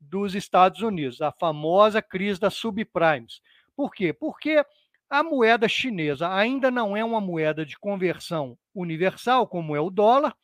dos 0.00 0.34
Estados 0.34 0.80
Unidos, 0.80 1.20
a 1.20 1.30
famosa 1.30 2.00
crise 2.00 2.40
das 2.40 2.54
subprimes. 2.54 3.40
Por 3.76 3.92
quê? 3.92 4.12
Porque 4.12 4.64
a 5.08 5.22
moeda 5.22 5.68
chinesa 5.68 6.32
ainda 6.32 6.70
não 6.70 6.96
é 6.96 7.04
uma 7.04 7.20
moeda 7.20 7.66
de 7.66 7.78
conversão 7.78 8.56
universal, 8.74 9.46
como 9.46 9.76
é 9.76 9.80
o 9.80 9.90
dólar, 9.90 10.34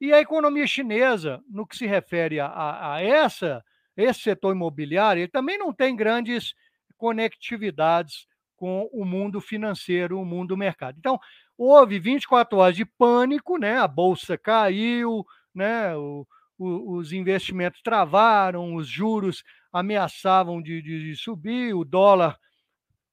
e 0.00 0.12
a 0.12 0.20
economia 0.20 0.66
chinesa, 0.66 1.42
no 1.48 1.66
que 1.66 1.76
se 1.76 1.86
refere 1.86 2.40
a, 2.40 2.94
a 2.94 3.02
essa, 3.02 3.62
esse 3.96 4.20
setor 4.20 4.54
imobiliário, 4.54 5.20
ele 5.20 5.28
também 5.28 5.58
não 5.58 5.72
tem 5.72 5.94
grandes 5.94 6.54
conectividades 6.96 8.26
com 8.56 8.88
o 8.92 9.04
mundo 9.04 9.40
financeiro, 9.40 10.20
o 10.20 10.24
mundo 10.24 10.48
do 10.48 10.56
mercado. 10.56 10.96
Então, 10.98 11.18
houve 11.56 11.98
24 11.98 12.58
horas 12.58 12.76
de 12.76 12.84
pânico, 12.84 13.58
né? 13.58 13.78
a 13.78 13.86
bolsa 13.86 14.36
caiu, 14.36 15.24
né? 15.54 15.94
O, 15.96 16.26
o, 16.60 16.98
os 16.98 17.12
investimentos 17.12 17.80
travaram, 17.80 18.74
os 18.74 18.86
juros 18.86 19.42
ameaçavam 19.72 20.60
de, 20.60 20.82
de, 20.82 21.10
de 21.10 21.16
subir, 21.16 21.74
o 21.74 21.84
dólar 21.84 22.38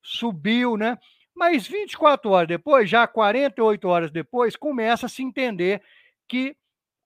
subiu, 0.03 0.75
né? 0.75 0.97
Mas 1.33 1.65
24 1.65 2.29
horas 2.29 2.47
depois, 2.47 2.89
já 2.89 3.07
48 3.07 3.87
horas 3.87 4.11
depois, 4.11 4.55
começa 4.55 5.05
a 5.05 5.09
se 5.09 5.23
entender 5.23 5.81
que 6.27 6.57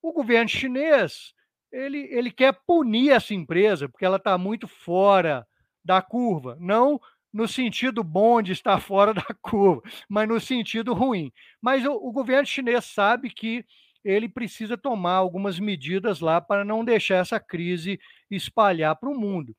o 0.01 0.11
governo 0.11 0.49
chinês 0.49 1.33
ele, 1.71 2.07
ele 2.11 2.31
quer 2.31 2.53
punir 2.65 3.11
essa 3.11 3.33
empresa 3.33 3.87
porque 3.87 4.05
ela 4.05 4.17
está 4.17 4.37
muito 4.37 4.67
fora 4.67 5.45
da 5.83 6.01
curva, 6.01 6.57
não 6.59 6.99
no 7.31 7.47
sentido 7.47 8.03
bom 8.03 8.41
de 8.41 8.51
estar 8.51 8.79
fora 8.79 9.13
da 9.13 9.23
curva, 9.41 9.81
mas 10.09 10.27
no 10.27 10.39
sentido 10.39 10.93
ruim. 10.93 11.31
Mas 11.61 11.85
o, 11.85 11.91
o 11.93 12.11
governo 12.11 12.45
chinês 12.45 12.85
sabe 12.85 13.29
que 13.29 13.63
ele 14.03 14.27
precisa 14.27 14.77
tomar 14.77 15.13
algumas 15.13 15.59
medidas 15.59 16.19
lá 16.19 16.41
para 16.41 16.65
não 16.65 16.83
deixar 16.83 17.15
essa 17.15 17.39
crise 17.39 17.99
espalhar 18.29 18.95
para 18.95 19.09
o 19.09 19.19
mundo. 19.19 19.55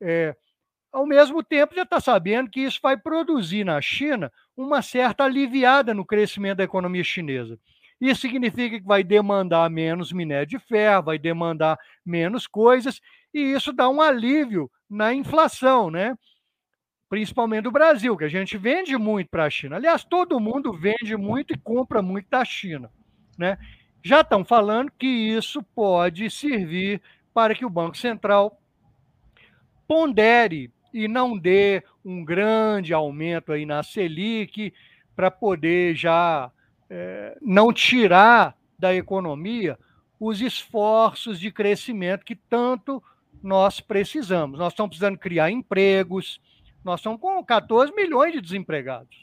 É, 0.00 0.34
ao 0.92 1.06
mesmo 1.06 1.42
tempo, 1.42 1.74
já 1.74 1.82
está 1.82 2.00
sabendo 2.00 2.50
que 2.50 2.60
isso 2.60 2.78
vai 2.82 2.96
produzir 2.96 3.64
na 3.64 3.80
China 3.80 4.30
uma 4.56 4.82
certa 4.82 5.24
aliviada 5.24 5.94
no 5.94 6.04
crescimento 6.04 6.58
da 6.58 6.64
economia 6.64 7.02
chinesa. 7.02 7.58
Isso 8.00 8.20
significa 8.20 8.78
que 8.80 8.86
vai 8.86 9.02
demandar 9.02 9.70
menos 9.70 10.12
minério 10.12 10.46
de 10.46 10.58
ferro, 10.58 11.04
vai 11.04 11.18
demandar 11.18 11.78
menos 12.04 12.46
coisas, 12.46 13.00
e 13.32 13.40
isso 13.40 13.72
dá 13.72 13.88
um 13.88 14.02
alívio 14.02 14.70
na 14.90 15.14
inflação, 15.14 15.90
né? 15.90 16.18
Principalmente 17.08 17.62
do 17.62 17.70
Brasil, 17.70 18.16
que 18.16 18.24
a 18.24 18.28
gente 18.28 18.58
vende 18.58 18.96
muito 18.98 19.30
para 19.30 19.44
a 19.44 19.50
China. 19.50 19.76
Aliás, 19.76 20.04
todo 20.04 20.40
mundo 20.40 20.72
vende 20.72 21.16
muito 21.16 21.54
e 21.54 21.58
compra 21.58 22.02
muito 22.02 22.28
da 22.28 22.44
China, 22.44 22.90
né? 23.38 23.56
Já 24.02 24.22
estão 24.22 24.44
falando 24.44 24.90
que 24.98 25.06
isso 25.06 25.62
pode 25.74 26.28
servir 26.28 27.00
para 27.32 27.54
que 27.54 27.64
o 27.64 27.70
Banco 27.70 27.96
Central 27.96 28.58
pondere 29.86 30.70
e 30.92 31.06
não 31.06 31.38
dê 31.38 31.82
um 32.04 32.24
grande 32.24 32.92
aumento 32.92 33.52
aí 33.52 33.64
na 33.64 33.82
Selic 33.82 34.74
para 35.14 35.30
poder 35.30 35.94
já 35.94 36.50
é, 36.90 37.38
não 37.40 37.72
tirar 37.72 38.56
da 38.78 38.94
economia 38.94 39.78
os 40.18 40.40
esforços 40.40 41.38
de 41.38 41.50
crescimento 41.50 42.24
que 42.24 42.34
tanto 42.34 43.02
nós 43.42 43.80
precisamos. 43.80 44.58
Nós 44.58 44.72
estamos 44.72 44.90
precisando 44.90 45.18
criar 45.18 45.50
empregos, 45.50 46.40
nós 46.84 47.00
estamos 47.00 47.20
com 47.20 47.42
14 47.44 47.94
milhões 47.94 48.32
de 48.32 48.40
desempregados. 48.40 49.21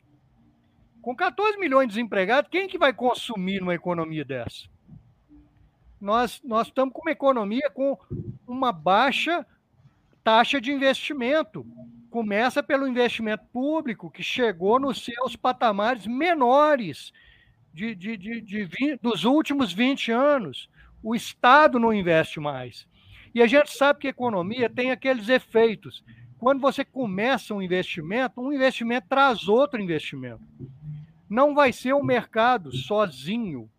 Com 1.02 1.16
14 1.16 1.58
milhões 1.58 1.88
de 1.88 1.96
desempregados, 1.96 2.50
quem 2.52 2.68
que 2.68 2.78
vai 2.78 2.94
consumir 2.94 3.60
numa 3.60 3.74
economia 3.74 4.26
dessa? 4.26 4.68
Nós, 6.00 6.42
nós 6.44 6.68
estamos 6.68 6.94
com 6.94 7.02
uma 7.02 7.12
economia 7.12 7.70
com 7.70 7.98
uma 8.48 8.72
baixa 8.72 9.46
taxa 10.24 10.60
de 10.60 10.72
investimento. 10.72 11.66
Começa 12.10 12.64
pelo 12.64 12.88
investimento 12.88 13.44
público, 13.52 14.10
que 14.10 14.24
chegou 14.24 14.80
nos 14.80 15.04
seus 15.04 15.36
patamares 15.36 16.08
menores 16.08 17.12
de, 17.74 17.94
de, 17.96 18.18
de, 18.18 18.42
de 18.42 18.64
20, 18.66 19.02
dos 19.02 19.26
últimos 19.26 19.72
20 19.72 20.12
anos. 20.12 20.70
O 21.04 21.16
Estado 21.16 21.80
não 21.80 21.94
investe 21.94 22.40
mais. 22.40 22.88
E 23.34 23.42
a 23.42 23.48
gente 23.48 23.72
sabe 23.72 24.00
que 24.00 24.08
a 24.08 24.12
economia 24.12 24.70
tem 24.70 24.92
aqueles 24.92 25.30
efeitos. 25.30 26.04
Quando 26.38 26.62
você 26.62 26.84
começa 26.84 27.54
um 27.54 27.62
investimento, 27.62 28.42
um 28.42 28.52
investimento 28.52 29.08
traz 29.08 29.48
outro 29.48 29.82
investimento. 29.82 30.42
Não 31.30 31.54
vai 31.54 31.72
ser 31.72 31.94
o 31.94 32.04
mercado 32.04 32.76
sozinho 32.76 33.70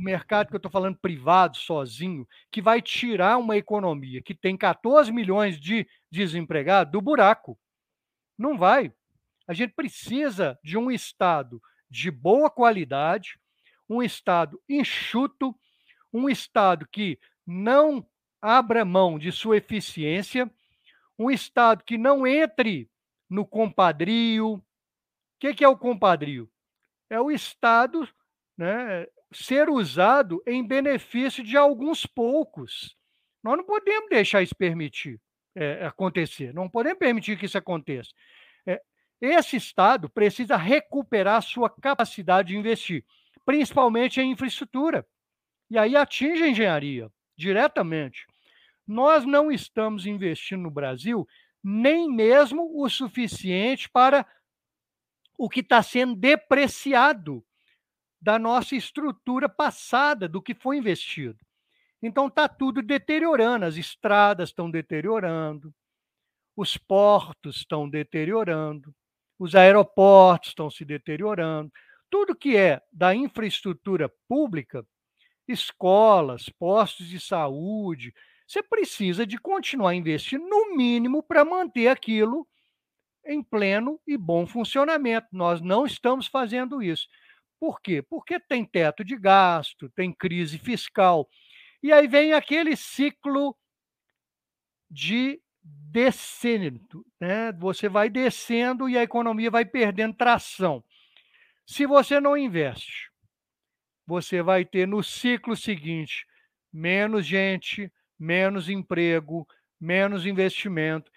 o 0.00 0.02
mercado 0.02 0.48
que 0.48 0.54
eu 0.54 0.58
estou 0.58 0.70
falando 0.70 0.96
privado, 0.96 1.58
sozinho, 1.58 2.26
que 2.50 2.62
vai 2.62 2.80
tirar 2.80 3.36
uma 3.36 3.56
economia 3.56 4.22
que 4.22 4.34
tem 4.34 4.56
14 4.56 5.12
milhões 5.12 5.60
de 5.60 5.86
desempregados 6.10 6.90
do 6.90 7.02
buraco. 7.02 7.58
Não 8.38 8.56
vai. 8.56 8.92
A 9.46 9.52
gente 9.52 9.74
precisa 9.74 10.58
de 10.64 10.78
um 10.78 10.90
Estado 10.90 11.60
de 11.90 12.10
boa 12.10 12.48
qualidade, 12.48 13.38
um 13.88 14.02
Estado 14.02 14.58
enxuto, 14.66 15.54
um 16.10 16.30
Estado 16.30 16.88
que 16.90 17.18
não 17.46 18.06
abra 18.40 18.84
mão 18.84 19.18
de 19.18 19.30
sua 19.30 19.58
eficiência, 19.58 20.50
um 21.18 21.30
Estado 21.30 21.84
que 21.84 21.98
não 21.98 22.26
entre 22.26 22.88
no 23.28 23.46
compadrio. 23.46 24.54
O 24.54 24.62
que, 25.38 25.52
que 25.52 25.64
é 25.64 25.68
o 25.68 25.76
compadrio? 25.76 26.50
É 27.10 27.20
o 27.20 27.30
Estado 27.30 28.08
né, 28.56 29.06
ser 29.32 29.68
usado 29.68 30.42
em 30.46 30.66
benefício 30.66 31.42
de 31.42 31.56
alguns 31.56 32.06
poucos. 32.06 32.96
Nós 33.42 33.56
não 33.56 33.64
podemos 33.64 34.08
deixar 34.08 34.42
isso 34.42 34.54
permitir 34.54 35.20
é, 35.54 35.84
acontecer, 35.84 36.54
não 36.54 36.68
podemos 36.68 36.98
permitir 36.98 37.38
que 37.38 37.46
isso 37.46 37.58
aconteça. 37.58 38.10
É, 38.66 38.80
esse 39.20 39.56
Estado 39.56 40.08
precisa 40.08 40.56
recuperar 40.56 41.42
sua 41.42 41.68
capacidade 41.68 42.48
de 42.48 42.56
investir, 42.56 43.04
principalmente 43.44 44.20
em 44.20 44.30
infraestrutura. 44.30 45.06
E 45.70 45.78
aí 45.78 45.96
atinge 45.96 46.42
a 46.42 46.48
engenharia 46.48 47.10
diretamente. 47.36 48.26
Nós 48.86 49.24
não 49.24 49.50
estamos 49.50 50.06
investindo 50.06 50.62
no 50.62 50.70
Brasil 50.70 51.26
nem 51.62 52.10
mesmo 52.10 52.70
o 52.74 52.88
suficiente 52.88 53.88
para 53.88 54.26
o 55.40 55.48
que 55.48 55.60
está 55.60 55.82
sendo 55.82 56.14
depreciado 56.14 57.42
da 58.20 58.38
nossa 58.38 58.76
estrutura 58.76 59.48
passada, 59.48 60.28
do 60.28 60.42
que 60.42 60.54
foi 60.54 60.76
investido. 60.76 61.38
Então 62.02 62.26
está 62.26 62.46
tudo 62.46 62.82
deteriorando, 62.82 63.64
as 63.64 63.78
estradas 63.78 64.50
estão 64.50 64.70
deteriorando, 64.70 65.74
os 66.54 66.76
portos 66.76 67.56
estão 67.56 67.88
deteriorando, 67.88 68.94
os 69.38 69.54
aeroportos 69.54 70.50
estão 70.50 70.70
se 70.70 70.84
deteriorando. 70.84 71.72
Tudo 72.10 72.36
que 72.36 72.54
é 72.54 72.82
da 72.92 73.14
infraestrutura 73.14 74.12
pública, 74.28 74.86
escolas, 75.48 76.50
postos 76.50 77.06
de 77.06 77.18
saúde, 77.18 78.12
você 78.46 78.62
precisa 78.62 79.26
de 79.26 79.38
continuar 79.38 79.94
investindo 79.94 80.46
no 80.46 80.76
mínimo 80.76 81.22
para 81.22 81.46
manter 81.46 81.88
aquilo 81.88 82.46
em 83.32 83.42
pleno 83.42 84.00
e 84.06 84.16
bom 84.16 84.46
funcionamento. 84.46 85.28
Nós 85.32 85.60
não 85.60 85.86
estamos 85.86 86.26
fazendo 86.26 86.82
isso. 86.82 87.06
Por 87.58 87.80
quê? 87.80 88.02
Porque 88.02 88.40
tem 88.40 88.64
teto 88.64 89.04
de 89.04 89.16
gasto, 89.16 89.88
tem 89.90 90.12
crise 90.12 90.58
fiscal. 90.58 91.28
E 91.82 91.92
aí 91.92 92.08
vem 92.08 92.32
aquele 92.32 92.76
ciclo 92.76 93.56
de 94.90 95.40
descendo, 95.62 97.04
né? 97.20 97.52
Você 97.52 97.88
vai 97.88 98.08
descendo 98.08 98.88
e 98.88 98.96
a 98.96 99.02
economia 99.02 99.50
vai 99.50 99.64
perdendo 99.64 100.14
tração. 100.14 100.82
Se 101.66 101.86
você 101.86 102.18
não 102.18 102.36
investe, 102.36 103.10
você 104.06 104.42
vai 104.42 104.64
ter 104.64 104.88
no 104.88 105.02
ciclo 105.02 105.54
seguinte 105.54 106.26
menos 106.72 107.26
gente, 107.26 107.92
menos 108.18 108.68
emprego, 108.68 109.46
menos 109.80 110.26
investimento. 110.26 111.10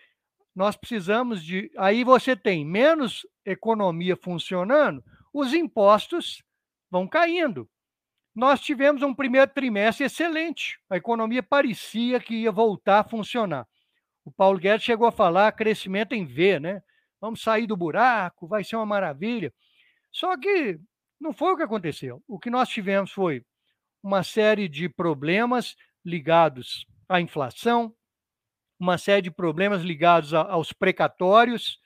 Nós 0.55 0.75
precisamos 0.75 1.43
de. 1.43 1.71
Aí 1.77 2.03
você 2.03 2.35
tem 2.35 2.65
menos 2.65 3.25
economia 3.45 4.15
funcionando, 4.15 5.03
os 5.33 5.53
impostos 5.53 6.43
vão 6.89 7.07
caindo. 7.07 7.67
Nós 8.35 8.61
tivemos 8.61 9.03
um 9.03 9.13
primeiro 9.13 9.51
trimestre 9.51 10.05
excelente. 10.05 10.79
A 10.89 10.97
economia 10.97 11.43
parecia 11.43 12.19
que 12.19 12.35
ia 12.35 12.51
voltar 12.51 12.99
a 12.99 13.03
funcionar. 13.03 13.67
O 14.25 14.31
Paulo 14.31 14.57
Guedes 14.57 14.85
chegou 14.85 15.07
a 15.07 15.11
falar 15.11 15.51
crescimento 15.51 16.13
em 16.13 16.25
V, 16.25 16.59
né? 16.59 16.81
Vamos 17.19 17.41
sair 17.41 17.67
do 17.67 17.77
buraco, 17.77 18.47
vai 18.47 18.63
ser 18.63 18.75
uma 18.75 18.85
maravilha. 18.85 19.53
Só 20.11 20.37
que 20.37 20.79
não 21.19 21.33
foi 21.33 21.53
o 21.53 21.57
que 21.57 21.63
aconteceu. 21.63 22.23
O 22.27 22.39
que 22.39 22.49
nós 22.49 22.69
tivemos 22.69 23.11
foi 23.11 23.43
uma 24.01 24.23
série 24.23 24.67
de 24.67 24.89
problemas 24.89 25.75
ligados 26.03 26.85
à 27.07 27.21
inflação, 27.21 27.93
uma 28.83 28.97
série 28.97 29.21
de 29.21 29.31
problemas 29.31 29.81
ligados 29.81 30.33
a, 30.33 30.41
aos 30.41 30.73
precatórios, 30.73 31.79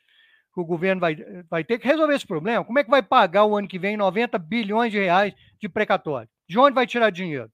o 0.56 0.66
governo 0.66 1.00
vai, 1.00 1.16
vai 1.48 1.64
ter 1.64 1.78
que 1.78 1.88
resolver 1.88 2.16
esse 2.16 2.26
problema. 2.26 2.66
Como 2.66 2.80
é 2.80 2.84
que 2.84 2.89
vai 2.89 3.04
pagar 3.04 3.45
o 3.45 3.56
ano 3.56 3.68
que 3.68 3.78
vem 3.78 3.95
90 3.95 4.39
bilhões 4.39 4.91
de 4.91 4.98
reais 4.98 5.34
de 5.60 5.70
precatório? 5.70 6.28
De 6.50 6.58
onde 6.58 6.74
vai 6.74 6.88
tirar 6.88 7.12
dinheiro? 7.12 7.52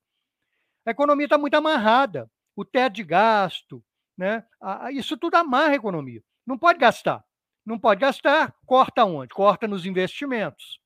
A 0.86 0.92
economia 0.92 1.26
está 1.26 1.38
muito 1.38 1.54
amarrada. 1.56 2.32
O 2.56 2.64
teto 2.64 2.94
de 2.94 3.04
gasto, 3.04 3.84
né? 4.18 4.46
Isso 4.94 5.18
tudo 5.18 5.36
amarra 5.36 5.72
a 5.72 5.76
economia. 5.76 6.24
Não 6.46 6.58
pode 6.58 6.80
gastar. 6.80 7.24
Não 7.66 7.78
pode 7.78 8.00
gastar, 8.00 8.54
corta 8.66 9.04
onde? 9.04 9.34
Corta 9.34 9.68
nos 9.68 9.86
investimentos. 9.86 10.80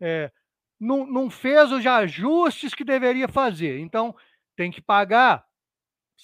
É, 0.00 0.30
não, 0.78 1.06
não 1.06 1.30
fez 1.30 1.72
os 1.72 1.84
ajustes 1.86 2.74
que 2.74 2.84
deveria 2.84 3.28
fazer. 3.28 3.80
Então, 3.80 4.14
tem 4.56 4.70
que 4.70 4.80
pagar 4.80 5.44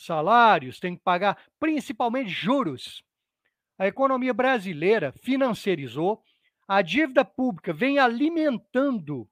salários, 0.05 0.81
tem 0.81 0.97
que 0.97 1.03
pagar 1.03 1.39
principalmente 1.59 2.31
juros. 2.31 3.03
A 3.79 3.87
economia 3.87 4.35
brasileira 4.35 5.13
financiarizou, 5.23 6.23
a 6.67 6.83
dívida 6.83 7.25
pública 7.25 7.73
vem 7.73 7.99
alimentando 7.99 9.29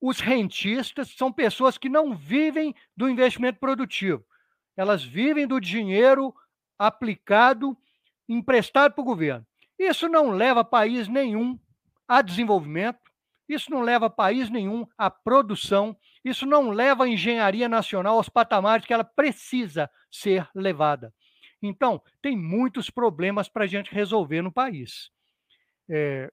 os 0.00 0.18
rentistas, 0.20 1.14
são 1.16 1.32
pessoas 1.32 1.78
que 1.78 1.88
não 1.88 2.14
vivem 2.14 2.74
do 2.96 3.08
investimento 3.08 3.60
produtivo 3.60 4.24
elas 4.76 5.04
vivem 5.04 5.46
do 5.46 5.60
dinheiro 5.60 6.34
aplicado, 6.78 7.76
emprestado 8.28 8.94
para 8.94 9.02
o 9.02 9.04
governo. 9.04 9.46
Isso 9.78 10.08
não 10.08 10.30
leva 10.30 10.64
país 10.64 11.08
nenhum 11.08 11.58
a 12.06 12.22
desenvolvimento, 12.22 13.00
isso 13.48 13.70
não 13.70 13.80
leva 13.80 14.08
país 14.08 14.48
nenhum 14.48 14.86
à 14.96 15.10
produção, 15.10 15.96
isso 16.24 16.46
não 16.46 16.70
leva 16.70 17.04
a 17.04 17.08
engenharia 17.08 17.68
nacional 17.68 18.16
aos 18.16 18.28
patamares 18.28 18.86
que 18.86 18.92
ela 18.92 19.04
precisa 19.04 19.90
ser 20.10 20.48
levada. 20.54 21.12
Então, 21.60 22.02
tem 22.20 22.36
muitos 22.36 22.90
problemas 22.90 23.48
para 23.48 23.64
a 23.64 23.66
gente 23.66 23.94
resolver 23.94 24.42
no 24.42 24.52
país. 24.52 25.10
É, 25.88 26.30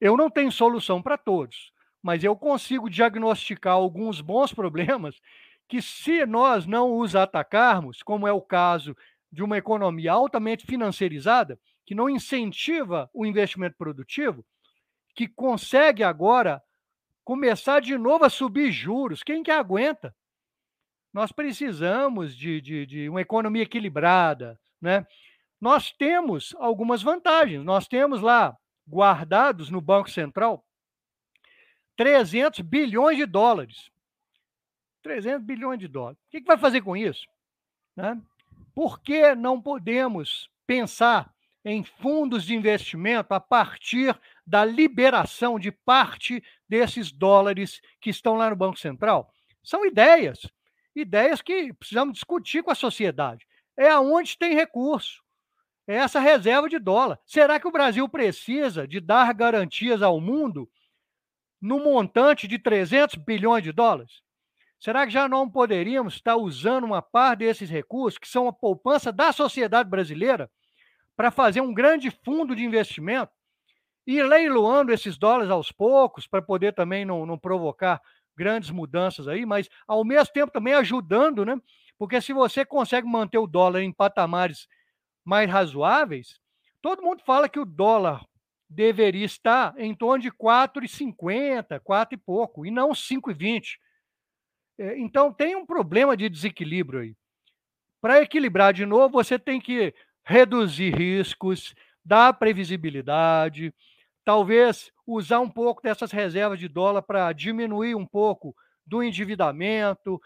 eu 0.00 0.16
não 0.16 0.30
tenho 0.30 0.50
solução 0.50 1.02
para 1.02 1.16
todos, 1.16 1.72
mas 2.02 2.24
eu 2.24 2.36
consigo 2.36 2.90
diagnosticar 2.90 3.74
alguns 3.74 4.20
bons 4.20 4.52
problemas 4.54 5.20
que 5.68 5.80
se 5.80 6.26
nós 6.26 6.66
não 6.66 6.98
os 6.98 7.16
atacarmos, 7.16 8.02
como 8.02 8.26
é 8.26 8.32
o 8.32 8.42
caso 8.42 8.96
de 9.30 9.42
uma 9.42 9.56
economia 9.56 10.12
altamente 10.12 10.66
financiarizada, 10.66 11.58
que 11.86 11.94
não 11.94 12.10
incentiva 12.10 13.08
o 13.14 13.24
investimento 13.24 13.76
produtivo, 13.76 14.44
que 15.14 15.26
consegue 15.26 16.02
agora 16.02 16.62
começar 17.24 17.80
de 17.80 17.96
novo 17.96 18.24
a 18.24 18.30
subir 18.30 18.70
juros, 18.70 19.22
quem 19.22 19.42
que 19.42 19.50
aguenta? 19.50 20.14
Nós 21.12 21.30
precisamos 21.30 22.36
de, 22.36 22.60
de, 22.60 22.86
de 22.86 23.08
uma 23.08 23.20
economia 23.20 23.62
equilibrada, 23.62 24.58
né? 24.80 25.06
Nós 25.60 25.92
temos 25.92 26.54
algumas 26.58 27.02
vantagens. 27.02 27.64
Nós 27.64 27.86
temos 27.86 28.20
lá 28.20 28.56
guardados 28.88 29.70
no 29.70 29.80
Banco 29.80 30.10
Central 30.10 30.64
300 31.96 32.60
bilhões 32.62 33.16
de 33.16 33.26
dólares. 33.26 33.88
300 35.02 35.46
bilhões 35.46 35.78
de 35.78 35.86
dólares. 35.86 36.18
O 36.18 36.30
que, 36.30 36.40
que 36.40 36.46
vai 36.46 36.58
fazer 36.58 36.80
com 36.80 36.96
isso? 36.96 37.26
Né? 37.94 38.20
Por 38.74 39.00
que 39.00 39.36
não 39.36 39.60
podemos 39.60 40.50
pensar 40.66 41.32
em 41.64 41.84
fundos 41.84 42.44
de 42.44 42.56
investimento 42.56 43.32
a 43.32 43.38
partir 43.38 44.18
da 44.46 44.64
liberação 44.64 45.58
de 45.58 45.70
parte 45.70 46.42
desses 46.68 47.12
dólares 47.12 47.80
que 48.00 48.10
estão 48.10 48.34
lá 48.34 48.50
no 48.50 48.56
Banco 48.56 48.78
Central? 48.78 49.32
São 49.62 49.86
ideias, 49.86 50.40
ideias 50.94 51.40
que 51.40 51.72
precisamos 51.72 52.14
discutir 52.14 52.62
com 52.62 52.70
a 52.70 52.74
sociedade. 52.74 53.46
É 53.76 53.88
aonde 53.88 54.36
tem 54.36 54.54
recurso, 54.54 55.22
é 55.86 55.96
essa 55.96 56.20
reserva 56.20 56.68
de 56.68 56.78
dólar. 56.78 57.18
Será 57.26 57.58
que 57.58 57.66
o 57.66 57.72
Brasil 57.72 58.08
precisa 58.08 58.86
de 58.86 59.00
dar 59.00 59.32
garantias 59.34 60.02
ao 60.02 60.20
mundo 60.20 60.68
no 61.60 61.78
montante 61.78 62.46
de 62.46 62.58
300 62.58 63.16
bilhões 63.16 63.62
de 63.62 63.72
dólares? 63.72 64.22
Será 64.78 65.06
que 65.06 65.12
já 65.12 65.28
não 65.28 65.48
poderíamos 65.48 66.14
estar 66.14 66.36
usando 66.36 66.84
uma 66.84 67.00
parte 67.00 67.40
desses 67.40 67.70
recursos, 67.70 68.18
que 68.18 68.28
são 68.28 68.48
a 68.48 68.52
poupança 68.52 69.12
da 69.12 69.32
sociedade 69.32 69.88
brasileira, 69.88 70.50
para 71.16 71.30
fazer 71.30 71.60
um 71.60 71.72
grande 71.72 72.10
fundo 72.24 72.56
de 72.56 72.64
investimento 72.64 73.30
e 74.06 74.22
leiloando 74.22 74.92
esses 74.92 75.16
dólares 75.16 75.50
aos 75.50 75.70
poucos, 75.70 76.26
para 76.26 76.42
poder 76.42 76.74
também 76.74 77.04
não, 77.04 77.24
não 77.24 77.38
provocar 77.38 78.00
grandes 78.36 78.70
mudanças 78.70 79.28
aí, 79.28 79.44
mas 79.46 79.68
ao 79.86 80.04
mesmo 80.04 80.32
tempo 80.32 80.52
também 80.52 80.74
ajudando, 80.74 81.44
né? 81.44 81.60
Porque 81.98 82.20
se 82.20 82.32
você 82.32 82.64
consegue 82.64 83.06
manter 83.06 83.38
o 83.38 83.46
dólar 83.46 83.82
em 83.82 83.92
patamares 83.92 84.66
mais 85.24 85.48
razoáveis, 85.48 86.40
todo 86.80 87.02
mundo 87.02 87.22
fala 87.24 87.48
que 87.48 87.60
o 87.60 87.64
dólar 87.64 88.24
deveria 88.68 89.24
estar 89.24 89.74
em 89.78 89.94
torno 89.94 90.22
de 90.22 90.30
4,50, 90.30 91.78
4 91.80 92.14
e 92.14 92.18
pouco, 92.18 92.66
e 92.66 92.70
não 92.70 92.90
5,20. 92.90 93.78
É, 94.78 94.98
então, 94.98 95.32
tem 95.32 95.54
um 95.54 95.66
problema 95.66 96.16
de 96.16 96.28
desequilíbrio 96.28 97.00
aí. 97.00 97.14
Para 98.00 98.22
equilibrar 98.22 98.72
de 98.72 98.84
novo, 98.84 99.12
você 99.12 99.38
tem 99.38 99.60
que 99.60 99.94
reduzir 100.24 100.94
riscos, 100.94 101.74
dar 102.04 102.32
previsibilidade, 102.32 103.72
talvez 104.24 104.92
usar 105.06 105.40
um 105.40 105.48
pouco 105.48 105.82
dessas 105.82 106.12
reservas 106.12 106.58
de 106.58 106.68
dólar 106.68 107.02
para 107.02 107.32
diminuir 107.32 107.94
um 107.94 108.06
pouco 108.06 108.54
do 108.86 109.02
endividamento, 109.02 110.20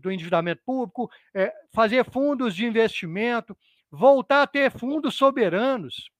do 0.00 0.10
endividamento 0.10 0.62
público, 0.64 1.10
é, 1.34 1.52
fazer 1.72 2.04
fundos 2.10 2.54
de 2.54 2.66
investimento, 2.66 3.56
voltar 3.90 4.42
a 4.42 4.46
ter 4.46 4.70
fundos 4.70 5.14
soberanos. 5.14 6.10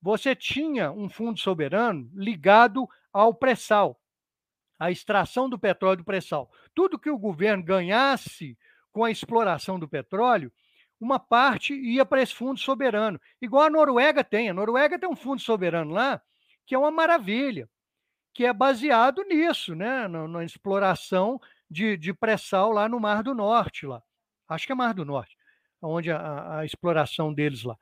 Você 0.00 0.34
tinha 0.34 0.92
um 0.92 1.08
fundo 1.08 1.38
soberano 1.38 2.10
ligado 2.14 2.88
ao 3.12 3.34
pré-sal 3.34 4.00
a 4.78 4.90
extração 4.90 5.48
do 5.48 5.58
petróleo 5.58 5.98
do 5.98 6.04
pré-sal. 6.04 6.50
Tudo 6.74 6.98
que 6.98 7.10
o 7.10 7.18
governo 7.18 7.62
ganhasse 7.62 8.58
com 8.92 9.04
a 9.04 9.10
exploração 9.10 9.78
do 9.78 9.88
petróleo, 9.88 10.52
uma 11.04 11.18
parte 11.18 11.74
ia 11.74 12.04
para 12.04 12.22
esse 12.22 12.34
fundo 12.34 12.58
soberano. 12.58 13.20
Igual 13.40 13.64
a 13.64 13.70
Noruega 13.70 14.24
tem. 14.24 14.48
A 14.48 14.54
Noruega 14.54 14.98
tem 14.98 15.08
um 15.08 15.16
fundo 15.16 15.40
soberano 15.40 15.92
lá, 15.92 16.20
que 16.66 16.74
é 16.74 16.78
uma 16.78 16.90
maravilha, 16.90 17.68
que 18.32 18.44
é 18.44 18.52
baseado 18.52 19.22
nisso, 19.24 19.74
né? 19.74 20.08
na, 20.08 20.26
na 20.26 20.44
exploração 20.44 21.40
de, 21.70 21.96
de 21.96 22.12
pré-sal 22.14 22.72
lá 22.72 22.88
no 22.88 22.98
Mar 22.98 23.22
do 23.22 23.34
Norte. 23.34 23.86
lá. 23.86 24.02
Acho 24.48 24.66
que 24.66 24.72
é 24.72 24.74
Mar 24.74 24.94
do 24.94 25.04
Norte, 25.04 25.36
onde 25.80 26.10
a, 26.10 26.58
a 26.58 26.64
exploração 26.64 27.32
deles 27.32 27.62
lá. 27.62 27.76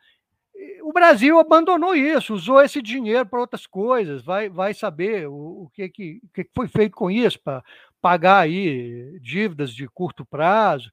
O 0.83 0.93
Brasil 0.93 1.39
abandonou 1.39 1.95
isso, 1.95 2.35
usou 2.35 2.61
esse 2.61 2.83
dinheiro 2.83 3.27
para 3.27 3.41
outras 3.41 3.67
coisas, 3.67 4.23
vai, 4.23 4.49
vai 4.49 4.75
saber 4.75 5.29
o, 5.29 5.65
o 5.65 5.71
que, 5.73 5.89
que, 5.89 6.21
que 6.35 6.49
foi 6.55 6.69
feito 6.69 6.95
com 6.95 7.11
isso 7.11 7.41
para 7.41 7.65
pagar 8.01 8.41
aí 8.41 9.19
dívidas 9.21 9.73
de 9.73 9.89
curto 9.89 10.25
prazo. 10.25 10.91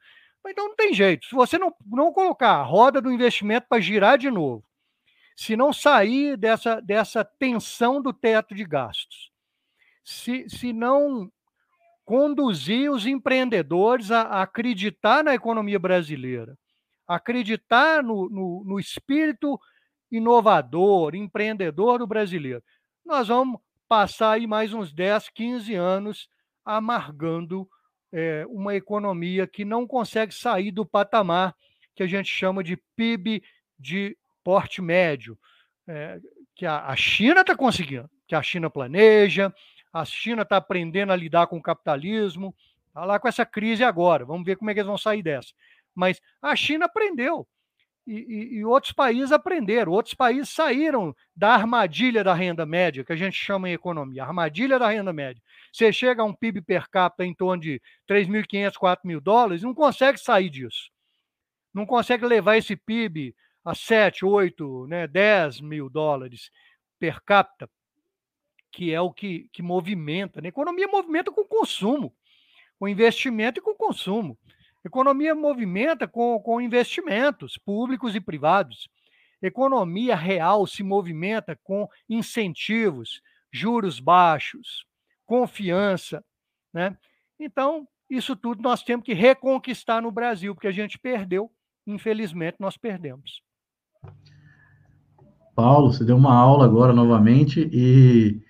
Então 0.47 0.69
não 0.69 0.75
tem 0.75 0.93
jeito. 0.93 1.27
Se 1.27 1.35
você 1.35 1.57
não, 1.57 1.73
não 1.85 2.11
colocar 2.11 2.51
a 2.53 2.63
roda 2.63 3.01
do 3.01 3.11
investimento 3.11 3.67
para 3.67 3.81
girar 3.81 4.17
de 4.17 4.31
novo, 4.31 4.63
se 5.35 5.55
não 5.55 5.71
sair 5.71 6.35
dessa, 6.35 6.81
dessa 6.81 7.23
tensão 7.23 8.01
do 8.01 8.11
teto 8.11 8.53
de 8.53 8.65
gastos, 8.65 9.31
se, 10.03 10.49
se 10.49 10.73
não 10.73 11.31
conduzir 12.03 12.91
os 12.91 13.05
empreendedores 13.05 14.11
a, 14.11 14.21
a 14.23 14.41
acreditar 14.41 15.23
na 15.23 15.33
economia 15.33 15.77
brasileira, 15.77 16.57
acreditar 17.07 18.03
no, 18.03 18.29
no, 18.29 18.63
no 18.65 18.79
espírito 18.79 19.59
inovador, 20.11 21.15
empreendedor 21.15 21.99
do 21.99 22.07
brasileiro, 22.07 22.63
nós 23.05 23.27
vamos 23.27 23.61
passar 23.87 24.31
aí 24.31 24.47
mais 24.47 24.73
uns 24.73 24.91
10, 24.91 25.29
15 25.29 25.73
anos 25.75 26.29
amargando 26.65 27.69
é, 28.11 28.45
uma 28.47 28.75
economia 28.75 29.47
que 29.47 29.63
não 29.63 29.85
consegue 29.85 30.33
sair 30.33 30.71
do 30.71 30.85
patamar 30.85 31.55
que 31.95 32.03
a 32.03 32.07
gente 32.07 32.29
chama 32.29 32.63
de 32.63 32.77
PIB 32.95 33.43
de 33.77 34.17
porte 34.43 34.81
médio, 34.81 35.37
é, 35.87 36.19
que 36.55 36.65
a, 36.65 36.87
a 36.87 36.95
China 36.95 37.41
está 37.41 37.55
conseguindo, 37.55 38.09
que 38.27 38.35
a 38.35 38.41
China 38.41 38.69
planeja, 38.69 39.53
a 39.91 40.05
China 40.05 40.43
está 40.43 40.57
aprendendo 40.57 41.11
a 41.11 41.15
lidar 41.15 41.47
com 41.47 41.57
o 41.57 41.61
capitalismo, 41.61 42.55
está 42.87 43.05
lá 43.05 43.19
com 43.19 43.27
essa 43.27 43.45
crise 43.45 43.83
agora, 43.83 44.25
vamos 44.25 44.45
ver 44.45 44.55
como 44.55 44.69
é 44.69 44.73
que 44.73 44.79
eles 44.79 44.87
vão 44.87 44.97
sair 44.97 45.21
dessa. 45.21 45.53
Mas 45.93 46.21
a 46.41 46.55
China 46.55 46.85
aprendeu 46.85 47.47
e, 48.07 48.57
e, 48.57 48.65
outros 48.65 48.91
países 48.91 49.31
aprenderam, 49.31 49.91
outros 49.91 50.15
países 50.15 50.49
saíram 50.49 51.15
da 51.35 51.53
armadilha 51.53 52.23
da 52.23 52.33
renda 52.33 52.65
média, 52.65 53.03
que 53.03 53.13
a 53.13 53.15
gente 53.15 53.35
chama 53.35 53.69
em 53.69 53.73
economia, 53.73 54.23
armadilha 54.23 54.79
da 54.79 54.89
renda 54.89 55.13
média. 55.13 55.41
Você 55.71 55.91
chega 55.91 56.21
a 56.21 56.25
um 56.25 56.33
PIB 56.33 56.61
per 56.61 56.89
capita 56.89 57.25
em 57.25 57.33
torno 57.33 57.61
de 57.61 57.81
3.500, 58.07 58.73
4 58.77 59.07
mil 59.07 59.21
dólares, 59.21 59.63
não 59.63 59.73
consegue 59.73 60.19
sair 60.19 60.49
disso. 60.49 60.89
Não 61.73 61.85
consegue 61.85 62.25
levar 62.25 62.57
esse 62.57 62.75
PIB 62.75 63.35
a 63.63 63.75
7, 63.75 64.25
8, 64.25 64.87
né, 64.87 65.07
10 65.07 65.61
mil 65.61 65.89
dólares 65.89 66.49
per 66.97 67.21
capita, 67.21 67.69
que 68.71 68.93
é 68.93 68.99
o 68.99 69.11
que, 69.11 69.49
que 69.53 69.61
movimenta. 69.61 70.41
Né? 70.41 70.49
Economia 70.49 70.87
movimenta 70.87 71.31
com 71.31 71.43
consumo, 71.45 72.13
com 72.79 72.87
investimento 72.87 73.59
e 73.59 73.63
com 73.63 73.75
consumo. 73.75 74.37
Economia 74.83 75.35
movimenta 75.35 76.07
com, 76.07 76.39
com 76.39 76.61
investimentos 76.61 77.57
públicos 77.57 78.15
e 78.15 78.21
privados. 78.21 78.89
Economia 79.41 80.15
real 80.15 80.65
se 80.65 80.83
movimenta 80.83 81.57
com 81.63 81.87
incentivos, 82.09 83.21
juros 83.51 83.99
baixos, 83.99 84.85
confiança. 85.29 86.25
Né? 86.73 86.97
Então, 87.39 87.87
isso 88.09 88.35
tudo 88.35 88.63
nós 88.63 88.81
temos 88.81 89.05
que 89.05 89.13
reconquistar 89.13 90.01
no 90.01 90.11
Brasil, 90.11 90.55
porque 90.55 90.67
a 90.67 90.71
gente 90.71 90.97
perdeu, 90.97 91.51
infelizmente, 91.85 92.57
nós 92.59 92.75
perdemos. 92.75 93.43
Paulo, 95.55 95.93
você 95.93 96.03
deu 96.03 96.17
uma 96.17 96.33
aula 96.33 96.65
agora 96.65 96.93
novamente 96.93 97.69
e 97.71 98.41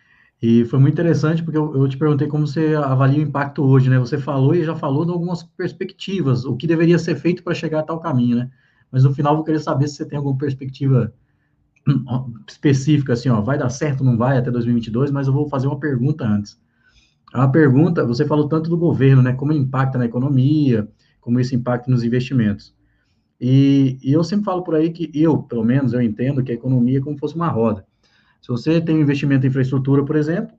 e 0.41 0.63
foi 0.63 0.80
muito 0.80 0.93
interessante 0.93 1.43
porque 1.43 1.57
eu, 1.57 1.75
eu, 1.75 1.86
te 1.89 1.97
perguntei 1.97 2.25
como 2.25 2.47
você 2.47 2.73
avalia 2.73 3.19
o 3.19 3.27
impacto 3.27 3.61
hoje, 3.61 3.89
né? 3.89 3.99
Você 3.99 4.17
falou 4.17 4.55
e 4.55 4.63
já 4.63 4.73
falou 4.73 5.03
de 5.03 5.11
algumas 5.11 5.43
perspectivas, 5.43 6.45
o 6.45 6.55
que 6.55 6.65
deveria 6.65 6.97
ser 6.97 7.17
feito 7.17 7.43
para 7.43 7.53
chegar 7.53 7.80
a 7.80 7.84
tal 7.84 7.99
caminho, 7.99 8.38
né? 8.38 8.49
Mas 8.89 9.03
no 9.03 9.13
final 9.13 9.34
eu 9.34 9.38
vou 9.38 9.45
querer 9.45 9.59
saber 9.59 9.89
se 9.89 9.95
você 9.95 10.05
tem 10.05 10.15
alguma 10.15 10.38
perspectiva 10.38 11.13
específica, 12.47 13.11
assim, 13.11 13.27
ó, 13.27 13.41
vai 13.41 13.57
dar 13.57 13.69
certo, 13.69 14.01
não 14.01 14.17
vai 14.17 14.38
até 14.38 14.49
2022, 14.49 15.11
mas 15.11 15.27
eu 15.27 15.34
vou 15.34 15.49
fazer 15.49 15.67
uma 15.67 15.77
pergunta 15.77 16.25
antes. 16.25 16.57
A 17.34 17.47
pergunta, 17.47 18.05
você 18.05 18.25
falou 18.25 18.47
tanto 18.47 18.69
do 18.69 18.77
governo, 18.77 19.21
né? 19.21 19.34
Como 19.34 19.53
impacta 19.53 19.97
na 19.97 20.05
economia, 20.05 20.88
como 21.21 21.39
isso 21.39 21.55
impacta 21.55 21.89
nos 21.89 22.03
investimentos. 22.03 22.75
E, 23.39 23.97
e 24.03 24.11
eu 24.11 24.23
sempre 24.23 24.45
falo 24.45 24.63
por 24.63 24.75
aí 24.75 24.89
que 24.89 25.09
eu, 25.13 25.38
pelo 25.38 25.63
menos, 25.63 25.93
eu 25.93 26.01
entendo 26.01 26.43
que 26.43 26.51
a 26.51 26.55
economia 26.55 26.97
é 26.97 27.01
como 27.01 27.15
se 27.15 27.19
fosse 27.19 27.36
uma 27.36 27.47
roda. 27.47 27.86
Se 28.41 28.49
você 28.49 28.82
tem 28.82 28.95
um 28.95 29.01
investimento 29.01 29.45
em 29.45 29.49
infraestrutura, 29.49 30.03
por 30.03 30.15
exemplo, 30.15 30.55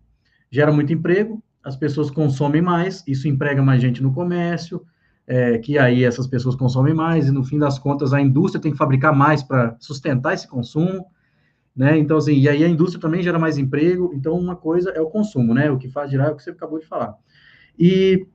gera 0.50 0.72
muito 0.72 0.92
emprego, 0.92 1.42
as 1.62 1.76
pessoas 1.76 2.10
consomem 2.10 2.62
mais, 2.62 3.04
isso 3.06 3.28
emprega 3.28 3.62
mais 3.62 3.82
gente 3.82 4.02
no 4.02 4.12
comércio, 4.12 4.82
é, 5.26 5.58
que 5.58 5.78
aí 5.78 6.04
essas 6.04 6.26
pessoas 6.26 6.56
consomem 6.56 6.94
mais, 6.94 7.28
e 7.28 7.30
no 7.30 7.44
fim 7.44 7.58
das 7.58 7.78
contas 7.78 8.12
a 8.12 8.20
indústria 8.20 8.60
tem 8.60 8.72
que 8.72 8.78
fabricar 8.78 9.14
mais 9.14 9.42
para 9.42 9.76
sustentar 9.78 10.34
esse 10.34 10.48
consumo, 10.48 11.06
né? 11.74 11.98
Então, 11.98 12.16
assim, 12.16 12.34
e 12.34 12.48
aí 12.48 12.64
a 12.64 12.68
indústria 12.68 13.00
também 13.00 13.22
gera 13.22 13.38
mais 13.38 13.58
emprego, 13.58 14.12
então 14.14 14.38
uma 14.38 14.56
coisa 14.56 14.90
é 14.90 15.00
o 15.00 15.10
consumo, 15.10 15.54
né? 15.54 15.70
O 15.70 15.78
que 15.78 15.88
faz 15.88 16.10
girar 16.10 16.28
é 16.28 16.30
o 16.32 16.36
que 16.36 16.42
você 16.42 16.50
acabou 16.50 16.78
de 16.78 16.86
falar. 16.86 17.14
E 17.78 18.26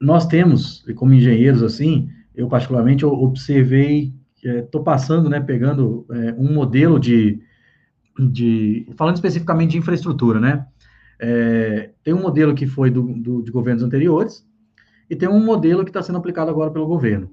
nós 0.00 0.26
temos, 0.26 0.84
como 0.96 1.14
engenheiros, 1.14 1.62
assim, 1.62 2.08
eu 2.34 2.48
particularmente 2.48 3.04
observei, 3.04 4.14
estou 4.42 4.80
é, 4.80 4.84
passando, 4.84 5.28
né, 5.28 5.40
pegando 5.40 6.06
é, 6.10 6.34
um 6.38 6.52
modelo 6.52 6.98
de, 6.98 7.40
de 8.30 8.86
falando 8.96 9.16
especificamente 9.16 9.72
de 9.72 9.78
infraestrutura, 9.78 10.40
né? 10.40 10.66
É, 11.20 11.90
tem 12.04 12.14
um 12.14 12.22
modelo 12.22 12.54
que 12.54 12.66
foi 12.66 12.90
do, 12.90 13.02
do, 13.02 13.42
de 13.42 13.50
governos 13.50 13.82
anteriores 13.82 14.46
e 15.10 15.16
tem 15.16 15.28
um 15.28 15.44
modelo 15.44 15.84
que 15.84 15.90
está 15.90 16.00
sendo 16.00 16.18
aplicado 16.18 16.48
agora 16.48 16.70
pelo 16.70 16.86
governo. 16.86 17.28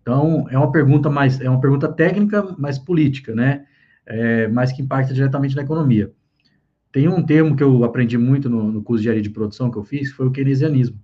Então 0.00 0.46
é 0.48 0.56
uma 0.56 0.70
pergunta 0.70 1.10
mais 1.10 1.40
é 1.40 1.50
uma 1.50 1.60
pergunta 1.60 1.88
técnica, 1.88 2.54
mais 2.56 2.78
política, 2.78 3.34
né? 3.34 3.66
É, 4.12 4.48
mas 4.48 4.72
que 4.72 4.82
impacta 4.82 5.14
diretamente 5.14 5.54
na 5.54 5.62
economia. 5.62 6.12
Tem 6.90 7.06
um 7.06 7.22
termo 7.22 7.54
que 7.54 7.62
eu 7.62 7.84
aprendi 7.84 8.18
muito 8.18 8.50
no, 8.50 8.72
no 8.72 8.82
curso 8.82 9.00
de 9.00 9.08
engenharia 9.08 9.22
de 9.22 9.30
produção 9.30 9.70
que 9.70 9.78
eu 9.78 9.84
fiz, 9.84 10.10
que 10.10 10.16
foi 10.16 10.26
o 10.26 10.32
keynesianismo. 10.32 10.98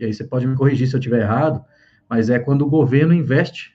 E 0.00 0.04
aí 0.04 0.12
você 0.12 0.24
pode 0.24 0.44
me 0.44 0.56
corrigir 0.56 0.88
se 0.88 0.96
eu 0.96 0.98
estiver 0.98 1.20
errado, 1.20 1.64
mas 2.10 2.28
é 2.28 2.38
quando 2.38 2.62
o 2.62 2.68
governo 2.68 3.14
investe, 3.14 3.72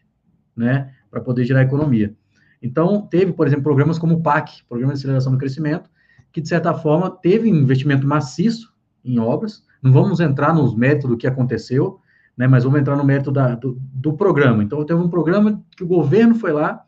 né, 0.56 0.92
para 1.10 1.22
poder 1.22 1.46
gerar 1.46 1.62
economia. 1.62 2.14
Então, 2.62 3.08
teve, 3.08 3.32
por 3.32 3.48
exemplo, 3.48 3.64
programas 3.64 3.98
como 3.98 4.16
o 4.16 4.22
PAC, 4.22 4.64
Programa 4.68 4.94
de 4.94 5.00
Aceleração 5.00 5.32
do 5.32 5.38
Crescimento, 5.38 5.90
que, 6.32 6.42
de 6.42 6.50
certa 6.50 6.74
forma, 6.74 7.10
teve 7.10 7.50
um 7.50 7.56
investimento 7.56 8.06
maciço 8.06 8.74
em 9.04 9.20
obras. 9.20 9.64
Não 9.82 9.92
vamos 9.92 10.20
entrar 10.20 10.54
nos 10.54 10.76
méritos 10.76 11.10
do 11.10 11.18
que 11.18 11.28
aconteceu, 11.28 12.00
né, 12.38 12.48
mas 12.48 12.64
vamos 12.64 12.80
entrar 12.80 12.98
no 12.98 13.04
mérito 13.04 13.32
da, 13.32 13.56
do, 13.56 13.78
do, 13.80 14.14
programa. 14.14 14.64
Então, 14.64 14.84
teve 14.86 15.00
um 15.00 15.10
programa 15.10 15.64
que 15.76 15.84
o 15.84 15.88
governo 15.88 16.36
foi 16.36 16.52
lá 16.52 16.84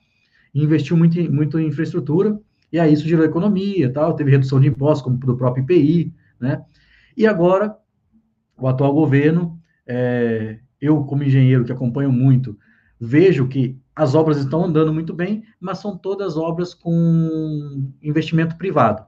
investiu 0.64 0.96
muito, 0.96 1.20
muito 1.32 1.60
em 1.60 1.68
infraestrutura, 1.68 2.40
e 2.72 2.80
aí 2.80 2.94
isso 2.94 3.08
gerou 3.08 3.26
economia, 3.26 3.92
tal, 3.92 4.16
teve 4.16 4.32
redução 4.32 4.60
de 4.60 4.68
impostos, 4.68 5.02
como 5.02 5.18
do 5.18 5.38
próprio 5.38 5.64
IPI, 5.64 6.14
né? 6.40 6.64
E 7.16 7.26
agora, 7.26 7.76
o 8.58 8.68
atual 8.68 8.94
governo, 8.94 9.60
é, 9.88 10.60
eu, 10.82 11.04
como 11.04 11.24
engenheiro 11.24 11.64
que 11.64 11.72
acompanho 11.72 12.12
muito, 12.12 12.58
vejo 13.00 13.48
que 13.48 13.78
as 13.96 14.14
obras 14.14 14.38
estão 14.38 14.66
andando 14.66 14.94
muito 14.94 15.14
bem, 15.14 15.44
mas 15.60 15.78
são 15.78 15.98
todas 15.98 16.36
obras 16.36 16.74
com 16.74 17.90
investimento 18.02 18.58
privado. 18.58 19.06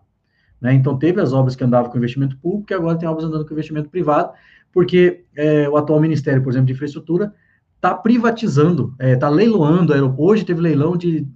Né? 0.62 0.74
Então, 0.74 0.98
teve 0.98 1.22
as 1.22 1.34
obras 1.34 1.56
que 1.56 1.64
andavam 1.64 1.92
com 1.92 1.98
investimento 1.98 2.38
público 2.38 2.72
e 2.72 2.76
agora 2.76 2.98
tem 2.98 3.08
obras 3.08 3.26
andando 3.26 3.46
com 3.46 3.54
investimento 3.54 3.90
privado, 3.90 4.32
porque 4.72 5.26
é, 5.36 5.68
o 5.68 5.76
atual 5.76 6.00
Ministério, 6.00 6.42
por 6.42 6.52
exemplo, 6.52 6.68
de 6.68 6.74
Infraestrutura, 6.74 7.34
está 7.76 7.94
privatizando, 7.94 8.94
está 8.94 9.06
é, 9.06 9.16
tá 9.16 9.30
leiloando. 9.30 9.94
Hoje 10.18 10.46
teve 10.46 10.62
leilão 10.62 10.96
de, 10.96 11.28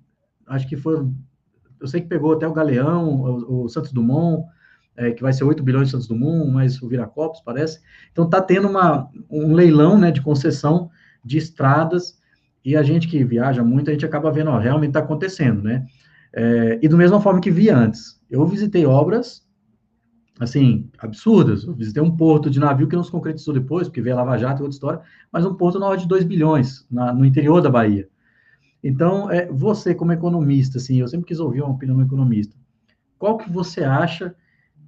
acho 0.52 0.68
que 0.68 0.76
foi, 0.76 1.06
eu 1.80 1.88
sei 1.88 2.02
que 2.02 2.08
pegou 2.08 2.34
até 2.34 2.48
o 2.48 2.54
Galeão, 2.54 3.22
o, 3.22 3.64
o 3.64 3.70
Santos 3.70 3.92
Dumont, 3.92 4.46
é, 4.96 5.12
que 5.12 5.22
vai 5.22 5.34
ser 5.34 5.44
8 5.44 5.64
bilhões 5.64 5.88
de 5.88 5.92
Santos 5.92 6.08
Dumont, 6.08 6.52
mais 6.52 6.82
o 6.82 6.88
Viracopos, 6.88 7.42
parece. 7.42 7.80
Então, 8.12 8.26
está 8.26 8.42
tendo 8.42 8.68
uma, 8.68 9.10
um 9.30 9.54
leilão 9.54 9.98
né, 9.98 10.12
de 10.12 10.22
concessão 10.22 10.90
de 11.24 11.38
estradas 11.38 12.20
e 12.64 12.76
a 12.76 12.84
gente 12.84 13.08
que 13.08 13.24
viaja 13.24 13.64
muito, 13.64 13.90
a 13.90 13.94
gente 13.94 14.06
acaba 14.06 14.32
vendo, 14.32 14.52
ó, 14.52 14.60
realmente 14.60 14.90
está 14.90 15.00
acontecendo, 15.00 15.64
né? 15.64 15.86
É, 16.34 16.80
e 16.82 16.88
da 16.88 16.96
mesma 16.96 17.20
forma 17.20 17.42
que 17.42 17.50
via 17.50 17.76
antes. 17.76 18.22
Eu 18.30 18.46
visitei 18.46 18.86
obras, 18.86 19.46
assim, 20.40 20.90
absurdas. 21.00 21.64
Eu 21.64 21.74
visitei 21.74 22.02
um 22.02 22.16
porto 22.16 22.50
de 22.50 22.60
navio 22.60 22.88
que 22.88 22.96
não 22.96 23.04
se 23.04 23.12
concretizou 23.12 23.54
depois, 23.54 23.88
porque 23.88 24.02
veio 24.02 24.16
a 24.16 24.20
Lava 24.20 24.38
Jato 24.38 24.62
e 24.62 24.64
outra 24.64 24.76
história, 24.76 25.02
mas 25.32 25.46
um 25.46 25.56
porto 25.56 25.80
na 25.80 25.88
ordem 25.88 26.04
de 26.04 26.10
2 26.10 26.24
bilhões, 26.24 26.86
na, 26.90 27.14
no 27.14 27.26
interior 27.26 27.62
da 27.62 27.70
Bahia. 27.70 28.08
Então, 28.84 29.30
é, 29.30 29.46
você 29.46 29.94
como 29.94 30.12
economista, 30.12 30.78
assim, 30.78 31.00
eu 31.00 31.08
sempre 31.08 31.28
quis 31.28 31.40
ouvir 31.40 31.62
uma 31.62 31.74
opinião 31.74 31.98
do 31.98 32.04
economista. 32.04 32.56
Qual 33.18 33.38
que 33.38 33.50
você 33.50 33.84
acha 33.84 34.36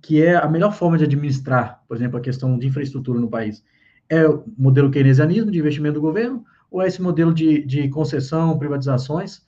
que 0.02 0.22
é 0.22 0.36
a 0.36 0.48
melhor 0.48 0.74
forma 0.74 0.98
de 0.98 1.04
administrar, 1.04 1.84
por 1.88 1.96
exemplo, 1.96 2.18
a 2.18 2.22
questão 2.22 2.58
de 2.58 2.68
infraestrutura 2.68 3.20
no 3.20 3.30
país? 3.30 3.64
É 4.10 4.28
o 4.28 4.44
modelo 4.58 4.90
keynesianismo 4.90 5.52
de 5.52 5.60
investimento 5.60 5.96
do 5.96 6.02
governo 6.02 6.44
ou 6.72 6.82
é 6.82 6.88
esse 6.88 7.02
modelo 7.02 7.32
de, 7.34 7.64
de 7.64 7.88
concessão, 7.90 8.58
privatizações? 8.58 9.46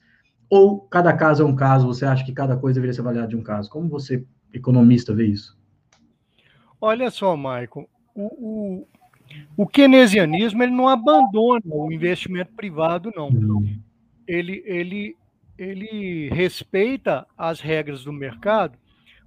Ou 0.48 0.80
cada 0.80 1.12
caso 1.12 1.42
é 1.42 1.46
um 1.46 1.56
caso, 1.56 1.88
você 1.88 2.06
acha 2.06 2.24
que 2.24 2.32
cada 2.32 2.56
coisa 2.56 2.74
deveria 2.74 2.94
ser 2.94 3.00
avaliada 3.00 3.26
de 3.26 3.36
um 3.36 3.42
caso? 3.42 3.68
Como 3.68 3.88
você, 3.88 4.24
economista, 4.52 5.12
vê 5.12 5.26
isso? 5.26 5.58
Olha 6.80 7.10
só, 7.10 7.36
Maicon, 7.36 7.84
o, 8.14 8.22
o, 8.22 8.86
o 9.56 9.66
keynesianismo 9.66 10.62
ele 10.62 10.72
não 10.72 10.88
abandona 10.88 11.62
o 11.64 11.92
investimento 11.92 12.52
privado, 12.52 13.10
não. 13.16 13.28
não. 13.28 13.64
Ele, 14.26 14.62
ele 14.66 15.16
ele 15.58 16.28
respeita 16.28 17.26
as 17.36 17.60
regras 17.60 18.04
do 18.04 18.12
mercado, 18.12 18.78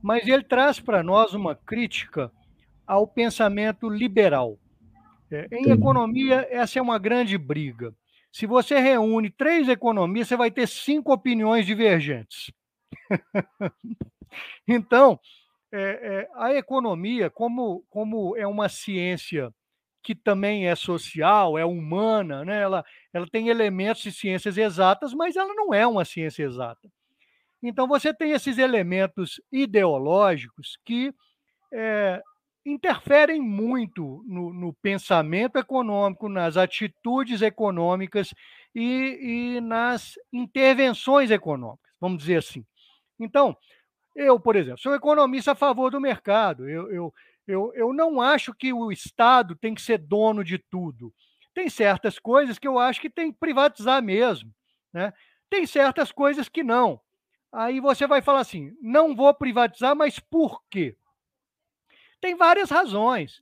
mas 0.01 0.27
ele 0.27 0.43
traz 0.43 0.79
para 0.79 1.01
nós 1.03 1.33
uma 1.33 1.55
crítica 1.55 2.31
ao 2.85 3.07
pensamento 3.07 3.89
liberal. 3.89 4.57
É, 5.31 5.47
em 5.51 5.65
Sim. 5.65 5.71
economia, 5.71 6.47
essa 6.49 6.79
é 6.79 6.81
uma 6.81 6.97
grande 6.97 7.37
briga. 7.37 7.93
Se 8.31 8.45
você 8.45 8.79
reúne 8.79 9.29
três 9.29 9.67
economias, 9.67 10.27
você 10.27 10.35
vai 10.35 10.51
ter 10.51 10.67
cinco 10.67 11.11
opiniões 11.11 11.65
divergentes. 11.65 12.51
então, 14.67 15.19
é, 15.71 15.79
é, 15.81 16.29
a 16.35 16.53
economia, 16.53 17.29
como, 17.29 17.83
como 17.89 18.35
é 18.37 18.47
uma 18.47 18.69
ciência 18.69 19.53
que 20.01 20.15
também 20.15 20.67
é 20.67 20.75
social, 20.75 21.57
é 21.57 21.65
humana, 21.65 22.45
né? 22.45 22.61
ela, 22.61 22.85
ela 23.13 23.27
tem 23.27 23.49
elementos 23.49 24.03
de 24.03 24.11
ciências 24.11 24.57
exatas, 24.57 25.13
mas 25.13 25.35
ela 25.35 25.53
não 25.53 25.73
é 25.73 25.85
uma 25.85 26.05
ciência 26.05 26.43
exata. 26.43 26.89
Então, 27.61 27.87
você 27.87 28.13
tem 28.13 28.31
esses 28.31 28.57
elementos 28.57 29.41
ideológicos 29.51 30.77
que 30.85 31.13
é, 31.73 32.21
interferem 32.65 33.41
muito 33.41 34.23
no, 34.27 34.53
no, 34.53 34.73
pensamento 34.73 35.57
econômico, 35.57 36.29
nas 36.29 36.55
atitudes 36.55 37.41
econômicas 37.41 38.33
e, 38.73 39.55
e 39.57 39.61
nas 39.61 40.13
intervenções 40.31 41.31
econômicas, 41.31 41.91
vamos 41.99 42.19
dizer 42.19 42.37
assim. 42.37 42.65
Então, 43.19 43.57
eu, 44.15 44.39
por 44.39 44.55
exemplo, 44.55 44.79
sou 44.79 44.95
economista 44.95 45.51
a 45.51 45.55
favor 45.55 45.91
do 45.91 45.99
mercado. 45.99 46.67
Eu, 46.67 46.91
eu, 46.91 47.13
eu, 47.47 47.73
eu 47.73 47.93
não 47.93 48.21
acho 48.21 48.53
que 48.53 48.71
o 48.71 48.91
Estado 48.91 49.55
tem 49.55 49.73
que 49.73 49.81
ser 49.81 49.97
dono 49.97 50.43
de 50.43 50.57
tudo. 50.57 51.13
Tem 51.59 51.69
certas 51.69 52.17
coisas 52.17 52.57
que 52.57 52.65
eu 52.65 52.79
acho 52.79 53.01
que 53.01 53.09
tem 53.09 53.33
que 53.33 53.37
privatizar 53.37 54.01
mesmo. 54.01 54.49
Né? 54.93 55.11
Tem 55.49 55.67
certas 55.67 56.09
coisas 56.09 56.47
que 56.47 56.63
não. 56.63 57.01
Aí 57.51 57.81
você 57.81 58.07
vai 58.07 58.21
falar 58.21 58.39
assim: 58.39 58.73
não 58.81 59.13
vou 59.13 59.33
privatizar, 59.33 59.93
mas 59.93 60.19
por 60.19 60.63
quê? 60.69 60.95
Tem 62.21 62.33
várias 62.33 62.69
razões. 62.69 63.41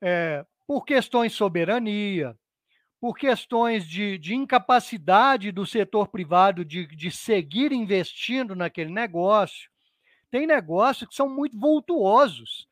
É, 0.00 0.46
por 0.68 0.84
questões 0.84 1.32
de 1.32 1.38
soberania, 1.38 2.38
por 3.00 3.18
questões 3.18 3.84
de, 3.84 4.18
de 4.18 4.36
incapacidade 4.36 5.50
do 5.50 5.66
setor 5.66 6.06
privado 6.06 6.64
de, 6.64 6.86
de 6.86 7.10
seguir 7.10 7.72
investindo 7.72 8.54
naquele 8.54 8.92
negócio. 8.92 9.68
Tem 10.30 10.46
negócios 10.46 11.08
que 11.08 11.16
são 11.16 11.28
muito 11.28 11.58
vultuosos. 11.58 12.67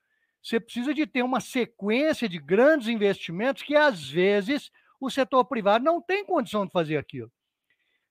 Você 0.47 0.61
precisa 0.61 0.94
de 0.94 1.09
ter 1.09 1.24
uma 1.24 1.40
sequência 1.40 2.28
de 2.28 2.38
grandes 2.38 2.86
investimentos 2.86 3.64
que, 3.64 3.74
às 3.74 4.09
vezes, 4.09 4.70
o 5.01 5.11
setor 5.11 5.44
privado 5.44 5.84
não 5.84 6.01
tem 6.01 6.24
condição 6.24 6.64
de 6.64 6.70
fazer 6.70 6.97
aquilo. 6.97 7.32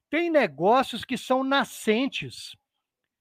Tem 0.10 0.30
negócios 0.30 1.06
que 1.06 1.18
são 1.18 1.46
nascentes, 1.46 2.54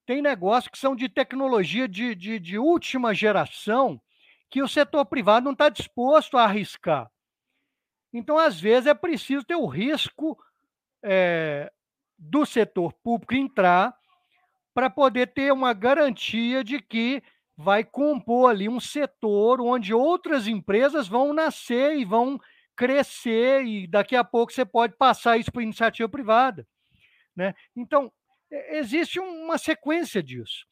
tem 0.04 0.20
negócios 0.20 0.68
que 0.68 0.76
são 0.76 0.96
de 0.96 1.08
tecnologia 1.08 1.86
de, 1.86 2.12
de, 2.16 2.40
de 2.40 2.58
última 2.58 3.14
geração 3.14 4.02
que 4.50 4.60
o 4.60 4.66
setor 4.66 5.06
privado 5.06 5.44
não 5.44 5.52
está 5.52 5.68
disposto 5.68 6.36
a 6.36 6.42
arriscar. 6.42 7.08
Então, 8.12 8.36
às 8.36 8.60
vezes, 8.60 8.88
é 8.88 8.94
preciso 8.94 9.44
ter 9.44 9.54
o 9.54 9.66
risco 9.66 10.36
é, 11.04 11.72
do 12.18 12.44
setor 12.44 12.92
público 12.94 13.36
entrar 13.36 13.96
para 14.74 14.90
poder 14.90 15.28
ter 15.28 15.52
uma 15.52 15.72
garantia 15.72 16.64
de 16.64 16.80
que 16.80 17.22
vai 17.56 17.84
compor 17.84 18.50
ali 18.50 18.68
um 18.68 18.80
setor 18.80 19.60
onde 19.60 19.94
outras 19.94 20.46
empresas 20.48 21.06
vão 21.06 21.32
nascer 21.32 21.96
e 21.96 22.04
vão 22.04 22.38
crescer, 22.76 23.64
e 23.64 23.86
daqui 23.86 24.16
a 24.16 24.24
pouco 24.24 24.52
você 24.52 24.64
pode 24.64 24.96
passar 24.96 25.38
isso 25.38 25.52
para 25.52 25.62
iniciativa 25.62 26.08
privada. 26.08 26.66
Né? 27.36 27.54
Então, 27.76 28.12
existe 28.50 29.20
uma 29.20 29.58
sequência 29.58 30.22
disso. 30.22 30.66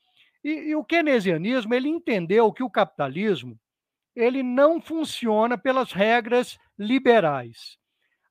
E, 0.45 0.51
e, 0.51 0.76
o 0.76 0.85
keynesianismo 0.85 1.72
ele 1.72 1.89
entendeu 1.89 2.53
que 2.53 2.64
o 2.64 2.70
capitalismo 2.70 3.59
ele 4.14 4.43
não 4.43 4.80
funciona 4.80 5.57
pelas 5.57 5.93
regras 5.93 6.59
liberais. 6.76 7.78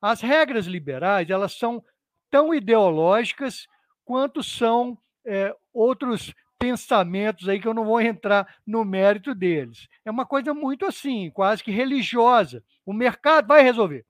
As 0.02 0.22
regras 0.22 0.66
liberais 0.66 1.30
elas 1.30 1.58
são 1.58 1.84
tão 2.30 2.54
ideológicas 2.54 3.66
quanto 4.04 4.43
são 4.43 4.97
é, 5.26 5.56
outros 5.74 6.34
pensamentos 6.62 7.49
aí 7.49 7.59
que 7.59 7.68
eu 7.68 7.74
não 7.74 7.84
vou 7.84 7.99
entrar 7.99 8.59
no 8.66 8.86
mérito 8.86 9.34
deles. 9.34 9.88
É 10.05 10.12
uma 10.12 10.26
coisa 10.26 10.53
muito 10.53 10.86
assim, 10.86 11.32
quase 11.32 11.64
que 11.64 11.72
religiosa. 11.72 12.64
O 12.86 12.93
mercado 12.93 13.47
vai 13.47 13.64
resolver. 13.64 14.05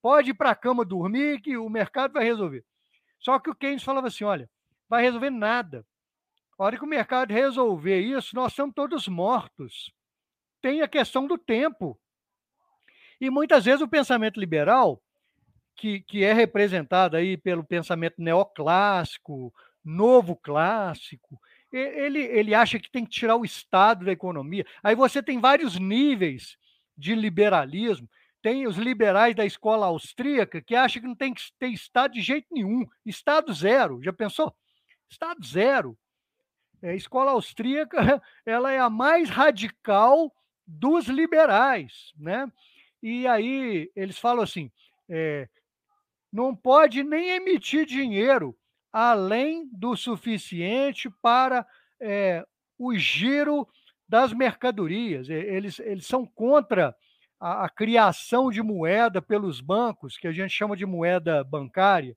Pode 0.00 0.30
ir 0.30 0.34
para 0.34 0.50
a 0.50 0.54
cama 0.54 0.84
dormir 0.84 1.40
que 1.40 1.56
o 1.56 1.68
mercado 1.68 2.12
vai 2.12 2.24
resolver. 2.24 2.64
Só 3.18 3.38
que 3.38 3.50
o 3.50 3.54
Keynes 3.54 3.82
falava 3.82 4.06
assim, 4.06 4.24
olha, 4.24 4.48
vai 4.88 5.02
resolver 5.02 5.30
nada. 5.30 5.84
A 6.56 6.64
hora 6.64 6.76
que 6.76 6.84
o 6.84 6.88
mercado 6.88 7.32
resolver 7.32 8.00
isso, 8.00 8.34
nós 8.34 8.52
estamos 8.52 8.74
todos 8.74 9.08
mortos 9.08 9.92
tem 10.60 10.82
a 10.82 10.88
questão 10.88 11.26
do 11.26 11.38
tempo. 11.38 11.98
E 13.20 13.30
muitas 13.30 13.64
vezes 13.64 13.80
o 13.80 13.88
pensamento 13.88 14.38
liberal, 14.38 15.02
que, 15.74 16.00
que 16.00 16.24
é 16.24 16.32
representado 16.32 17.16
aí 17.16 17.36
pelo 17.36 17.64
pensamento 17.64 18.16
neoclássico, 18.18 19.52
novo 19.84 20.36
clássico, 20.36 21.40
ele, 21.72 22.20
ele 22.20 22.54
acha 22.54 22.78
que 22.78 22.90
tem 22.90 23.04
que 23.04 23.10
tirar 23.10 23.36
o 23.36 23.44
Estado 23.44 24.04
da 24.04 24.12
economia. 24.12 24.66
Aí 24.82 24.94
você 24.94 25.22
tem 25.22 25.40
vários 25.40 25.78
níveis 25.78 26.56
de 26.96 27.14
liberalismo. 27.14 28.08
Tem 28.40 28.66
os 28.66 28.76
liberais 28.76 29.34
da 29.34 29.44
escola 29.44 29.86
austríaca 29.86 30.62
que 30.62 30.74
acham 30.74 31.02
que 31.02 31.08
não 31.08 31.14
tem 31.14 31.34
que 31.34 31.42
ter 31.58 31.68
Estado 31.68 32.14
de 32.14 32.20
jeito 32.20 32.46
nenhum. 32.50 32.86
Estado 33.04 33.52
zero. 33.52 34.00
Já 34.02 34.12
pensou? 34.12 34.54
Estado 35.10 35.44
zero. 35.44 35.98
É, 36.80 36.90
a 36.90 36.94
escola 36.94 37.32
austríaca 37.32 37.98
ela 38.46 38.70
é 38.72 38.78
a 38.78 38.88
mais 38.88 39.28
radical 39.28 40.32
dos 40.66 41.06
liberais, 41.06 42.12
né? 42.16 42.50
E 43.02 43.26
aí 43.26 43.90
eles 43.96 44.18
falam 44.18 44.44
assim: 44.44 44.70
é, 45.08 45.48
não 46.32 46.54
pode 46.54 47.02
nem 47.02 47.30
emitir 47.30 47.86
dinheiro 47.86 48.56
além 48.92 49.68
do 49.72 49.96
suficiente 49.96 51.10
para 51.22 51.66
é, 52.00 52.44
o 52.78 52.94
giro 52.94 53.68
das 54.08 54.32
mercadorias. 54.32 55.28
Eles, 55.28 55.78
eles 55.80 56.06
são 56.06 56.24
contra 56.24 56.94
a, 57.38 57.64
a, 57.66 57.68
criação 57.68 58.50
de 58.50 58.62
moeda 58.62 59.20
pelos 59.20 59.60
bancos, 59.60 60.16
que 60.16 60.26
a 60.26 60.32
gente 60.32 60.50
chama 60.50 60.76
de 60.76 60.86
moeda 60.86 61.44
bancária. 61.44 62.16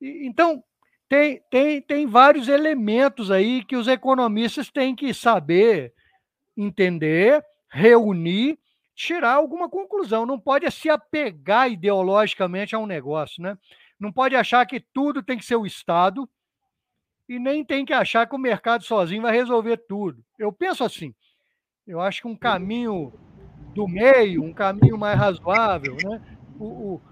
E, 0.00 0.26
então, 0.26 0.62
tem, 1.08 1.42
tem, 1.50 1.82
tem 1.82 2.06
vários 2.06 2.48
elementos 2.48 3.30
aí 3.30 3.64
que 3.64 3.76
os 3.76 3.88
economistas 3.88 4.70
têm 4.70 4.94
que 4.94 5.12
saber 5.12 5.92
entender, 6.56 7.44
reunir, 7.68 8.58
tirar 8.94 9.34
alguma 9.34 9.68
conclusão. 9.68 10.24
Não 10.24 10.38
pode 10.38 10.70
se 10.70 10.88
apegar 10.88 11.70
ideologicamente 11.70 12.74
a 12.74 12.78
um 12.78 12.86
negócio, 12.86 13.42
né? 13.42 13.58
Não 14.04 14.12
pode 14.12 14.36
achar 14.36 14.66
que 14.66 14.78
tudo 14.78 15.22
tem 15.22 15.38
que 15.38 15.46
ser 15.46 15.56
o 15.56 15.64
Estado 15.64 16.28
e 17.26 17.38
nem 17.38 17.64
tem 17.64 17.86
que 17.86 17.92
achar 17.94 18.28
que 18.28 18.34
o 18.34 18.38
mercado 18.38 18.84
sozinho 18.84 19.22
vai 19.22 19.32
resolver 19.32 19.78
tudo. 19.88 20.22
Eu 20.38 20.52
penso 20.52 20.84
assim. 20.84 21.14
Eu 21.86 22.02
acho 22.02 22.20
que 22.20 22.28
um 22.28 22.36
caminho 22.36 23.14
do 23.74 23.88
meio, 23.88 24.44
um 24.44 24.52
caminho 24.52 24.98
mais 24.98 25.18
razoável, 25.18 25.96
né? 26.04 26.20
O, 26.60 26.66
o, 26.66 27.02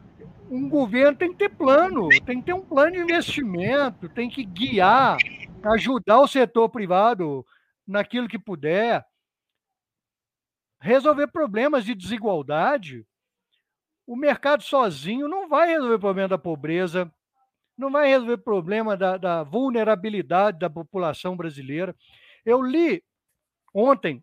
um 0.50 0.68
governo 0.68 1.16
tem 1.16 1.32
que 1.32 1.38
ter 1.38 1.48
plano, 1.48 2.10
tem 2.26 2.40
que 2.40 2.46
ter 2.46 2.52
um 2.52 2.60
plano 2.60 2.92
de 2.92 2.98
investimento, 2.98 4.06
tem 4.10 4.28
que 4.28 4.44
guiar, 4.44 5.16
ajudar 5.74 6.20
o 6.20 6.28
setor 6.28 6.68
privado 6.68 7.42
naquilo 7.86 8.28
que 8.28 8.38
puder 8.38 9.02
resolver 10.78 11.28
problemas 11.28 11.86
de 11.86 11.94
desigualdade. 11.94 13.06
O 14.12 14.16
mercado 14.16 14.62
sozinho 14.62 15.26
não 15.26 15.48
vai 15.48 15.68
resolver 15.68 15.94
o 15.94 15.98
problema 15.98 16.28
da 16.28 16.36
pobreza, 16.36 17.10
não 17.74 17.90
vai 17.90 18.08
resolver 18.08 18.34
o 18.34 18.38
problema 18.38 18.94
da, 18.94 19.16
da 19.16 19.42
vulnerabilidade 19.42 20.58
da 20.58 20.68
população 20.68 21.34
brasileira. 21.34 21.96
Eu 22.44 22.60
li 22.60 23.02
ontem 23.72 24.22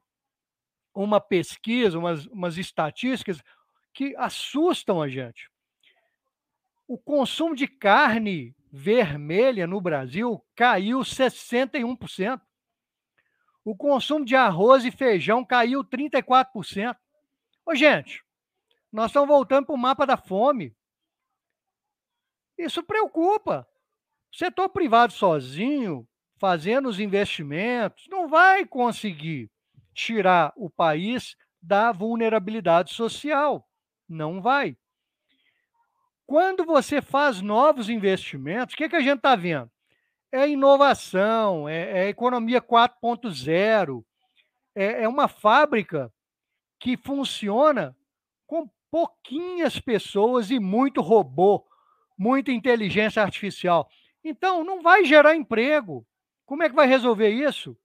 uma 0.94 1.20
pesquisa, 1.20 1.98
umas, 1.98 2.28
umas 2.28 2.56
estatísticas 2.60 3.42
que 3.92 4.16
assustam 4.16 5.02
a 5.02 5.10
gente. 5.10 5.50
O 6.88 6.96
consumo 6.96 7.56
de 7.56 7.68
carne 7.68 8.56
vermelha 8.72 9.66
no 9.66 9.82
Brasil 9.82 10.40
caiu 10.56 11.00
61%. 11.00 12.40
O 13.66 13.76
consumo 13.76 14.24
de 14.24 14.36
arroz 14.36 14.86
e 14.86 14.92
feijão 14.92 15.44
caiu 15.44 15.84
34%. 15.84 16.96
Ô, 17.66 17.74
gente, 17.74 18.24
nós 18.92 19.08
estamos 19.08 19.30
voltando 19.30 19.66
para 19.66 19.76
o 19.76 19.78
mapa 19.78 20.06
da 20.06 20.18
fome. 20.18 20.76
Isso 22.58 22.84
preocupa. 22.84 23.68
O 24.34 24.38
setor 24.38 24.70
privado 24.70 25.14
sozinho, 25.14 26.08
fazendo 26.38 26.90
os 26.90 27.00
investimentos, 27.00 28.08
não 28.10 28.28
vai 28.28 28.66
conseguir 28.66 29.50
tirar 29.94 30.54
o 30.56 30.70
país 30.70 31.36
da 31.62 31.92
vulnerabilidade 31.92 32.94
social. 32.94 33.68
Não 34.08 34.42
vai. 34.42 34.78
Quando 36.26 36.66
você 36.66 37.02
faz 37.02 37.42
novos 37.42 37.90
investimentos, 37.90 38.74
o 38.74 38.78
que, 38.78 38.90
que 38.90 38.96
a 38.96 39.02
gente 39.02 39.18
está 39.18 39.36
vendo? 39.36 39.72
é 40.32 40.48
inovação, 40.48 41.68
é, 41.68 42.06
é 42.06 42.10
economia 42.10 42.62
4.0, 42.62 44.04
é, 44.76 45.04
é 45.04 45.08
uma 45.08 45.28
fábrica 45.28 46.14
que 46.80 46.96
funciona 46.96 47.96
pouquinhas 48.92 49.80
pessoas 49.80 50.52
e 50.52 50.60
muito 50.60 51.02
robô, 51.02 51.66
muita 52.18 52.52
inteligência 52.52 53.22
artificial. 53.22 53.90
Então, 54.24 54.64
não 54.64 54.82
vai 54.82 55.06
gerar 55.06 55.36
emprego. 55.36 56.06
Como 56.46 56.64
é 56.64 56.70
que 56.70 56.76
vai 56.76 56.88
resolver 56.88 57.30
isso? 57.30 57.78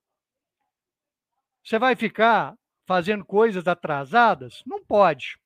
Você 1.63 1.79
vai 1.79 1.95
ficar 1.95 2.57
fazendo 2.87 3.25
coisas 3.25 3.67
atrasadas? 3.67 4.63
Não 4.67 4.85
pode. 4.85 5.39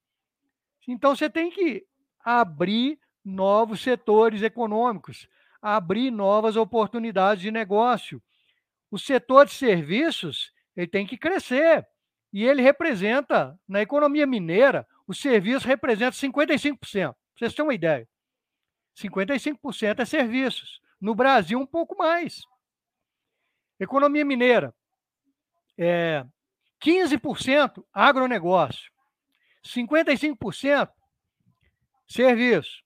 Então, 0.87 1.15
você 1.15 1.29
tem 1.29 1.51
que 1.51 1.85
abrir 2.25 2.99
novos 3.25 3.81
setores 3.81 4.43
econômicos, 4.43 5.29
abrir 5.61 6.11
novas 6.11 6.57
oportunidades 6.57 7.43
de 7.43 7.51
negócio. 7.51 8.23
O 8.91 8.99
setor 8.99 9.47
de 9.47 9.53
serviços 9.53 10.53
ele 10.75 10.87
tem 10.87 11.07
que 11.07 11.19
crescer. 11.19 11.87
E 12.33 12.45
ele 12.45 12.63
representa, 12.63 13.59
na 13.67 13.83
economia 13.83 14.27
mineira, 14.27 14.87
o 15.09 15.15
serviço 15.15 15.67
representa 15.67 16.15
55%. 16.15 16.79
Pra 16.79 17.17
vocês 17.35 17.55
terem 17.55 17.67
uma 17.67 17.75
ideia. 17.75 18.07
55% 18.95 20.01
é 20.01 20.05
serviços. 20.05 20.81
No 21.01 21.15
Brasil, 21.15 21.59
um 21.59 21.67
pouco 21.67 21.97
mais. 21.97 22.43
Economia 23.81 24.25
mineira, 24.25 24.75
é 25.79 26.27
15% 26.85 27.85
agronegócio, 27.93 28.93
55% 29.65 30.91
serviço. 32.07 32.83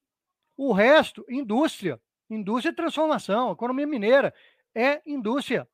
O 0.56 0.72
resto, 0.72 1.24
indústria. 1.28 2.00
Indústria 2.28 2.70
e 2.70 2.76
transformação. 2.76 3.52
Economia 3.52 3.86
mineira 3.86 4.34
é 4.74 5.02
indústria. 5.06 5.66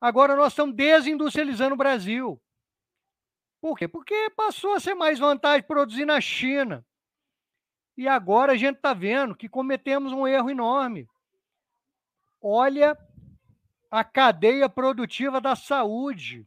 Agora 0.00 0.34
nós 0.34 0.52
estamos 0.52 0.74
desindustrializando 0.74 1.74
o 1.74 1.78
Brasil. 1.78 2.40
Por 3.60 3.76
quê? 3.76 3.88
Porque 3.88 4.30
passou 4.30 4.74
a 4.74 4.80
ser 4.80 4.94
mais 4.94 5.18
vantagem 5.18 5.66
produzir 5.66 6.04
na 6.04 6.20
China. 6.20 6.84
E 7.96 8.06
agora 8.06 8.52
a 8.52 8.56
gente 8.56 8.76
está 8.76 8.94
vendo 8.94 9.34
que 9.34 9.48
cometemos 9.48 10.12
um 10.12 10.26
erro 10.26 10.50
enorme. 10.50 11.08
Olha 12.40 12.96
a 13.90 14.04
cadeia 14.04 14.68
produtiva 14.68 15.40
da 15.40 15.56
saúde. 15.56 16.46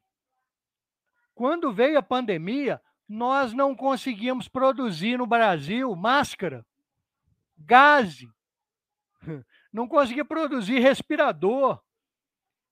Quando 1.36 1.74
veio 1.74 1.99
a 1.99 2.03
pandemia, 2.03 2.82
nós 3.07 3.51
não 3.51 3.76
conseguimos 3.76 4.47
produzir 4.47 5.18
no 5.18 5.26
Brasil 5.26 5.93
máscara, 5.95 6.66
gás, 7.57 8.26
não 9.74 9.88
conseguia 9.88 10.24
produzir 10.24 10.80
respirador. 10.80 11.82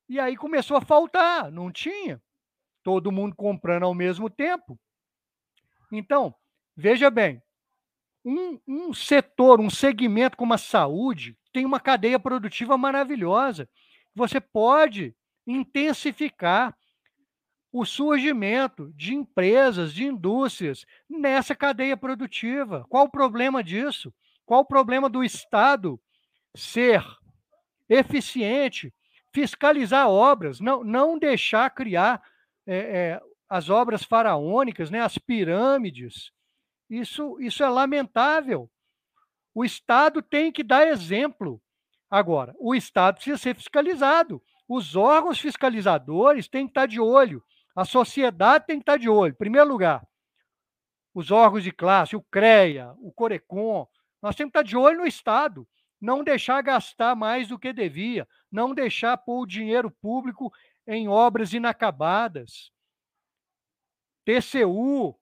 E 0.08 0.20
aí 0.20 0.38
começou 0.38 0.78
a 0.78 0.82
faltar, 0.82 1.52
não 1.52 1.70
tinha. 1.72 2.22
Todo 2.90 3.12
mundo 3.12 3.36
comprando 3.36 3.84
ao 3.84 3.94
mesmo 3.94 4.32
tempo. 4.32 4.76
Então, 5.92 6.34
veja 6.76 7.12
bem, 7.12 7.40
um, 8.26 8.60
um 8.68 8.94
setor, 8.96 9.60
um 9.60 9.70
segmento 9.70 10.36
como 10.36 10.56
a 10.56 10.58
saúde, 10.58 11.38
tem 11.54 11.68
uma 11.68 11.80
cadeia 11.80 12.20
produtiva 12.20 12.80
maravilhosa. 12.80 13.70
Você 14.16 14.42
pode 14.42 15.16
intensificar 15.46 16.76
o 17.72 17.86
surgimento 17.86 18.92
de 18.96 19.14
empresas, 19.14 19.94
de 19.94 20.06
indústrias 20.06 20.84
nessa 21.08 21.54
cadeia 21.54 21.96
produtiva. 21.96 22.88
Qual 22.90 23.06
o 23.06 23.12
problema 23.12 23.64
disso? 23.64 24.12
Qual 24.48 24.62
o 24.62 24.66
problema 24.66 25.08
do 25.08 25.24
Estado 25.24 26.02
ser 26.56 27.06
eficiente, 27.88 28.92
fiscalizar 29.32 30.10
obras, 30.10 30.60
não, 30.60 30.84
não 30.84 31.20
deixar 31.20 31.70
criar 31.70 32.20
é, 32.72 32.78
é, 32.78 33.22
as 33.49 33.70
obras 33.70 34.03
faraônicas, 34.03 34.91
né, 34.91 35.01
as 35.01 35.17
pirâmides? 35.17 36.32
Isso, 36.89 37.39
isso 37.39 37.63
é 37.63 37.70
lamentável. 37.70 38.70
O 39.53 39.65
Estado 39.65 40.22
tem 40.22 40.51
que 40.51 40.63
dar 40.63 40.88
exemplo. 40.88 41.61
Agora, 42.09 42.55
o 42.59 42.76
Estado 42.76 43.15
precisa 43.15 43.38
ser 43.38 43.55
fiscalizado. 43.55 44.41
Os 44.67 44.95
órgãos 44.95 45.39
fiscalizadores 45.39 46.47
têm 46.47 46.65
que 46.65 46.72
estar 46.72 46.86
de 46.86 46.99
olho. 46.99 47.43
A 47.76 47.86
sociedade 47.86 48.65
tem 48.67 48.78
que 48.78 48.84
estar 48.84 48.97
de 48.97 49.09
olho. 49.09 49.32
Em 49.32 49.38
primeiro 49.38 49.67
lugar, 49.67 50.07
os 51.13 51.32
órgãos 51.32 51.63
de 51.63 51.72
classe, 51.72 52.15
o 52.15 52.22
CREA, 52.22 52.93
o 52.99 53.11
CORECON, 53.11 53.88
nós 54.22 54.36
temos 54.36 54.51
que 54.51 54.59
estar 54.59 54.67
de 54.67 54.78
olho 54.78 54.99
no 54.99 55.07
Estado, 55.07 55.67
não 55.99 56.24
deixar 56.24 56.61
gastar 56.61 57.15
mais 57.15 57.47
do 57.47 57.57
que 57.59 57.74
devia, 57.74 58.28
não 58.51 58.74
deixar 58.74 59.17
pôr 59.17 59.41
o 59.41 59.47
dinheiro 59.47 59.89
público 59.89 60.51
em 60.90 61.08
obras 61.08 61.54
inacabadas. 61.54 62.72
TCU, 64.26 65.16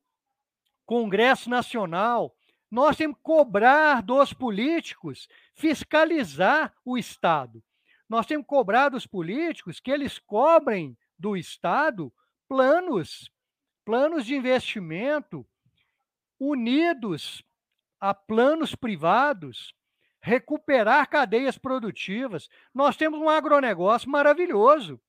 Congresso 0.86 1.50
Nacional, 1.50 2.34
nós 2.72 2.96
temos 2.96 3.18
que 3.18 3.24
cobrar 3.24 4.02
dos 4.02 4.32
políticos 4.32 5.28
fiscalizar 5.54 6.74
o 6.86 6.98
Estado. 6.98 7.62
Nós 8.08 8.26
temos 8.26 8.46
que 8.46 8.50
cobrar 8.50 8.88
dos 8.88 9.06
políticos 9.06 9.82
que 9.82 9.92
eles 9.92 10.18
cobrem 10.20 10.98
do 11.20 11.36
Estado 11.36 12.14
planos, 12.48 13.30
planos 13.84 14.26
de 14.26 14.36
investimento 14.36 15.46
unidos 16.40 17.44
a 18.00 18.14
planos 18.14 18.74
privados, 18.74 19.76
recuperar 20.22 21.10
cadeias 21.10 21.58
produtivas. 21.58 22.48
Nós 22.74 22.96
temos 22.96 23.20
um 23.20 23.28
agronegócio 23.28 24.10
maravilhoso. 24.10 25.02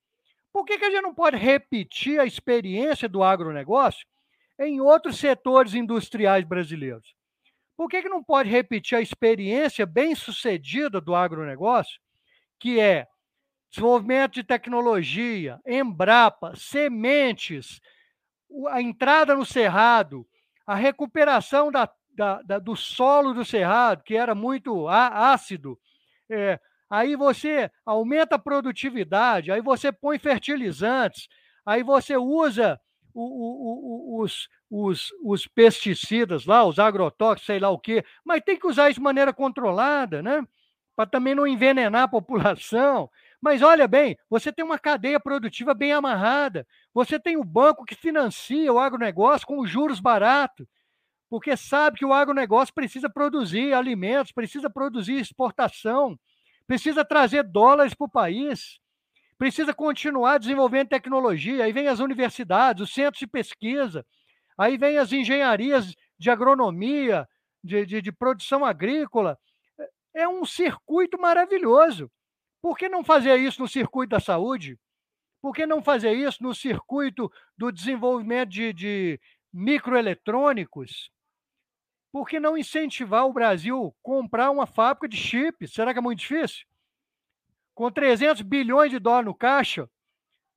Por 0.58 0.64
que, 0.64 0.76
que 0.76 0.86
a 0.86 0.90
gente 0.90 1.02
não 1.02 1.14
pode 1.14 1.36
repetir 1.36 2.18
a 2.18 2.26
experiência 2.26 3.08
do 3.08 3.22
agronegócio 3.22 4.04
em 4.58 4.80
outros 4.80 5.16
setores 5.16 5.72
industriais 5.72 6.44
brasileiros? 6.44 7.14
Por 7.76 7.88
que, 7.88 8.02
que 8.02 8.08
não 8.08 8.24
pode 8.24 8.50
repetir 8.50 8.98
a 8.98 9.00
experiência 9.00 9.86
bem-sucedida 9.86 11.00
do 11.00 11.14
agronegócio, 11.14 12.00
que 12.58 12.80
é 12.80 13.06
desenvolvimento 13.70 14.32
de 14.32 14.42
tecnologia, 14.42 15.60
Embrapa, 15.64 16.56
sementes, 16.56 17.80
a 18.70 18.82
entrada 18.82 19.36
no 19.36 19.46
cerrado, 19.46 20.26
a 20.66 20.74
recuperação 20.74 21.70
da, 21.70 21.88
da, 22.16 22.42
da, 22.42 22.58
do 22.58 22.74
solo 22.74 23.32
do 23.32 23.44
cerrado, 23.44 24.02
que 24.02 24.16
era 24.16 24.34
muito 24.34 24.88
ácido. 24.88 25.78
É, 26.28 26.58
aí 26.90 27.16
você 27.16 27.70
aumenta 27.84 28.36
a 28.36 28.38
produtividade, 28.38 29.50
aí 29.50 29.60
você 29.60 29.92
põe 29.92 30.18
fertilizantes, 30.18 31.28
aí 31.64 31.82
você 31.82 32.16
usa 32.16 32.80
o, 33.14 33.22
o, 33.22 34.18
o, 34.18 34.22
os, 34.22 34.48
os, 34.70 35.08
os 35.22 35.46
pesticidas 35.46 36.46
lá, 36.46 36.64
os 36.64 36.78
agrotóxicos, 36.78 37.46
sei 37.46 37.58
lá 37.58 37.70
o 37.70 37.78
quê, 37.78 38.04
mas 38.24 38.42
tem 38.44 38.58
que 38.58 38.66
usar 38.66 38.90
isso 38.90 39.00
de 39.00 39.04
maneira 39.04 39.32
controlada, 39.32 40.22
né? 40.22 40.46
Para 40.94 41.08
também 41.08 41.34
não 41.34 41.46
envenenar 41.46 42.02
a 42.02 42.08
população. 42.08 43.10
Mas 43.40 43.62
olha 43.62 43.86
bem, 43.86 44.16
você 44.28 44.52
tem 44.52 44.64
uma 44.64 44.78
cadeia 44.78 45.20
produtiva 45.20 45.72
bem 45.74 45.92
amarrada, 45.92 46.66
você 46.92 47.18
tem 47.20 47.36
o 47.36 47.44
banco 47.44 47.84
que 47.84 47.94
financia 47.94 48.72
o 48.72 48.78
agronegócio 48.78 49.46
com 49.46 49.64
juros 49.66 50.00
baratos, 50.00 50.66
porque 51.30 51.56
sabe 51.56 51.98
que 51.98 52.04
o 52.04 52.12
agronegócio 52.12 52.74
precisa 52.74 53.08
produzir 53.08 53.74
alimentos, 53.74 54.32
precisa 54.32 54.70
produzir 54.70 55.14
exportação, 55.20 56.18
precisa 56.68 57.02
trazer 57.02 57.42
dólares 57.44 57.94
para 57.94 58.04
o 58.04 58.10
país, 58.10 58.78
precisa 59.38 59.72
continuar 59.72 60.38
desenvolvendo 60.38 60.90
tecnologia. 60.90 61.64
Aí 61.64 61.72
vem 61.72 61.88
as 61.88 61.98
universidades, 61.98 62.82
os 62.82 62.92
centros 62.92 63.18
de 63.18 63.26
pesquisa, 63.26 64.04
aí 64.56 64.76
vem 64.76 64.98
as 64.98 65.10
engenharias 65.10 65.94
de 66.18 66.30
agronomia, 66.30 67.26
de, 67.64 67.86
de, 67.86 68.02
de 68.02 68.12
produção 68.12 68.66
agrícola. 68.66 69.38
É 70.14 70.28
um 70.28 70.44
circuito 70.44 71.18
maravilhoso. 71.18 72.10
Por 72.60 72.76
que 72.76 72.86
não 72.88 73.02
fazer 73.02 73.36
isso 73.36 73.62
no 73.62 73.68
circuito 73.68 74.10
da 74.10 74.20
saúde? 74.20 74.78
Por 75.40 75.54
que 75.54 75.64
não 75.64 75.82
fazer 75.82 76.12
isso 76.12 76.42
no 76.42 76.54
circuito 76.54 77.32
do 77.56 77.72
desenvolvimento 77.72 78.50
de, 78.50 78.72
de 78.74 79.20
microeletrônicos? 79.52 81.10
Por 82.18 82.28
que 82.28 82.40
não 82.40 82.58
incentivar 82.58 83.24
o 83.26 83.32
Brasil 83.32 83.94
a 83.96 84.02
comprar 84.02 84.50
uma 84.50 84.66
fábrica 84.66 85.06
de 85.06 85.16
chips? 85.16 85.72
Será 85.72 85.92
que 85.92 86.00
é 86.00 86.02
muito 86.02 86.18
difícil? 86.18 86.66
Com 87.76 87.92
300 87.92 88.42
bilhões 88.42 88.90
de 88.90 88.98
dólares 88.98 89.26
no 89.26 89.34
caixa, 89.36 89.88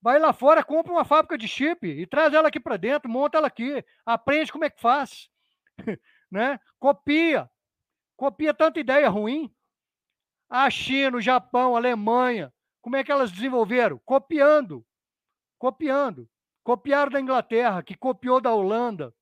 vai 0.01 0.17
lá 0.17 0.33
fora, 0.33 0.63
compra 0.63 0.91
uma 0.91 1.05
fábrica 1.05 1.37
de 1.37 1.47
chip 1.47 1.85
e 1.85 2.07
traz 2.07 2.33
ela 2.33 2.47
aqui 2.47 2.59
para 2.59 2.77
dentro, 2.77 3.07
monta 3.07 3.37
ela 3.37 3.45
aqui, 3.45 3.85
aprende 4.03 4.51
como 4.51 4.65
é 4.65 4.71
que 4.71 4.81
faz, 4.81 5.29
né? 6.31 6.59
Copia, 6.79 7.47
copia 8.17 8.55
tanta 8.55 8.79
ideia 8.79 9.07
ruim. 9.07 9.53
A 10.49 10.67
China, 10.71 11.17
o 11.17 11.21
Japão, 11.21 11.75
a 11.75 11.77
Alemanha, 11.77 12.51
como 12.81 12.95
é 12.95 13.03
que 13.03 13.11
elas 13.11 13.31
desenvolveram? 13.31 14.01
Copiando, 14.03 14.83
copiando. 15.59 16.27
Copiaram 16.63 17.11
da 17.11 17.21
Inglaterra, 17.21 17.83
que 17.83 17.95
copiou 17.95 18.41
da 18.41 18.51
Holanda. 18.51 19.13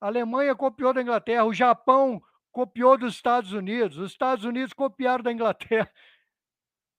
A 0.00 0.06
Alemanha 0.06 0.54
copiou 0.54 0.92
da 0.92 1.02
Inglaterra, 1.02 1.44
o 1.44 1.54
Japão 1.54 2.22
copiou 2.52 2.96
dos 2.96 3.14
Estados 3.14 3.52
Unidos, 3.52 3.98
os 3.98 4.12
Estados 4.12 4.44
Unidos 4.44 4.72
copiaram 4.72 5.22
da 5.22 5.32
Inglaterra. 5.32 5.90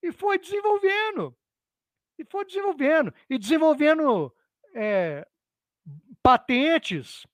E 0.00 0.12
foi 0.12 0.38
desenvolvendo. 0.38 1.36
E 2.16 2.24
foi 2.24 2.44
desenvolvendo. 2.44 3.12
E 3.28 3.36
desenvolvendo 3.36 4.32
é, 4.72 5.26
patentes. 6.22 7.26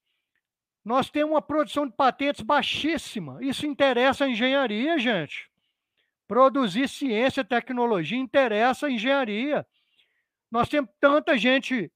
Nós 0.82 1.10
temos 1.10 1.32
uma 1.32 1.42
produção 1.42 1.86
de 1.86 1.92
patentes 1.92 2.40
baixíssima. 2.42 3.38
Isso 3.42 3.66
interessa 3.66 4.24
a 4.24 4.28
engenharia, 4.30 4.98
gente. 4.98 5.50
Produzir 6.26 6.88
ciência 6.88 7.44
tecnologia 7.44 8.18
interessa 8.18 8.86
a 8.86 8.90
engenharia. 8.90 9.66
Nós 10.50 10.68
temos 10.68 10.90
tanta 11.00 11.36
gente 11.36 11.92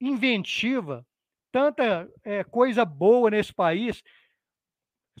inventiva, 0.00 1.06
tanta 1.54 2.10
é, 2.24 2.42
coisa 2.42 2.84
boa 2.84 3.30
nesse 3.30 3.54
país. 3.54 4.02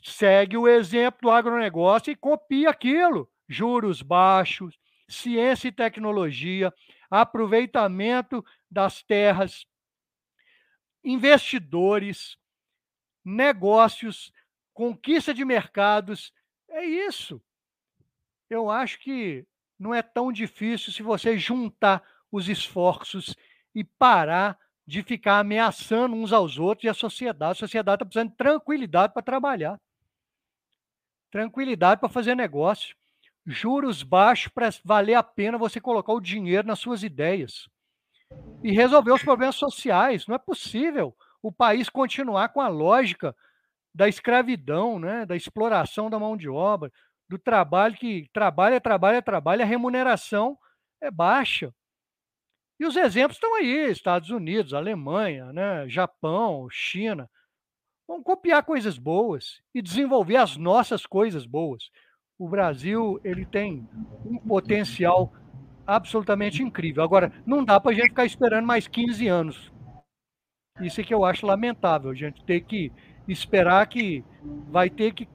Segue 0.02 0.56
o 0.56 0.66
exemplo 0.66 1.20
do 1.22 1.30
agronegócio 1.30 2.10
e 2.10 2.16
copia 2.16 2.70
aquilo. 2.70 3.30
Juros 3.48 4.02
baixos, 4.02 4.76
ciência 5.08 5.68
e 5.68 5.72
tecnologia, 5.72 6.74
aproveitamento 7.08 8.44
das 8.68 9.00
terras, 9.00 9.64
investidores, 11.04 12.36
negócios, 13.24 14.32
conquista 14.72 15.32
de 15.32 15.44
mercados. 15.44 16.32
É 16.68 16.84
isso. 16.84 17.40
Eu 18.50 18.68
acho 18.68 18.98
que 18.98 19.46
não 19.78 19.94
é 19.94 20.02
tão 20.02 20.32
difícil 20.32 20.92
se 20.92 21.00
você 21.00 21.38
juntar 21.38 22.02
os 22.32 22.48
esforços 22.48 23.36
e 23.72 23.84
parar 23.84 24.58
de 24.86 25.02
ficar 25.02 25.38
ameaçando 25.38 26.14
uns 26.14 26.32
aos 26.32 26.58
outros 26.58 26.84
e 26.84 26.88
a 26.88 26.94
sociedade. 26.94 27.52
A 27.52 27.54
sociedade 27.54 27.96
está 27.96 28.04
precisando 28.04 28.30
de 28.30 28.36
tranquilidade 28.36 29.12
para 29.12 29.22
trabalhar, 29.22 29.80
tranquilidade 31.30 32.00
para 32.00 32.08
fazer 32.08 32.34
negócio, 32.34 32.94
juros 33.46 34.02
baixos 34.02 34.48
para 34.48 34.70
valer 34.84 35.14
a 35.14 35.22
pena 35.22 35.58
você 35.58 35.80
colocar 35.80 36.12
o 36.12 36.20
dinheiro 36.20 36.66
nas 36.66 36.78
suas 36.78 37.02
ideias 37.02 37.68
e 38.62 38.72
resolver 38.72 39.12
os 39.12 39.22
problemas 39.22 39.56
sociais. 39.56 40.26
Não 40.26 40.34
é 40.34 40.38
possível 40.38 41.14
o 41.42 41.52
país 41.52 41.88
continuar 41.88 42.48
com 42.50 42.60
a 42.60 42.68
lógica 42.68 43.34
da 43.94 44.08
escravidão, 44.08 44.98
né, 44.98 45.24
da 45.24 45.36
exploração 45.36 46.10
da 46.10 46.18
mão 46.18 46.36
de 46.36 46.48
obra, 46.48 46.90
do 47.28 47.38
trabalho 47.38 47.96
que 47.96 48.28
trabalha, 48.32 48.80
trabalha, 48.80 49.22
trabalha, 49.22 49.64
a 49.64 49.68
remuneração 49.68 50.58
é 51.00 51.10
baixa. 51.10 51.72
E 52.78 52.86
os 52.86 52.96
exemplos 52.96 53.36
estão 53.36 53.54
aí, 53.54 53.90
Estados 53.90 54.30
Unidos, 54.30 54.74
Alemanha, 54.74 55.52
né, 55.52 55.88
Japão, 55.88 56.68
China. 56.70 57.30
Vamos 58.06 58.24
copiar 58.24 58.62
coisas 58.64 58.98
boas 58.98 59.62
e 59.74 59.80
desenvolver 59.80 60.36
as 60.36 60.56
nossas 60.56 61.06
coisas 61.06 61.46
boas. 61.46 61.90
O 62.38 62.48
Brasil 62.48 63.20
ele 63.24 63.46
tem 63.46 63.88
um 64.24 64.38
potencial 64.38 65.32
absolutamente 65.86 66.62
incrível. 66.62 67.02
Agora, 67.02 67.32
não 67.46 67.64
dá 67.64 67.78
para 67.78 67.92
a 67.92 67.94
gente 67.94 68.08
ficar 68.08 68.24
esperando 68.24 68.66
mais 68.66 68.88
15 68.88 69.26
anos. 69.28 69.72
Isso 70.80 71.00
é 71.00 71.04
que 71.04 71.14
eu 71.14 71.24
acho 71.24 71.46
lamentável, 71.46 72.10
a 72.10 72.14
gente 72.14 72.44
ter 72.44 72.60
que 72.62 72.90
esperar 73.28 73.86
que 73.86 74.24
vai 74.68 74.90
ter 74.90 75.14
que 75.14 75.28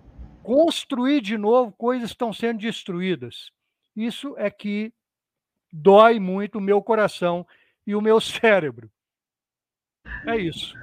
construir 0.44 1.22
de 1.22 1.38
novo 1.38 1.72
coisas 1.72 2.10
que 2.10 2.16
estão 2.16 2.34
sendo 2.34 2.60
destruídas. 2.60 3.52
Isso 3.96 4.36
é 4.38 4.52
que 4.52 4.94
dói 5.72 6.20
muito 6.20 6.57
o 6.57 6.61
meu 6.61 6.82
coração 6.82 7.45
e 7.86 7.95
o 7.95 8.01
meu 8.01 8.20
cérebro. 8.22 8.89
É 10.26 10.38
isso. 10.38 10.74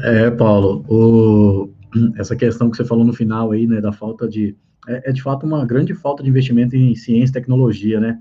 É, 0.00 0.30
Paulo, 0.30 0.84
o, 0.88 1.70
essa 2.16 2.36
questão 2.36 2.70
que 2.70 2.76
você 2.76 2.84
falou 2.84 3.04
no 3.04 3.12
final 3.12 3.52
aí, 3.52 3.66
né, 3.66 3.80
da 3.80 3.92
falta 3.92 4.28
de. 4.28 4.56
É, 4.86 5.10
é 5.10 5.12
de 5.12 5.22
fato 5.22 5.44
uma 5.44 5.64
grande 5.66 5.94
falta 5.94 6.22
de 6.22 6.28
investimento 6.28 6.76
em 6.76 6.94
ciência 6.94 7.32
e 7.32 7.34
tecnologia, 7.34 7.98
né? 7.98 8.20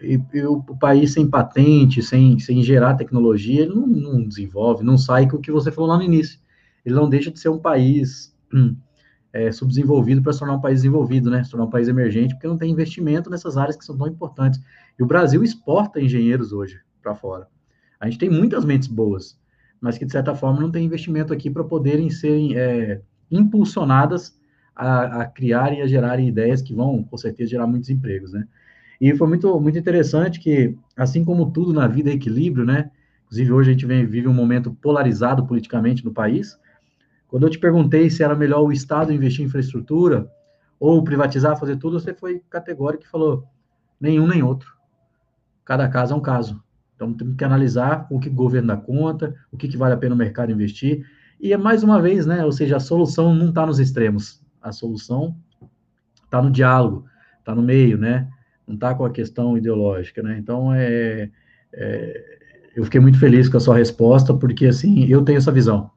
E, 0.00 0.20
e 0.32 0.44
o, 0.44 0.60
país 0.78 1.12
sem 1.12 1.28
patente, 1.28 2.02
sem, 2.02 2.38
sem 2.38 2.62
gerar 2.62 2.94
tecnologia, 2.94 3.62
ele 3.62 3.74
não, 3.74 3.86
não, 3.86 4.28
desenvolve, 4.28 4.84
não 4.84 4.98
sai 4.98 5.28
com 5.28 5.36
o 5.36 5.40
que 5.40 5.52
você 5.52 5.70
falou 5.70 5.90
lá 5.90 5.96
no 5.96 6.02
início. 6.02 6.38
Ele 6.84 6.94
não 6.94 7.08
deixa 7.08 7.30
de 7.30 7.38
ser 7.38 7.48
um 7.48 7.58
país 7.58 8.34
hum, 8.52 8.76
é, 9.34 9.50
subdesenvolvido 9.50 10.22
para 10.22 10.32
se 10.32 10.38
tornar 10.38 10.54
um 10.54 10.60
país 10.60 10.78
desenvolvido, 10.78 11.28
né? 11.28 11.42
Se 11.42 11.50
tornar 11.50 11.66
um 11.66 11.70
país 11.70 11.88
emergente, 11.88 12.34
porque 12.34 12.46
não 12.46 12.56
tem 12.56 12.70
investimento 12.70 13.28
nessas 13.28 13.56
áreas 13.56 13.76
que 13.76 13.84
são 13.84 13.98
tão 13.98 14.06
importantes. 14.06 14.60
E 14.96 15.02
o 15.02 15.06
Brasil 15.06 15.42
exporta 15.42 16.00
engenheiros 16.00 16.52
hoje 16.52 16.78
para 17.02 17.16
fora. 17.16 17.48
A 17.98 18.08
gente 18.08 18.20
tem 18.20 18.30
muitas 18.30 18.64
mentes 18.64 18.86
boas, 18.86 19.36
mas 19.80 19.98
que, 19.98 20.04
de 20.04 20.12
certa 20.12 20.36
forma, 20.36 20.60
não 20.60 20.70
tem 20.70 20.84
investimento 20.86 21.32
aqui 21.32 21.50
para 21.50 21.64
poderem 21.64 22.08
serem 22.10 22.56
é, 22.56 23.00
impulsionadas 23.28 24.38
a, 24.74 25.22
a 25.22 25.26
criarem 25.26 25.80
e 25.80 25.82
a 25.82 25.86
gerarem 25.88 26.28
ideias 26.28 26.62
que 26.62 26.72
vão, 26.72 27.02
com 27.02 27.16
certeza, 27.16 27.50
gerar 27.50 27.66
muitos 27.66 27.90
empregos, 27.90 28.32
né? 28.32 28.46
E 29.00 29.16
foi 29.16 29.26
muito, 29.26 29.60
muito 29.60 29.76
interessante 29.76 30.38
que, 30.38 30.76
assim 30.96 31.24
como 31.24 31.50
tudo 31.50 31.72
na 31.72 31.88
vida 31.88 32.08
é 32.08 32.14
equilíbrio, 32.14 32.64
né? 32.64 32.88
Inclusive, 33.24 33.52
hoje 33.52 33.70
a 33.70 33.72
gente 33.72 33.84
vem, 33.84 34.06
vive 34.06 34.28
um 34.28 34.32
momento 34.32 34.72
polarizado 34.80 35.44
politicamente 35.44 36.04
no 36.04 36.12
país. 36.12 36.56
Quando 37.28 37.44
eu 37.44 37.50
te 37.50 37.58
perguntei 37.58 38.10
se 38.10 38.22
era 38.22 38.34
melhor 38.34 38.62
o 38.62 38.72
Estado 38.72 39.12
investir 39.12 39.42
em 39.42 39.48
infraestrutura 39.48 40.30
ou 40.78 41.02
privatizar, 41.02 41.58
fazer 41.58 41.76
tudo, 41.76 41.98
você 41.98 42.14
foi 42.14 42.42
categórico 42.50 43.04
e 43.04 43.08
falou 43.08 43.44
nenhum 44.00 44.26
nem 44.26 44.42
outro. 44.42 44.72
Cada 45.64 45.88
caso 45.88 46.12
é 46.12 46.16
um 46.16 46.20
caso. 46.20 46.62
Então, 46.94 47.12
temos 47.12 47.36
que 47.36 47.44
analisar 47.44 48.06
o 48.10 48.20
que 48.20 48.28
o 48.28 48.32
governo 48.32 48.68
dá 48.68 48.76
conta, 48.76 49.34
o 49.50 49.56
que, 49.56 49.66
que 49.66 49.76
vale 49.76 49.94
a 49.94 49.96
pena 49.96 50.14
o 50.14 50.18
mercado 50.18 50.52
investir. 50.52 51.04
E 51.40 51.52
é 51.52 51.56
mais 51.56 51.82
uma 51.82 52.00
vez, 52.00 52.26
né? 52.26 52.44
Ou 52.44 52.52
seja, 52.52 52.76
a 52.76 52.80
solução 52.80 53.34
não 53.34 53.48
está 53.48 53.66
nos 53.66 53.80
extremos. 53.80 54.40
A 54.62 54.72
solução 54.72 55.36
está 56.24 56.40
no 56.40 56.50
diálogo, 56.50 57.06
está 57.38 57.54
no 57.54 57.62
meio, 57.62 57.98
né? 57.98 58.28
Não 58.66 58.74
está 58.74 58.94
com 58.94 59.04
a 59.04 59.10
questão 59.10 59.56
ideológica, 59.56 60.22
né? 60.22 60.38
Então, 60.38 60.72
é, 60.72 61.30
é, 61.72 62.38
eu 62.76 62.84
fiquei 62.84 63.00
muito 63.00 63.18
feliz 63.18 63.48
com 63.48 63.56
a 63.56 63.60
sua 63.60 63.76
resposta, 63.76 64.32
porque, 64.32 64.66
assim, 64.66 65.04
eu 65.06 65.22
tenho 65.22 65.38
essa 65.38 65.52
visão. 65.52 65.90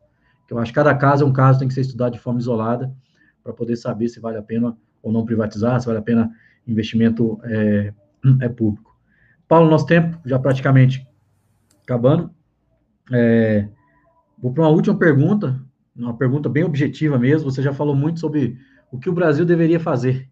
Eu 0.49 0.59
acho 0.59 0.71
que 0.71 0.75
cada 0.75 0.95
caso 0.95 1.23
é 1.23 1.27
um 1.27 1.33
caso, 1.33 1.59
tem 1.59 1.67
que 1.67 1.73
ser 1.73 1.81
estudado 1.81 2.13
de 2.13 2.19
forma 2.19 2.39
isolada, 2.39 2.93
para 3.43 3.53
poder 3.53 3.75
saber 3.75 4.09
se 4.09 4.19
vale 4.19 4.37
a 4.37 4.43
pena 4.43 4.77
ou 5.01 5.11
não 5.11 5.25
privatizar, 5.25 5.79
se 5.79 5.85
vale 5.85 5.99
a 5.99 6.01
pena 6.01 6.31
investimento 6.67 7.39
é, 7.43 7.93
é 8.41 8.49
público. 8.49 8.95
Paulo, 9.47 9.69
nosso 9.69 9.85
tempo 9.85 10.19
já 10.25 10.37
praticamente 10.37 11.07
acabando. 11.83 12.29
É, 13.11 13.69
vou 14.37 14.51
para 14.51 14.63
uma 14.63 14.69
última 14.69 14.97
pergunta, 14.97 15.61
uma 15.95 16.17
pergunta 16.17 16.49
bem 16.49 16.65
objetiva 16.65 17.17
mesmo. 17.17 17.49
Você 17.49 17.61
já 17.61 17.73
falou 17.73 17.95
muito 17.95 18.19
sobre 18.19 18.57
o 18.91 18.99
que 18.99 19.09
o 19.09 19.13
Brasil 19.13 19.45
deveria 19.45 19.79
fazer, 19.79 20.29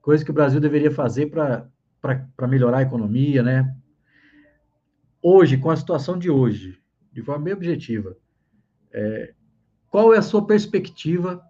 coisa 0.00 0.24
que 0.24 0.30
o 0.30 0.34
Brasil 0.34 0.60
deveria 0.60 0.90
fazer 0.90 1.26
para 1.26 2.48
melhorar 2.48 2.78
a 2.78 2.82
economia, 2.82 3.42
né? 3.42 3.74
Hoje, 5.20 5.58
com 5.58 5.70
a 5.70 5.76
situação 5.76 6.18
de 6.18 6.30
hoje, 6.30 6.78
de 7.12 7.20
forma 7.22 7.44
bem 7.44 7.54
objetiva, 7.54 8.16
é, 8.92 9.34
qual 9.90 10.14
é 10.14 10.18
a 10.18 10.22
sua 10.22 10.46
perspectiva 10.46 11.42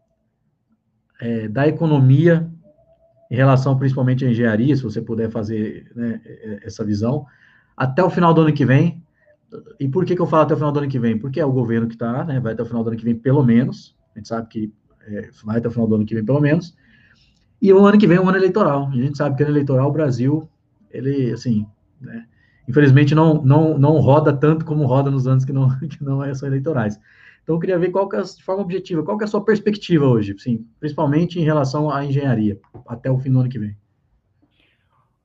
é, 1.20 1.48
da 1.48 1.66
economia 1.66 2.48
em 3.30 3.36
relação 3.36 3.76
principalmente 3.76 4.24
à 4.24 4.30
engenharia, 4.30 4.74
se 4.74 4.82
você 4.82 5.02
puder 5.02 5.30
fazer 5.30 5.90
né, 5.94 6.20
essa 6.62 6.84
visão, 6.84 7.26
até 7.76 8.02
o 8.02 8.10
final 8.10 8.32
do 8.32 8.40
ano 8.40 8.52
que 8.52 8.64
vem. 8.64 9.02
E 9.78 9.88
por 9.88 10.04
que, 10.04 10.14
que 10.14 10.22
eu 10.22 10.26
falo 10.26 10.42
até 10.44 10.54
o 10.54 10.56
final 10.56 10.72
do 10.72 10.78
ano 10.80 10.88
que 10.88 10.98
vem? 10.98 11.18
Porque 11.18 11.40
é 11.40 11.44
o 11.44 11.52
governo 11.52 11.86
que 11.86 11.94
está, 11.94 12.24
né, 12.24 12.40
vai 12.40 12.52
até 12.52 12.62
o 12.62 12.66
final 12.66 12.82
do 12.82 12.88
ano 12.88 12.98
que 12.98 13.04
vem, 13.04 13.14
pelo 13.14 13.42
menos. 13.42 13.94
A 14.14 14.18
gente 14.18 14.28
sabe 14.28 14.48
que 14.48 14.72
é, 15.06 15.30
vai 15.44 15.58
até 15.58 15.68
o 15.68 15.70
final 15.70 15.86
do 15.86 15.94
ano 15.94 16.06
que 16.06 16.14
vem, 16.14 16.24
pelo 16.24 16.40
menos. 16.40 16.74
E 17.60 17.72
o 17.72 17.84
ano 17.84 17.98
que 17.98 18.06
vem 18.06 18.16
é 18.16 18.20
um 18.20 18.28
ano 18.28 18.38
eleitoral. 18.38 18.88
A 18.88 18.96
gente 18.96 19.16
sabe 19.16 19.36
que 19.36 19.42
ano 19.42 19.52
eleitoral, 19.52 19.88
o 19.88 19.92
Brasil, 19.92 20.48
ele, 20.90 21.32
assim, 21.32 21.66
né, 22.00 22.26
infelizmente 22.66 23.14
não, 23.14 23.42
não, 23.42 23.78
não 23.78 23.98
roda 23.98 24.32
tanto 24.32 24.64
como 24.64 24.86
roda 24.86 25.10
nos 25.10 25.26
anos 25.26 25.44
que 25.44 25.52
não, 25.52 25.68
que 25.88 26.02
não 26.02 26.22
é 26.22 26.32
são 26.34 26.48
eleitorais. 26.48 26.98
Então, 27.48 27.56
eu 27.56 27.60
queria 27.60 27.78
ver 27.78 27.90
qual 27.90 28.06
que 28.06 28.14
é, 28.14 28.20
de 28.20 28.42
forma 28.42 28.60
objetiva, 28.60 29.02
qual 29.02 29.16
que 29.16 29.24
é 29.24 29.26
a 29.26 29.30
sua 29.30 29.42
perspectiva 29.42 30.04
hoje, 30.04 30.38
sim, 30.38 30.68
principalmente 30.78 31.40
em 31.40 31.44
relação 31.44 31.90
à 31.90 32.04
engenharia, 32.04 32.60
até 32.86 33.10
o 33.10 33.18
fim 33.18 33.32
do 33.32 33.40
ano 33.40 33.48
que 33.48 33.58
vem. 33.58 33.74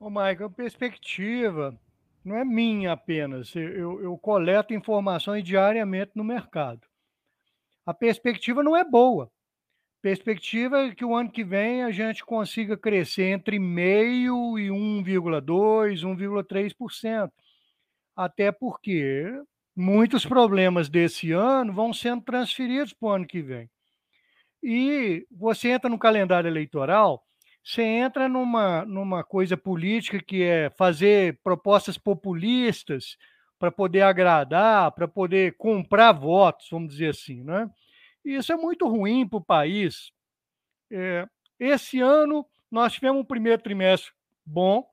Ô, 0.00 0.08
Michael, 0.08 0.48
perspectiva 0.48 1.78
não 2.24 2.34
é 2.34 2.42
minha 2.42 2.92
apenas. 2.92 3.54
Eu, 3.54 4.02
eu 4.02 4.16
coleto 4.16 4.72
informações 4.72 5.44
diariamente 5.44 6.12
no 6.14 6.24
mercado. 6.24 6.80
A 7.84 7.92
perspectiva 7.92 8.62
não 8.62 8.74
é 8.74 8.82
boa. 8.82 9.30
Perspectiva 10.00 10.78
é 10.78 10.94
que 10.94 11.04
o 11.04 11.14
ano 11.14 11.30
que 11.30 11.44
vem 11.44 11.82
a 11.82 11.90
gente 11.90 12.24
consiga 12.24 12.74
crescer 12.74 13.32
entre 13.32 13.58
meio 13.58 14.58
e 14.58 14.68
1,2%, 14.68 16.06
1,3%. 16.06 17.30
Até 18.16 18.50
porque 18.50 19.30
muitos 19.76 20.24
problemas 20.24 20.88
desse 20.88 21.32
ano 21.32 21.72
vão 21.72 21.92
sendo 21.92 22.22
transferidos 22.22 22.92
para 22.92 23.06
o 23.06 23.12
ano 23.12 23.26
que 23.26 23.42
vem. 23.42 23.68
E 24.62 25.26
você 25.30 25.70
entra 25.70 25.90
no 25.90 25.98
calendário 25.98 26.48
eleitoral, 26.48 27.22
você 27.62 27.82
entra 27.82 28.28
numa, 28.28 28.84
numa 28.84 29.24
coisa 29.24 29.56
política 29.56 30.22
que 30.22 30.42
é 30.42 30.70
fazer 30.70 31.40
propostas 31.42 31.98
populistas 31.98 33.16
para 33.58 33.70
poder 33.70 34.02
agradar, 34.02 34.92
para 34.92 35.08
poder 35.08 35.56
comprar 35.56 36.12
votos, 36.12 36.68
vamos 36.70 36.90
dizer 36.90 37.10
assim, 37.10 37.42
né? 37.42 37.68
E 38.24 38.36
isso 38.36 38.52
é 38.52 38.56
muito 38.56 38.88
ruim 38.88 39.26
para 39.26 39.38
o 39.38 39.44
país. 39.44 40.12
É, 40.90 41.26
esse 41.58 42.00
ano 42.00 42.46
nós 42.70 42.92
tivemos 42.92 43.20
um 43.20 43.24
primeiro 43.24 43.62
trimestre 43.62 44.12
bom, 44.44 44.86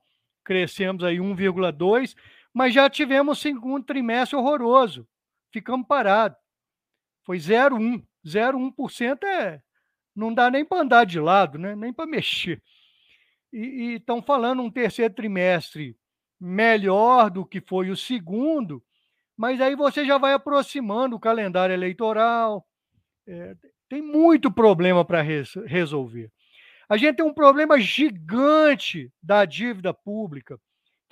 crescemos 0.44 1.04
aí 1.04 1.18
1,2, 1.18 2.14
mas 2.52 2.74
já 2.74 2.88
tivemos 2.88 3.38
um 3.38 3.40
segundo 3.40 3.84
trimestre 3.84 4.36
horroroso. 4.36 5.06
Ficamos 5.52 5.86
parados. 5.86 6.38
Foi 7.24 7.38
0,1. 7.38 8.04
0,1% 8.24 9.24
é 9.24 9.60
não 10.14 10.32
dá 10.32 10.50
nem 10.50 10.64
para 10.64 10.82
andar 10.82 11.04
de 11.04 11.18
lado, 11.18 11.58
né? 11.58 11.74
nem 11.74 11.92
para 11.92 12.06
mexer. 12.06 12.62
E 13.52 13.94
estão 13.94 14.22
falando 14.22 14.62
um 14.62 14.70
terceiro 14.70 15.12
trimestre 15.12 15.96
melhor 16.40 17.30
do 17.30 17.44
que 17.44 17.60
foi 17.60 17.90
o 17.90 17.96
segundo, 17.96 18.82
mas 19.36 19.60
aí 19.60 19.76
você 19.76 20.04
já 20.04 20.18
vai 20.18 20.32
aproximando 20.32 21.16
o 21.16 21.20
calendário 21.20 21.72
eleitoral. 21.72 22.66
É, 23.26 23.54
tem 23.88 24.00
muito 24.00 24.50
problema 24.50 25.04
para 25.04 25.20
res, 25.20 25.54
resolver. 25.66 26.30
A 26.88 26.96
gente 26.96 27.16
tem 27.16 27.24
um 27.24 27.34
problema 27.34 27.78
gigante 27.78 29.12
da 29.22 29.44
dívida 29.44 29.92
pública, 29.92 30.58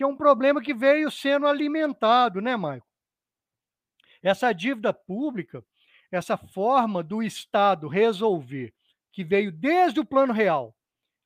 que 0.00 0.04
é 0.04 0.06
um 0.06 0.16
problema 0.16 0.62
que 0.62 0.72
veio 0.72 1.10
sendo 1.10 1.46
alimentado, 1.46 2.40
né, 2.40 2.56
Maicon? 2.56 2.86
Essa 4.22 4.50
dívida 4.50 4.94
pública, 4.94 5.62
essa 6.10 6.38
forma 6.38 7.02
do 7.02 7.22
Estado 7.22 7.86
resolver, 7.86 8.72
que 9.12 9.22
veio 9.22 9.52
desde 9.52 10.00
o 10.00 10.04
plano 10.06 10.32
real. 10.32 10.74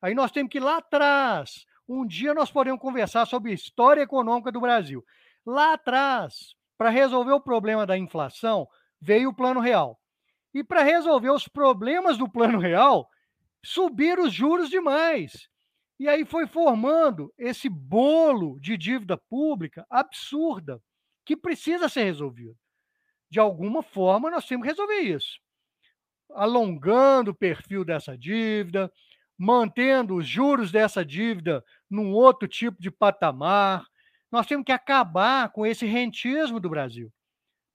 Aí 0.03 0.13
nós 0.13 0.33
temos 0.33 0.51
que 0.51 0.59
ir 0.59 0.61
lá 0.61 0.79
atrás. 0.79 1.65
Um 1.87 2.05
dia 2.05 2.35
nós 2.35 2.51
podemos 2.51 2.81
conversar 2.81 3.27
sobre 3.27 3.53
a 3.53 3.55
história 3.55 4.03
econômica 4.03 4.51
do 4.51 4.61
Brasil. 4.61 5.07
Lá 5.47 5.75
atrás, 5.75 6.57
para 6.77 6.91
resolver 6.91 7.31
o 7.31 7.41
problema 7.41 7.87
da 7.87 7.97
inflação, 7.97 8.67
veio 9.01 9.29
o 9.29 9.37
plano 9.37 9.61
real. 9.61 10.01
E 10.53 10.65
para 10.65 10.83
resolver 10.83 11.31
os 11.31 11.47
problemas 11.47 12.19
do 12.19 12.29
plano 12.29 12.59
real, 12.59 13.09
subiram 13.65 14.25
os 14.25 14.33
juros 14.35 14.69
demais. 14.69 15.49
E 15.99 16.09
aí 16.09 16.25
foi 16.25 16.47
formando 16.47 17.33
esse 17.39 17.69
bolo 17.69 18.59
de 18.61 18.77
dívida 18.77 19.17
pública 19.17 19.87
absurda, 19.89 20.83
que 21.25 21.37
precisa 21.37 21.89
ser 21.89 22.05
resolvido. 22.05 22.57
De 23.31 23.39
alguma 23.39 23.83
forma, 23.83 24.31
nós 24.31 24.47
temos 24.47 24.65
que 24.65 24.71
resolver 24.71 25.01
isso. 25.01 25.41
Alongando 26.31 27.31
o 27.31 27.35
perfil 27.35 27.85
dessa 27.85 28.17
dívida, 28.19 28.93
mantendo 29.39 30.17
os 30.17 30.27
juros 30.27 30.71
dessa 30.71 31.05
dívida 31.05 31.65
num 31.89 32.13
outro 32.13 32.49
tipo 32.49 32.81
de 32.81 32.91
patamar. 32.91 33.85
Nós 34.31 34.47
temos 34.47 34.65
que 34.65 34.73
acabar 34.73 35.51
com 35.51 35.65
esse 35.65 35.87
rentismo 35.87 36.59
do 36.59 36.69
Brasil, 36.69 37.13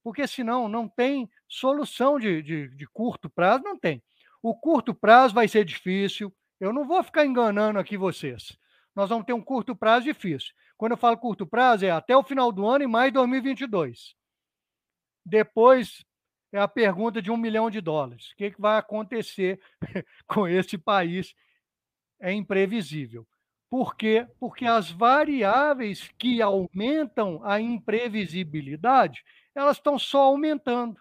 porque 0.02 0.26
senão 0.26 0.68
não 0.68 0.88
tem 0.88 1.30
solução 1.48 2.18
de, 2.18 2.42
de, 2.42 2.68
de 2.68 2.86
curto 2.86 3.30
prazo, 3.30 3.64
não 3.64 3.78
tem. 3.78 4.02
O 4.42 4.54
curto 4.54 4.94
prazo 4.94 5.34
vai 5.34 5.48
ser 5.48 5.64
difícil. 5.64 6.32
Eu 6.60 6.72
não 6.74 6.86
vou 6.86 7.02
ficar 7.02 7.24
enganando 7.24 7.78
aqui 7.78 7.96
vocês. 7.96 8.56
Nós 8.94 9.08
vamos 9.08 9.24
ter 9.24 9.32
um 9.32 9.42
curto 9.42 9.74
prazo 9.74 10.04
difícil. 10.04 10.54
Quando 10.76 10.92
eu 10.92 10.98
falo 10.98 11.16
curto 11.16 11.46
prazo, 11.46 11.86
é 11.86 11.90
até 11.90 12.14
o 12.14 12.22
final 12.22 12.52
do 12.52 12.66
ano 12.66 12.84
e 12.84 12.86
mais 12.86 13.12
2022. 13.12 14.14
Depois 15.24 16.04
é 16.52 16.58
a 16.58 16.68
pergunta 16.68 17.22
de 17.22 17.30
um 17.30 17.36
milhão 17.36 17.70
de 17.70 17.80
dólares. 17.80 18.30
O 18.32 18.36
que, 18.36 18.50
que 18.50 18.60
vai 18.60 18.78
acontecer 18.78 19.60
com 20.26 20.46
esse 20.46 20.76
país? 20.76 21.34
É 22.20 22.32
imprevisível. 22.32 23.26
Por 23.70 23.96
quê? 23.96 24.26
Porque 24.38 24.66
as 24.66 24.90
variáveis 24.90 26.08
que 26.18 26.42
aumentam 26.42 27.40
a 27.44 27.60
imprevisibilidade, 27.60 29.24
elas 29.54 29.76
estão 29.76 29.98
só 29.98 30.22
aumentando. 30.22 31.00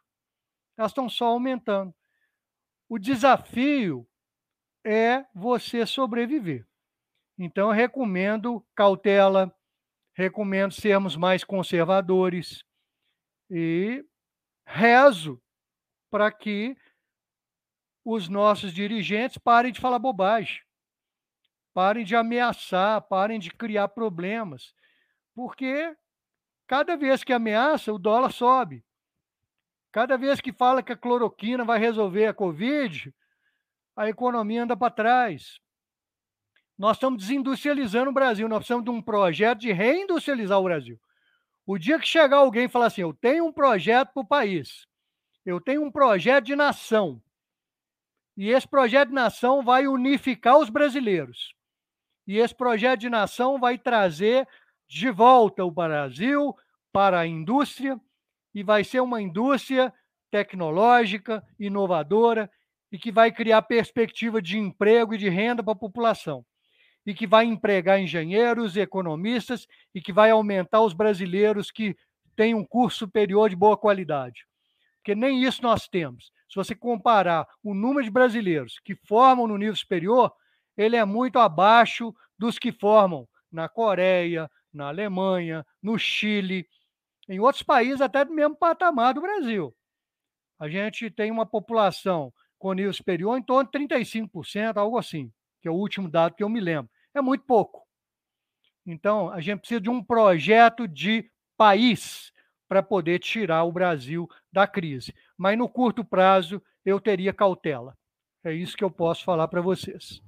Elas 0.78 0.91
estão 0.91 1.10
só 1.10 1.26
aumentando. 1.26 1.93
O 2.88 2.99
desafio 2.99 4.07
é 4.90 5.24
você 5.36 5.86
sobreviver. 5.86 6.68
Então, 7.38 7.70
recomendo 7.70 8.66
cautela, 8.76 9.56
recomendo 10.16 10.74
sermos 10.74 11.16
mais 11.16 11.44
conservadores 11.44 12.64
e 13.52 14.04
rezo 14.66 15.40
para 16.10 16.32
que 16.32 16.76
os 18.04 18.28
nossos 18.28 18.74
dirigentes 18.74 19.38
parem 19.38 19.72
de 19.72 19.80
falar 19.80 20.00
bobagem, 20.00 20.60
parem 21.72 22.04
de 22.04 22.16
ameaçar, 22.16 23.00
parem 23.04 23.40
de 23.40 23.52
criar 23.52 23.90
problemas, 23.90 24.74
porque 25.36 25.96
cada 26.66 26.98
vez 26.98 27.24
que 27.24 27.32
ameaça, 27.32 27.94
o 27.94 28.00
dólar 28.00 28.32
sobe. 28.32 28.84
Cada 29.92 30.18
vez 30.18 30.42
que 30.42 30.52
fala 30.52 30.82
que 30.82 30.92
a 30.92 30.98
cloroquina 30.98 31.64
vai 31.64 31.80
resolver 31.80 32.26
a 32.26 32.34
Covid, 32.34 33.14
a 34.00 34.08
economia 34.08 34.64
anda 34.64 34.78
para 34.78 34.89
trás. 34.89 35.60
Nós 36.78 36.95
estamos 36.95 37.20
desindustrializando 37.20 38.10
o 38.10 38.14
Brasil, 38.14 38.47
nós 38.47 38.60
precisamos 38.60 38.86
de 38.86 38.89
um 38.89 39.02
projeto 39.02 39.60
de 39.60 39.74
reindustrializar 39.74 40.58
o 40.58 40.64
Brasil. 40.64 40.97
O 41.66 41.78
dia 41.78 42.00
que 42.00 42.08
chegar 42.08 42.38
alguém 42.38 42.64
e 42.64 42.70
falar 42.70 42.86
assim: 42.86 43.02
eu 43.02 43.14
tenho 43.14 43.45
um 43.45 43.52
projeto 43.52 44.14
para 44.14 44.22
o 44.22 44.26
país, 44.26 44.88
eu 45.45 45.60
tenho 45.60 45.84
um 45.84 45.91
projeto 45.91 46.45
de 46.45 46.56
nação, 46.56 47.22
e 48.38 48.50
esse 48.50 48.66
projeto 48.66 49.10
de 49.10 49.16
nação 49.16 49.62
vai 49.62 49.86
unificar 49.86 50.58
os 50.58 50.70
brasileiros, 50.70 51.54
e 52.26 52.38
esse 52.38 52.56
projeto 52.56 53.02
de 53.02 53.10
nação 53.10 53.60
vai 53.60 53.78
trazer 53.78 54.47
de 54.88 55.12
volta 55.12 55.66
o 55.66 55.72
Brasil 55.72 56.56
para 56.93 57.20
a 57.20 57.28
indústria, 57.28 58.00
e 58.56 58.64
vai 58.64 58.86
ser 58.86 59.02
uma 59.02 59.22
indústria 59.22 59.93
tecnológica, 60.32 61.45
inovadora 61.60 62.50
e 62.92 62.98
que 62.98 63.12
vai 63.12 63.32
criar 63.32 63.62
perspectiva 63.62 64.42
de 64.42 64.58
emprego 64.58 65.14
e 65.14 65.18
de 65.18 65.30
renda 65.30 65.64
para 65.64 65.74
a 65.74 65.76
população. 65.76 66.46
E 67.06 67.14
que 67.14 67.26
vai 67.26 67.46
empregar 67.46 68.00
engenheiros, 68.00 68.76
economistas 68.76 69.68
e 69.94 70.02
que 70.02 70.12
vai 70.12 70.32
aumentar 70.32 70.82
os 70.82 70.94
brasileiros 70.94 71.72
que 71.72 71.96
têm 72.36 72.54
um 72.54 72.66
curso 72.66 73.00
superior 73.00 73.50
de 73.50 73.56
boa 73.56 73.78
qualidade. 73.78 74.46
Porque 74.98 75.16
nem 75.16 75.44
isso 75.44 75.62
nós 75.62 75.88
temos. 75.88 76.32
Se 76.50 76.56
você 76.56 76.76
comparar 76.76 77.48
o 77.64 77.74
número 77.74 78.04
de 78.04 78.12
brasileiros 78.12 78.80
que 78.84 78.96
formam 78.96 79.48
no 79.48 79.58
nível 79.58 79.76
superior, 79.76 80.32
ele 80.76 80.96
é 80.96 81.06
muito 81.06 81.40
abaixo 81.40 82.14
dos 82.38 82.58
que 82.58 82.72
formam 82.72 83.28
na 83.52 83.68
Coreia, 83.68 84.50
na 84.74 84.88
Alemanha, 84.88 85.66
no 85.82 85.98
Chile, 85.98 86.68
em 87.28 87.40
outros 87.40 87.64
países 87.64 88.02
até 88.02 88.26
do 88.26 88.34
mesmo 88.34 88.56
patamar 88.56 89.14
do 89.14 89.22
Brasil. 89.22 89.76
A 90.58 90.68
gente 90.68 91.10
tem 91.10 91.32
uma 91.32 91.46
população 91.46 92.34
com 92.60 92.74
nível 92.74 92.93
superior 92.93 93.38
em 93.38 93.41
torno 93.41 93.70
de 93.72 93.80
35%, 93.80 94.78
algo 94.78 94.97
assim, 94.97 95.32
que 95.62 95.68
é 95.68 95.72
o 95.72 95.76
último 95.76 96.10
dado 96.10 96.36
que 96.36 96.43
eu 96.43 96.49
me 96.49 96.60
lembro. 96.60 96.91
É 97.16 97.22
muito 97.22 97.45
pouco. 97.45 97.88
Então, 98.86 99.32
a 99.32 99.39
gente 99.39 99.60
precisa 99.60 99.82
de 99.82 99.89
um 99.89 100.03
projeto 100.03 100.88
de 100.88 101.30
país 101.57 102.32
para 102.68 102.84
poder 102.84 103.20
tirar 103.20 103.64
o 103.64 103.72
Brasil 103.72 104.30
da 104.51 104.68
crise. 104.68 105.14
Mas 105.38 105.57
no 105.57 105.68
curto 105.68 106.03
prazo, 106.03 106.61
eu 106.86 106.99
teria 106.99 107.34
cautela. 107.34 107.98
É 108.44 108.53
isso 108.53 108.77
que 108.77 108.84
eu 108.84 108.91
posso 108.91 109.23
falar 109.23 109.48
para 109.48 109.61
vocês. 109.61 110.22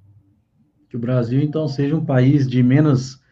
Que 0.88 0.96
o 0.96 1.00
Brasil, 1.00 1.40
então, 1.40 1.68
seja 1.68 1.96
um 1.96 2.04
país 2.04 2.48
de 2.48 2.62
menos 2.62 3.22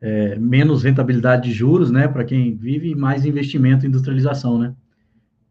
é, 0.00 0.36
menos 0.36 0.84
rentabilidade 0.84 1.48
de 1.48 1.52
juros, 1.52 1.90
né, 1.90 2.06
para 2.06 2.24
quem 2.24 2.54
vive, 2.54 2.90
e 2.90 2.94
mais 2.94 3.24
investimento 3.24 3.84
em 3.84 3.88
industrialização, 3.88 4.58
né? 4.58 4.74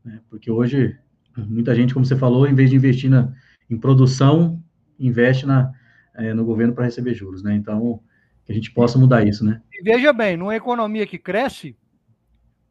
É, 0.05 0.19
porque 0.29 0.49
hoje, 0.49 0.97
muita 1.37 1.75
gente, 1.75 1.93
como 1.93 2.05
você 2.05 2.15
falou, 2.15 2.47
em 2.47 2.55
vez 2.55 2.69
de 2.69 2.75
investir 2.75 3.09
na, 3.09 3.33
em 3.69 3.77
produção, 3.77 4.61
investe 4.99 5.45
na, 5.45 5.71
é, 6.15 6.33
no 6.33 6.45
governo 6.45 6.73
para 6.73 6.85
receber 6.85 7.13
juros, 7.13 7.43
né? 7.43 7.55
Então, 7.55 8.01
que 8.45 8.51
a 8.51 8.55
gente 8.55 8.71
possa 8.71 8.97
mudar 8.97 9.27
isso, 9.27 9.43
né? 9.45 9.61
E 9.71 9.83
veja 9.83 10.13
bem, 10.13 10.37
numa 10.37 10.55
economia 10.55 11.05
que 11.05 11.17
cresce, 11.17 11.77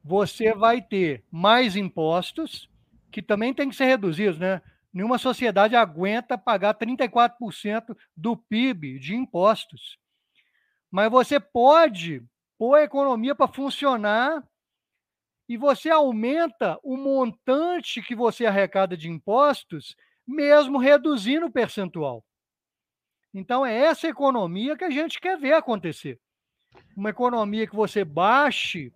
você 0.02 0.55
vai 0.55 0.80
ter 0.80 1.22
mais 1.30 1.76
impostos, 1.76 2.70
que 3.10 3.20
também 3.20 3.52
tem 3.52 3.68
que 3.68 3.76
ser 3.76 3.84
reduzidos, 3.84 4.38
né? 4.38 4.62
Nenhuma 4.93 5.18
sociedade 5.18 5.76
aguenta 5.76 6.38
pagar 6.38 6.74
34% 6.74 7.94
do 8.16 8.36
PIB 8.36 8.98
de 8.98 9.14
impostos. 9.14 9.98
Mas 10.90 11.10
você 11.10 11.38
pode 11.38 12.22
pôr 12.59 12.76
a 12.76 12.84
economia 12.84 13.34
para 13.34 13.52
funcionar 13.52 14.43
e 15.48 15.56
você 15.56 15.90
aumenta 15.90 16.78
o 16.82 16.97
montante 16.97 18.02
que 18.02 18.14
você 18.14 18.47
arrecada 18.47 18.97
de 18.97 19.09
impostos, 19.09 19.97
mesmo 20.27 20.78
reduzindo 20.78 21.47
o 21.47 21.51
percentual. 21.51 22.24
Então, 23.32 23.64
é 23.64 23.77
essa 23.77 24.09
economia 24.09 24.77
que 24.77 24.85
a 24.85 24.90
gente 24.90 25.20
quer 25.20 25.39
ver 25.39 25.52
acontecer. 25.52 26.18
Uma 26.97 27.10
economia 27.10 27.66
que 27.66 27.77
você 27.77 28.05
baixe 28.05 28.93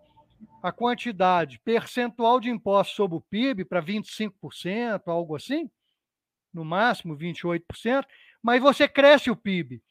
a 0.63 0.73
quantidade 0.73 1.59
percentual 1.61 2.41
de 2.41 2.51
impostos 2.51 2.97
sobre 2.97 3.17
o 3.17 3.21
PIB 3.21 3.65
para 3.65 3.83
25%, 3.83 5.03
algo 5.07 5.37
assim, 5.37 5.71
no 6.53 6.65
máximo 6.65 7.17
28%, 7.17 8.05
mas 8.43 8.61
você 8.61 8.89
cresce 8.89 9.31
o 9.31 9.37
PIB. 9.37 9.83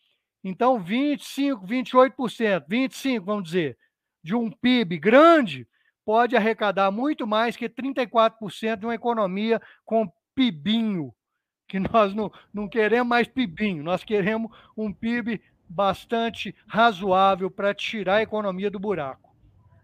Então, 0.43 0.83
25%, 0.83 1.65
28%, 1.65 2.67
25%, 2.67 3.19
vamos 3.19 3.43
dizer, 3.45 3.77
de 4.23 4.35
um 4.35 4.49
PIB 4.49 4.97
grande, 4.97 5.67
pode 6.09 6.35
arrecadar 6.35 6.89
muito 6.89 7.27
mais 7.27 7.55
que 7.55 7.69
34% 7.69 8.77
de 8.79 8.85
uma 8.87 8.95
economia 8.95 9.61
com 9.85 10.11
PIBinho, 10.33 11.13
que 11.67 11.77
nós 11.93 12.15
não, 12.15 12.31
não 12.51 12.67
queremos 12.67 13.07
mais 13.07 13.27
PIBinho, 13.27 13.83
nós 13.83 14.03
queremos 14.03 14.49
um 14.75 14.91
PIB 14.91 15.39
bastante 15.69 16.55
razoável 16.65 17.51
para 17.51 17.75
tirar 17.75 18.15
a 18.15 18.21
economia 18.23 18.71
do 18.71 18.79
buraco. 18.79 19.29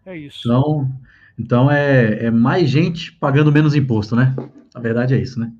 É 0.04 0.16
isso. 0.16 0.40
Então, 0.48 0.90
então 1.38 1.70
é, 1.70 2.24
é 2.24 2.30
mais 2.32 2.68
gente 2.68 3.12
pagando 3.12 3.52
menos 3.52 3.76
imposto, 3.76 4.16
né? 4.16 4.34
A 4.74 4.80
verdade 4.80 5.14
é 5.14 5.18
isso, 5.18 5.38
né? 5.38 5.52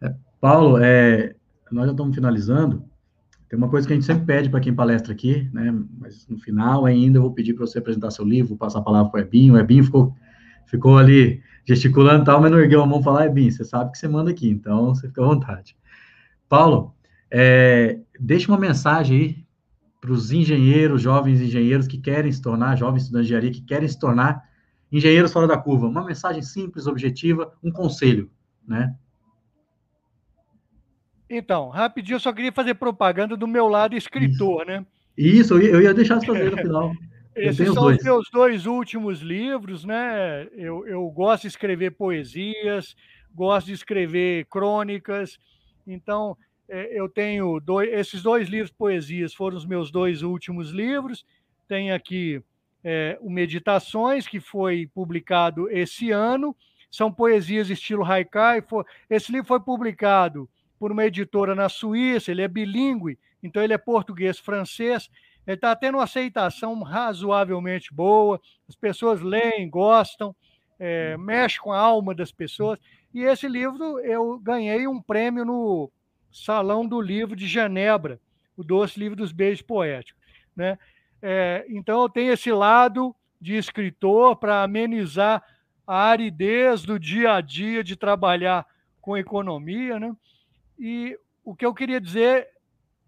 É, 0.00 0.14
Paulo, 0.40 0.78
é, 0.78 1.34
nós 1.72 1.86
já 1.86 1.90
estamos 1.90 2.14
finalizando. 2.14 2.88
Tem 3.48 3.56
uma 3.56 3.68
coisa 3.68 3.86
que 3.86 3.92
a 3.94 3.96
gente 3.96 4.04
sempre 4.04 4.26
pede 4.26 4.50
para 4.50 4.60
quem 4.60 4.74
palestra 4.74 5.12
aqui, 5.12 5.48
né? 5.52 5.74
Mas 5.98 6.26
no 6.28 6.38
final 6.38 6.84
ainda 6.84 7.18
eu 7.18 7.22
vou 7.22 7.32
pedir 7.32 7.54
para 7.54 7.66
você 7.66 7.78
apresentar 7.78 8.10
seu 8.10 8.24
livro, 8.24 8.56
passar 8.56 8.80
a 8.80 8.82
palavra 8.82 9.10
para 9.10 9.20
o 9.20 9.22
Ebinho. 9.22 9.54
O 9.54 9.58
Ebinho 9.58 9.84
ficou, 9.84 10.14
ficou 10.66 10.98
ali 10.98 11.42
gesticulando 11.64 12.22
e 12.22 12.26
tal, 12.26 12.40
mas 12.40 12.50
não 12.50 12.58
ergueu 12.58 12.82
a 12.82 12.86
mão 12.86 13.02
falar, 13.02 13.26
Ebinho, 13.26 13.50
você 13.50 13.64
sabe 13.64 13.92
que 13.92 13.98
você 13.98 14.06
manda 14.06 14.30
aqui, 14.30 14.48
então 14.48 14.94
você 14.94 15.08
fica 15.08 15.22
à 15.22 15.26
vontade. 15.26 15.76
Paulo, 16.48 16.94
é, 17.30 18.00
deixa 18.18 18.50
uma 18.50 18.58
mensagem 18.58 19.18
aí 19.18 19.48
para 20.00 20.12
os 20.12 20.30
engenheiros, 20.30 21.02
jovens 21.02 21.40
engenheiros 21.40 21.86
que 21.86 21.98
querem 21.98 22.30
se 22.30 22.40
tornar, 22.40 22.76
jovens 22.76 23.02
estudantes 23.02 23.28
de 23.28 23.34
engenharia 23.34 23.50
que 23.50 23.66
querem 23.66 23.88
se 23.88 23.98
tornar 23.98 24.42
engenheiros 24.92 25.32
fora 25.32 25.46
da 25.46 25.56
curva. 25.56 25.86
Uma 25.86 26.04
mensagem 26.04 26.42
simples, 26.42 26.86
objetiva, 26.86 27.52
um 27.62 27.70
conselho, 27.70 28.30
né? 28.66 28.94
Então, 31.30 31.68
rapidinho, 31.68 32.16
eu 32.16 32.20
só 32.20 32.32
queria 32.32 32.52
fazer 32.52 32.74
propaganda 32.74 33.36
do 33.36 33.46
meu 33.46 33.68
lado 33.68 33.94
escritor, 33.94 34.62
Isso. 34.62 34.70
né? 34.70 34.86
Isso, 35.16 35.58
eu 35.58 35.82
ia, 35.82 35.92
deixar 35.92 36.20
você 36.20 36.26
fazer 36.26 36.50
no 36.50 36.56
final. 36.56 36.92
Esses 37.34 37.72
são 37.72 37.86
os 37.86 38.02
meus 38.02 38.28
dois 38.32 38.66
últimos 38.66 39.20
livros, 39.20 39.84
né? 39.84 40.48
Eu, 40.52 40.86
eu 40.86 41.08
gosto 41.10 41.42
de 41.42 41.48
escrever 41.48 41.92
poesias, 41.92 42.96
gosto 43.32 43.66
de 43.66 43.74
escrever 43.74 44.46
crônicas, 44.46 45.38
então 45.86 46.36
é, 46.68 46.98
eu 46.98 47.08
tenho 47.08 47.60
dois, 47.60 47.92
esses 47.92 48.22
dois 48.22 48.48
livros 48.48 48.70
de 48.70 48.76
poesias 48.76 49.34
foram 49.34 49.56
os 49.56 49.64
meus 49.64 49.90
dois 49.90 50.22
últimos 50.22 50.70
livros. 50.70 51.24
Tem 51.68 51.92
aqui 51.92 52.42
é, 52.82 53.16
o 53.20 53.30
Meditações, 53.30 54.26
que 54.26 54.40
foi 54.40 54.86
publicado 54.92 55.70
esse 55.70 56.10
ano. 56.10 56.54
São 56.90 57.12
poesias 57.12 57.70
estilo 57.70 58.04
haikai. 58.04 58.62
Esse 59.08 59.30
livro 59.32 59.46
foi 59.46 59.60
publicado 59.60 60.48
por 60.78 60.92
uma 60.92 61.04
editora 61.04 61.54
na 61.54 61.68
Suíça, 61.68 62.30
ele 62.30 62.42
é 62.42 62.48
bilíngue, 62.48 63.18
então 63.42 63.62
ele 63.62 63.72
é 63.72 63.78
português-francês. 63.78 65.10
Ele 65.46 65.54
está 65.54 65.74
tendo 65.74 65.96
uma 65.96 66.04
aceitação 66.04 66.82
razoavelmente 66.82 67.92
boa, 67.92 68.40
as 68.68 68.76
pessoas 68.76 69.20
leem, 69.20 69.68
gostam, 69.68 70.34
é, 70.78 71.16
mexe 71.16 71.58
com 71.58 71.72
a 71.72 71.78
alma 71.78 72.14
das 72.14 72.30
pessoas. 72.30 72.78
E 73.12 73.22
esse 73.22 73.48
livro 73.48 73.98
eu 74.00 74.38
ganhei 74.38 74.86
um 74.86 75.00
prêmio 75.00 75.44
no 75.44 75.90
Salão 76.30 76.86
do 76.86 77.00
Livro 77.00 77.34
de 77.34 77.46
Genebra, 77.46 78.20
o 78.56 78.62
Doce 78.62 79.00
Livro 79.00 79.16
dos 79.16 79.32
Beijos 79.32 79.62
Poéticos. 79.62 80.22
Né? 80.54 80.78
É, 81.22 81.64
então 81.68 82.02
eu 82.02 82.08
tenho 82.08 82.32
esse 82.32 82.52
lado 82.52 83.14
de 83.40 83.56
escritor 83.56 84.36
para 84.36 84.62
amenizar 84.62 85.42
a 85.86 86.04
aridez 86.08 86.82
do 86.82 86.98
dia 86.98 87.34
a 87.34 87.40
dia 87.40 87.82
de 87.82 87.96
trabalhar 87.96 88.66
com 89.00 89.16
economia, 89.16 89.98
né? 89.98 90.14
E 90.78 91.18
o 91.44 91.54
que 91.54 91.66
eu 91.66 91.74
queria 91.74 92.00
dizer 92.00 92.48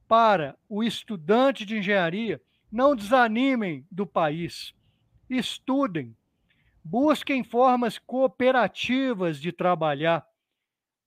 para 0.08 0.56
o 0.68 0.82
estudante 0.82 1.64
de 1.64 1.78
engenharia, 1.78 2.42
não 2.70 2.96
desanimem 2.96 3.86
do 3.90 4.04
país, 4.04 4.74
estudem, 5.28 6.16
busquem 6.82 7.44
formas 7.44 7.96
cooperativas 7.96 9.40
de 9.40 9.52
trabalhar, 9.52 10.26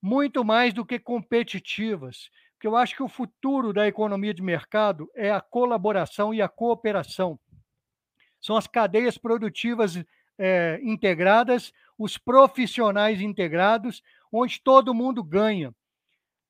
muito 0.02 0.44
mais 0.45 0.73
do 0.73 0.85
que 0.85 0.98
competitivas, 0.98 2.30
porque 2.53 2.68
eu 2.68 2.77
acho 2.77 2.95
que 2.95 3.03
o 3.03 3.10
futuro 3.10 3.73
da 3.73 3.85
economia 3.85 4.34
de 4.34 4.41
mercado 4.41 5.11
é 5.14 5.30
a 5.30 5.41
colaboração 5.41 6.34
e 6.34 6.41
a 6.41 6.48
cooperação. 6.48 7.38
São 8.40 8.56
as 8.56 8.68
cadeias 8.68 9.18
produtivas 9.18 10.02
é, 10.38 10.80
integradas, 10.81 11.73
os 11.98 12.18
profissionais 12.18 13.19
integrados, 13.19 14.02
onde 14.31 14.61
todo 14.61 14.94
mundo 14.94 15.22
ganha. 15.22 15.76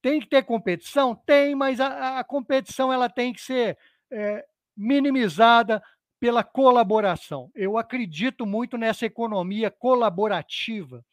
Tem 0.04 0.20
que 0.20 0.28
ter 0.28 0.44
competição? 0.44 1.16
Tem, 1.16 1.56
mas 1.56 1.80
a, 1.80 2.20
a 2.20 2.24
competição 2.26 2.92
ela 2.92 3.10
tem 3.10 3.32
que 3.32 3.40
ser 3.40 3.78
é, 4.12 4.46
minimizada 4.76 5.82
pela 6.20 6.44
colaboração. 6.44 7.50
Eu 7.56 7.78
acredito 7.78 8.46
muito 8.46 8.78
nessa 8.78 9.06
economia 9.06 9.72
colaborativa, 9.72 11.06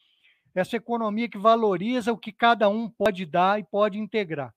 essa 0.52 0.76
economia 0.76 1.28
que 1.28 1.38
valoriza 1.38 2.12
o 2.12 2.18
que 2.18 2.32
cada 2.32 2.68
um 2.68 2.90
pode 2.90 3.24
dar 3.24 3.60
e 3.60 3.64
pode 3.64 3.96
integrar. 3.96 4.52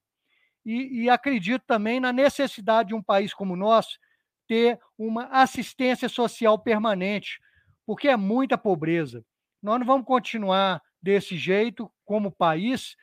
E, 0.65 1.03
e 1.03 1.09
acredito 1.11 1.63
também 1.67 1.99
na 1.99 2.11
necessidade 2.11 2.89
de 2.89 2.95
um 2.95 3.03
país 3.03 3.35
como 3.35 3.53
o 3.53 3.57
nosso 3.57 3.99
ter 4.47 4.79
uma 4.97 5.25
assistência 5.25 6.09
social 6.09 6.57
permanente, 6.57 7.39
porque 7.85 8.07
é 8.07 8.17
muita 8.17 8.57
pobreza. 8.57 9.23
Nós 9.61 9.77
não 9.77 9.85
vamos 9.85 10.07
continuar 10.07 10.81
desse 10.99 11.37
jeito 11.37 11.91
como 12.03 12.31
país 12.31 12.95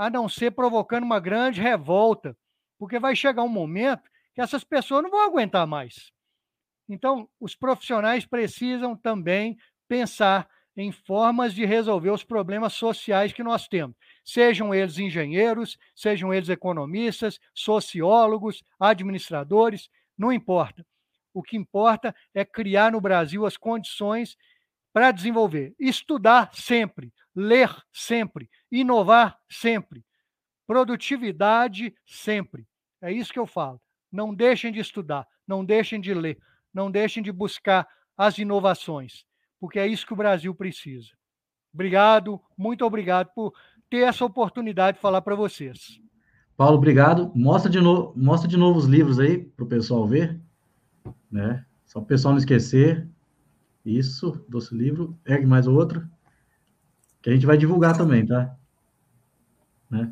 a 0.00 0.08
não 0.08 0.30
ser 0.30 0.52
provocando 0.52 1.04
uma 1.04 1.20
grande 1.20 1.60
revolta, 1.60 2.34
porque 2.78 2.98
vai 2.98 3.14
chegar 3.14 3.42
um 3.42 3.50
momento 3.50 4.08
que 4.34 4.40
essas 4.40 4.64
pessoas 4.64 5.02
não 5.02 5.10
vão 5.10 5.26
aguentar 5.26 5.66
mais. 5.66 6.10
Então, 6.88 7.28
os 7.38 7.54
profissionais 7.54 8.24
precisam 8.24 8.96
também 8.96 9.58
pensar 9.86 10.48
em 10.74 10.90
formas 10.90 11.52
de 11.52 11.66
resolver 11.66 12.08
os 12.08 12.24
problemas 12.24 12.72
sociais 12.72 13.34
que 13.34 13.42
nós 13.42 13.68
temos, 13.68 13.94
sejam 14.24 14.74
eles 14.74 14.96
engenheiros, 14.96 15.76
sejam 15.94 16.32
eles 16.32 16.48
economistas, 16.48 17.38
sociólogos, 17.52 18.62
administradores, 18.80 19.90
não 20.16 20.32
importa. 20.32 20.82
O 21.34 21.42
que 21.42 21.58
importa 21.58 22.16
é 22.32 22.42
criar 22.42 22.92
no 22.92 23.02
Brasil 23.02 23.44
as 23.44 23.58
condições 23.58 24.34
para 24.94 25.12
desenvolver, 25.12 25.74
estudar 25.78 26.54
sempre, 26.54 27.12
ler 27.36 27.70
sempre, 27.92 28.48
inovar 28.70 29.38
sempre, 29.48 30.04
produtividade 30.66 31.94
sempre. 32.06 32.66
É 33.02 33.12
isso 33.12 33.32
que 33.32 33.38
eu 33.38 33.46
falo. 33.46 33.80
Não 34.10 34.34
deixem 34.34 34.72
de 34.72 34.80
estudar, 34.80 35.26
não 35.46 35.64
deixem 35.64 36.00
de 36.00 36.12
ler, 36.14 36.38
não 36.72 36.90
deixem 36.90 37.22
de 37.22 37.32
buscar 37.32 37.86
as 38.16 38.38
inovações, 38.38 39.24
porque 39.58 39.78
é 39.78 39.86
isso 39.86 40.06
que 40.06 40.12
o 40.12 40.16
Brasil 40.16 40.54
precisa. 40.54 41.10
Obrigado, 41.72 42.40
muito 42.56 42.84
obrigado 42.84 43.30
por 43.34 43.54
ter 43.88 44.08
essa 44.08 44.24
oportunidade 44.24 44.96
de 44.96 45.00
falar 45.02 45.22
para 45.22 45.34
vocês. 45.34 46.00
Paulo, 46.56 46.76
obrigado. 46.76 47.32
Mostra 47.34 47.70
de 47.70 47.80
novo, 47.80 48.12
mostra 48.16 48.48
de 48.48 48.56
novo 48.56 48.78
os 48.78 48.84
livros 48.84 49.18
aí 49.18 49.38
para 49.38 49.64
o 49.64 49.68
pessoal 49.68 50.06
ver, 50.06 50.40
né? 51.30 51.64
Só 51.86 52.00
para 52.00 52.04
o 52.04 52.08
pessoal 52.08 52.32
não 52.34 52.38
esquecer. 52.38 53.08
Isso, 53.84 54.44
doce 54.48 54.74
livro. 54.74 55.18
Pegue 55.24 55.46
mais 55.46 55.66
outro 55.66 56.06
que 57.22 57.30
a 57.30 57.32
gente 57.32 57.46
vai 57.46 57.56
divulgar 57.56 57.96
também, 57.96 58.26
tá? 58.26 58.56
Né? 59.90 60.10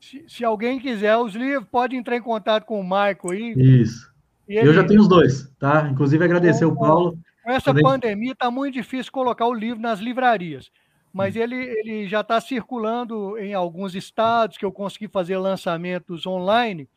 Se, 0.00 0.24
se, 0.28 0.44
alguém 0.44 0.78
quiser 0.78 1.16
os 1.16 1.34
livros, 1.34 1.68
pode 1.70 1.96
entrar 1.96 2.16
em 2.16 2.22
contato 2.22 2.64
com 2.64 2.80
o 2.80 2.84
Marco 2.84 3.32
aí. 3.32 3.54
Isso. 3.56 4.12
Ele... 4.46 4.68
Eu 4.68 4.72
já 4.72 4.84
tenho 4.84 5.00
os 5.00 5.08
dois, 5.08 5.50
tá? 5.58 5.88
Inclusive 5.90 6.24
agradecer 6.24 6.64
o 6.64 6.76
Paulo. 6.76 7.18
Com 7.42 7.50
essa 7.50 7.74
pandemia 7.74 8.32
está 8.32 8.50
muito 8.50 8.74
difícil 8.74 9.10
colocar 9.10 9.46
o 9.46 9.54
livro 9.54 9.80
nas 9.80 10.00
livrarias, 10.00 10.70
mas 11.12 11.34
hum. 11.34 11.40
ele, 11.40 11.56
ele 11.56 12.08
já 12.08 12.20
está 12.20 12.40
circulando 12.40 13.38
em 13.38 13.54
alguns 13.54 13.94
estados 13.94 14.56
que 14.56 14.64
eu 14.64 14.72
consegui 14.72 15.08
fazer 15.08 15.36
lançamentos 15.38 16.26
online. 16.26 16.88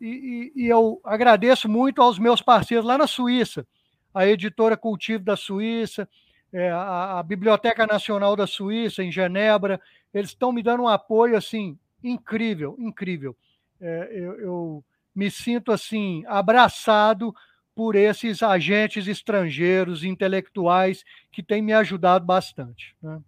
E, 0.00 0.52
e, 0.56 0.64
e 0.64 0.66
eu 0.66 1.00
agradeço 1.04 1.68
muito 1.68 2.02
aos 2.02 2.18
meus 2.18 2.42
parceiros 2.42 2.84
lá 2.84 2.98
na 2.98 3.06
Suíça, 3.06 3.66
a 4.12 4.26
editora 4.26 4.76
Cultivo 4.76 5.22
da 5.22 5.36
Suíça, 5.36 6.08
é, 6.52 6.70
a, 6.70 7.18
a, 7.18 7.22
Biblioteca 7.22 7.86
Nacional 7.86 8.36
da 8.36 8.46
Suíça, 8.46 9.02
em 9.02 9.10
Genebra, 9.10 9.80
eles 10.12 10.30
estão 10.30 10.52
me 10.52 10.62
dando 10.62 10.82
um 10.82 10.88
apoio 10.88 11.36
assim 11.36 11.78
incrível, 12.04 12.76
incrível. 12.78 13.36
É, 13.80 14.10
eu, 14.12 14.40
eu, 14.40 14.84
me 15.14 15.30
sinto 15.30 15.72
assim 15.72 16.24
abraçado 16.26 17.34
por 17.74 17.94
esses 17.94 18.42
agentes 18.42 19.06
estrangeiros, 19.06 20.04
intelectuais, 20.04 21.04
que 21.30 21.42
têm 21.42 21.62
me 21.62 21.72
ajudado 21.72 22.24
bastante. 22.24 22.94
Né? 23.02 23.20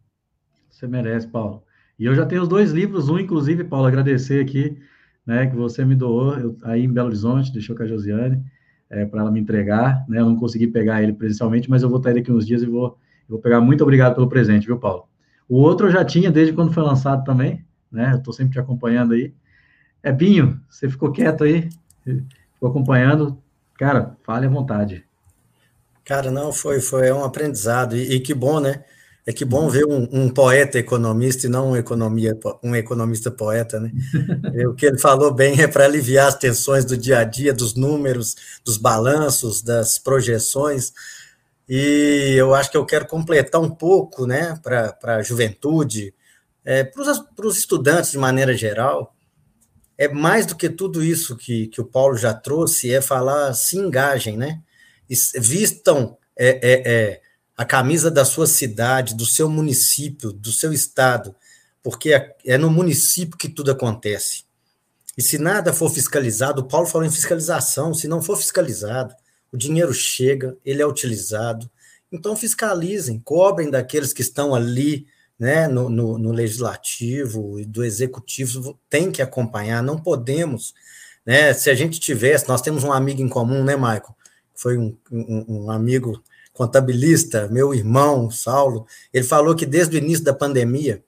Você 0.68 0.86
merece, 0.86 1.26
Paulo. 1.26 1.62
E 1.98 2.04
eu 2.04 2.14
já 2.14 2.26
tenho 2.26 2.42
os 2.42 2.48
dois 2.48 2.72
livros, 2.72 3.08
um, 3.08 3.18
inclusive, 3.18 3.64
Paulo, 3.64 3.86
agradecer 3.86 4.42
aqui, 4.42 4.78
né, 5.24 5.46
que 5.46 5.56
você 5.56 5.84
me 5.84 5.94
doou 5.94 6.38
eu, 6.38 6.58
aí 6.62 6.84
em 6.84 6.92
Belo 6.92 7.08
Horizonte, 7.08 7.52
deixou 7.52 7.76
com 7.76 7.82
a 7.82 7.86
Josiane, 7.86 8.44
é, 8.90 9.06
para 9.06 9.20
ela 9.20 9.30
me 9.30 9.40
entregar, 9.40 10.04
né, 10.08 10.20
eu 10.20 10.26
não 10.26 10.36
consegui 10.36 10.66
pegar 10.66 11.02
ele 11.02 11.12
presencialmente, 11.12 11.70
mas 11.70 11.82
eu 11.82 11.88
vou 11.88 11.98
estar 11.98 12.12
daqui 12.12 12.30
uns 12.30 12.46
dias 12.46 12.62
e 12.62 12.66
vou 12.66 12.98
vou 13.28 13.38
pegar 13.38 13.60
muito 13.60 13.82
obrigado 13.82 14.14
pelo 14.14 14.28
presente, 14.28 14.66
viu, 14.66 14.78
Paulo? 14.78 15.08
O 15.48 15.60
outro 15.60 15.88
eu 15.88 15.92
já 15.92 16.04
tinha 16.04 16.30
desde 16.30 16.52
quando 16.52 16.72
foi 16.72 16.82
lançado 16.82 17.24
também, 17.24 17.64
né? 17.90 18.12
Eu 18.12 18.18
estou 18.18 18.32
sempre 18.32 18.54
te 18.54 18.60
acompanhando 18.60 19.14
aí. 19.14 19.32
É 20.02 20.12
Binho, 20.12 20.60
você 20.68 20.88
ficou 20.88 21.12
quieto 21.12 21.44
aí, 21.44 21.68
ficou 22.54 22.68
acompanhando. 22.68 23.38
Cara, 23.78 24.16
fale 24.22 24.46
à 24.46 24.48
vontade. 24.48 25.04
Cara, 26.04 26.30
não, 26.30 26.52
foi, 26.52 26.80
foi 26.80 27.10
um 27.10 27.24
aprendizado. 27.24 27.96
E, 27.96 28.16
e 28.16 28.20
que 28.20 28.34
bom, 28.34 28.60
né? 28.60 28.84
É 29.26 29.32
que 29.32 29.44
bom 29.44 29.70
ver 29.70 29.86
um, 29.86 30.06
um, 30.12 30.28
poeta 30.28 30.78
economista 30.78 31.46
e 31.46 31.50
não 31.50 31.70
um, 31.70 31.76
economia, 31.76 32.38
um 32.62 32.76
economista 32.76 33.30
poeta, 33.30 33.80
né? 33.80 33.90
o 34.68 34.74
que 34.74 34.84
ele 34.84 34.98
falou 34.98 35.32
bem 35.32 35.62
é 35.62 35.66
para 35.66 35.86
aliviar 35.86 36.28
as 36.28 36.36
tensões 36.36 36.84
do 36.84 36.94
dia 36.94 37.20
a 37.20 37.24
dia, 37.24 37.54
dos 37.54 37.74
números, 37.74 38.36
dos 38.62 38.76
balanços, 38.76 39.62
das 39.62 39.98
projeções. 39.98 40.92
E 41.68 42.34
eu 42.36 42.54
acho 42.54 42.70
que 42.70 42.76
eu 42.76 42.84
quero 42.84 43.06
completar 43.06 43.60
um 43.60 43.70
pouco, 43.70 44.26
né, 44.26 44.58
para 44.62 45.16
a 45.16 45.22
juventude, 45.22 46.14
é, 46.64 46.84
para 46.84 47.46
os 47.46 47.56
estudantes 47.56 48.10
de 48.10 48.18
maneira 48.18 48.56
geral, 48.56 49.14
é 49.96 50.08
mais 50.08 50.46
do 50.46 50.56
que 50.56 50.68
tudo 50.68 51.02
isso 51.02 51.36
que, 51.36 51.68
que 51.68 51.80
o 51.80 51.84
Paulo 51.84 52.16
já 52.16 52.34
trouxe, 52.34 52.92
é 52.92 53.00
falar 53.00 53.54
se 53.54 53.76
engajem, 53.78 54.36
né? 54.36 54.60
Vistam 55.36 56.16
é, 56.36 56.48
é, 56.48 56.92
é 56.92 57.20
a 57.56 57.64
camisa 57.64 58.10
da 58.10 58.24
sua 58.24 58.46
cidade, 58.46 59.14
do 59.14 59.24
seu 59.24 59.48
município, 59.48 60.32
do 60.32 60.50
seu 60.50 60.72
estado, 60.72 61.34
porque 61.82 62.12
é, 62.12 62.34
é 62.44 62.58
no 62.58 62.70
município 62.70 63.38
que 63.38 63.48
tudo 63.48 63.70
acontece. 63.70 64.44
E 65.16 65.22
se 65.22 65.38
nada 65.38 65.72
for 65.72 65.90
fiscalizado, 65.90 66.62
o 66.62 66.64
Paulo 66.64 66.88
falou 66.88 67.06
em 67.06 67.10
fiscalização, 67.10 67.94
se 67.94 68.08
não 68.08 68.20
for 68.20 68.36
fiscalizado, 68.36 69.14
o 69.54 69.56
dinheiro 69.56 69.94
chega, 69.94 70.58
ele 70.64 70.82
é 70.82 70.86
utilizado. 70.86 71.70
Então 72.10 72.34
fiscalizem, 72.34 73.20
cobrem 73.20 73.70
daqueles 73.70 74.12
que 74.12 74.20
estão 74.20 74.52
ali 74.52 75.06
né, 75.38 75.68
no, 75.68 75.88
no, 75.88 76.18
no 76.18 76.32
legislativo 76.32 77.60
e 77.60 77.64
do 77.64 77.84
executivo, 77.84 78.76
tem 78.90 79.12
que 79.12 79.22
acompanhar, 79.22 79.80
não 79.80 79.96
podemos. 79.96 80.74
Né, 81.24 81.54
se 81.54 81.70
a 81.70 81.74
gente 81.74 82.00
tivesse, 82.00 82.48
nós 82.48 82.62
temos 82.62 82.82
um 82.82 82.92
amigo 82.92 83.22
em 83.22 83.28
comum, 83.28 83.62
né, 83.62 83.76
Michael? 83.76 84.16
Foi 84.56 84.76
um, 84.76 84.96
um, 85.10 85.44
um 85.48 85.70
amigo 85.70 86.20
contabilista, 86.52 87.48
meu 87.48 87.72
irmão, 87.72 88.32
Saulo, 88.32 88.86
ele 89.12 89.24
falou 89.24 89.54
que 89.54 89.66
desde 89.66 89.96
o 89.96 89.98
início 89.98 90.24
da 90.24 90.34
pandemia, 90.34 91.02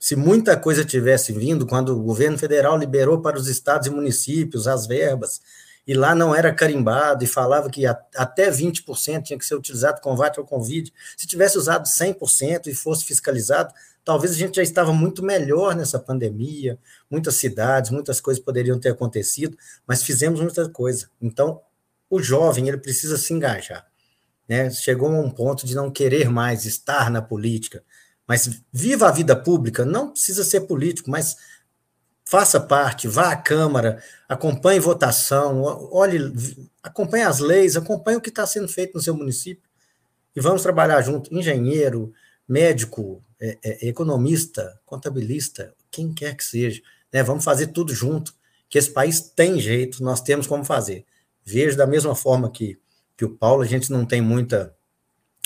se 0.00 0.16
muita 0.16 0.56
coisa 0.56 0.84
tivesse 0.84 1.32
vindo, 1.32 1.66
quando 1.66 1.96
o 1.96 2.02
governo 2.02 2.36
federal 2.36 2.76
liberou 2.76 3.20
para 3.20 3.38
os 3.38 3.46
estados 3.46 3.86
e 3.86 3.90
municípios 3.90 4.66
as 4.66 4.86
verbas, 4.88 5.40
e 5.86 5.94
lá 5.94 6.14
não 6.14 6.34
era 6.34 6.52
carimbado, 6.52 7.22
e 7.22 7.26
falava 7.26 7.70
que 7.70 7.86
até 7.86 8.50
20% 8.50 9.22
tinha 9.22 9.38
que 9.38 9.44
ser 9.44 9.54
utilizado 9.54 10.00
combate 10.00 10.38
ao 10.38 10.44
Covid, 10.44 10.92
se 11.16 11.26
tivesse 11.26 11.56
usado 11.56 11.86
100% 11.86 12.66
e 12.66 12.74
fosse 12.74 13.04
fiscalizado, 13.04 13.72
talvez 14.04 14.32
a 14.32 14.36
gente 14.36 14.56
já 14.56 14.62
estava 14.62 14.92
muito 14.92 15.22
melhor 15.22 15.74
nessa 15.74 15.98
pandemia, 15.98 16.78
muitas 17.10 17.36
cidades, 17.36 17.90
muitas 17.90 18.20
coisas 18.20 18.42
poderiam 18.42 18.78
ter 18.78 18.90
acontecido, 18.90 19.56
mas 19.86 20.02
fizemos 20.02 20.40
muita 20.40 20.68
coisa. 20.68 21.08
Então, 21.20 21.60
o 22.10 22.20
jovem, 22.20 22.68
ele 22.68 22.78
precisa 22.78 23.16
se 23.16 23.32
engajar 23.32 23.86
né? 24.48 24.70
Chegou 24.70 25.08
a 25.08 25.20
um 25.20 25.30
ponto 25.30 25.66
de 25.66 25.74
não 25.74 25.90
querer 25.90 26.28
mais 26.28 26.64
estar 26.64 27.10
na 27.10 27.20
política, 27.20 27.82
mas 28.26 28.60
viva 28.72 29.08
a 29.08 29.12
vida 29.12 29.36
pública, 29.36 29.84
não 29.84 30.10
precisa 30.10 30.44
ser 30.44 30.62
político, 30.62 31.10
mas 31.10 31.36
faça 32.28 32.60
parte, 32.60 33.08
vá 33.08 33.32
à 33.32 33.36
Câmara, 33.36 34.02
acompanhe 34.28 34.80
votação, 34.80 35.62
olhe, 35.92 36.18
acompanhe 36.82 37.24
as 37.24 37.38
leis, 37.38 37.76
acompanhe 37.76 38.18
o 38.18 38.20
que 38.20 38.28
está 38.28 38.46
sendo 38.46 38.68
feito 38.68 38.94
no 38.94 39.00
seu 39.00 39.14
município 39.14 39.68
e 40.34 40.40
vamos 40.40 40.62
trabalhar 40.62 41.00
junto, 41.00 41.32
engenheiro, 41.32 42.12
médico, 42.46 43.22
é, 43.40 43.58
é, 43.64 43.88
economista, 43.88 44.78
contabilista, 44.84 45.72
quem 45.90 46.12
quer 46.12 46.36
que 46.36 46.44
seja, 46.44 46.82
né? 47.12 47.22
Vamos 47.22 47.44
fazer 47.44 47.68
tudo 47.68 47.94
junto, 47.94 48.34
que 48.68 48.76
esse 48.76 48.90
país 48.90 49.20
tem 49.20 49.58
jeito, 49.60 50.02
nós 50.02 50.20
temos 50.20 50.46
como 50.46 50.64
fazer. 50.64 51.06
Vejo 51.44 51.76
da 51.76 51.86
mesma 51.86 52.14
forma 52.14 52.50
que 52.50 52.78
que 53.16 53.24
o 53.24 53.30
Paulo, 53.30 53.62
a 53.62 53.66
gente 53.66 53.90
não 53.90 54.04
tem 54.04 54.20
muita 54.20 54.74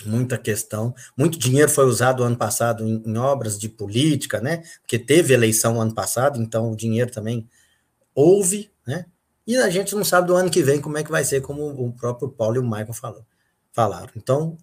muita 0.08 0.38
questão. 0.38 0.94
Muito 1.16 1.38
dinheiro 1.38 1.70
foi 1.70 1.84
usado 1.84 2.22
ano 2.22 2.36
passado 2.36 2.86
em, 2.86 3.02
em, 3.04 3.16
obras 3.16 3.58
de 3.58 3.68
política, 3.68 4.40
né? 4.40 4.62
Porque 4.80 4.98
teve 4.98 5.34
eleição 5.34 5.80
ano 5.80 5.94
passado, 5.94 6.40
então 6.40 6.70
o 6.70 6.76
dinheiro 6.76 7.10
também 7.10 7.48
houve, 8.14 8.70
né? 8.86 9.06
E 9.46 9.56
a 9.56 9.70
gente 9.70 9.94
não 9.94 10.04
sabe 10.04 10.28
do 10.28 10.36
ano 10.36 10.50
que 10.50 10.62
vem 10.62 10.80
como 10.80 10.98
é 10.98 11.02
que 11.02 11.10
vai 11.10 11.24
ser, 11.24 11.40
como 11.40 11.66
o 11.68 11.92
próprio 11.92 12.28
Paulo 12.28 12.56
e 12.56 12.58
o 12.58 12.62
Michael 12.62 12.92
falou, 12.92 13.26
falaram. 13.72 14.10
Então, 14.16 14.56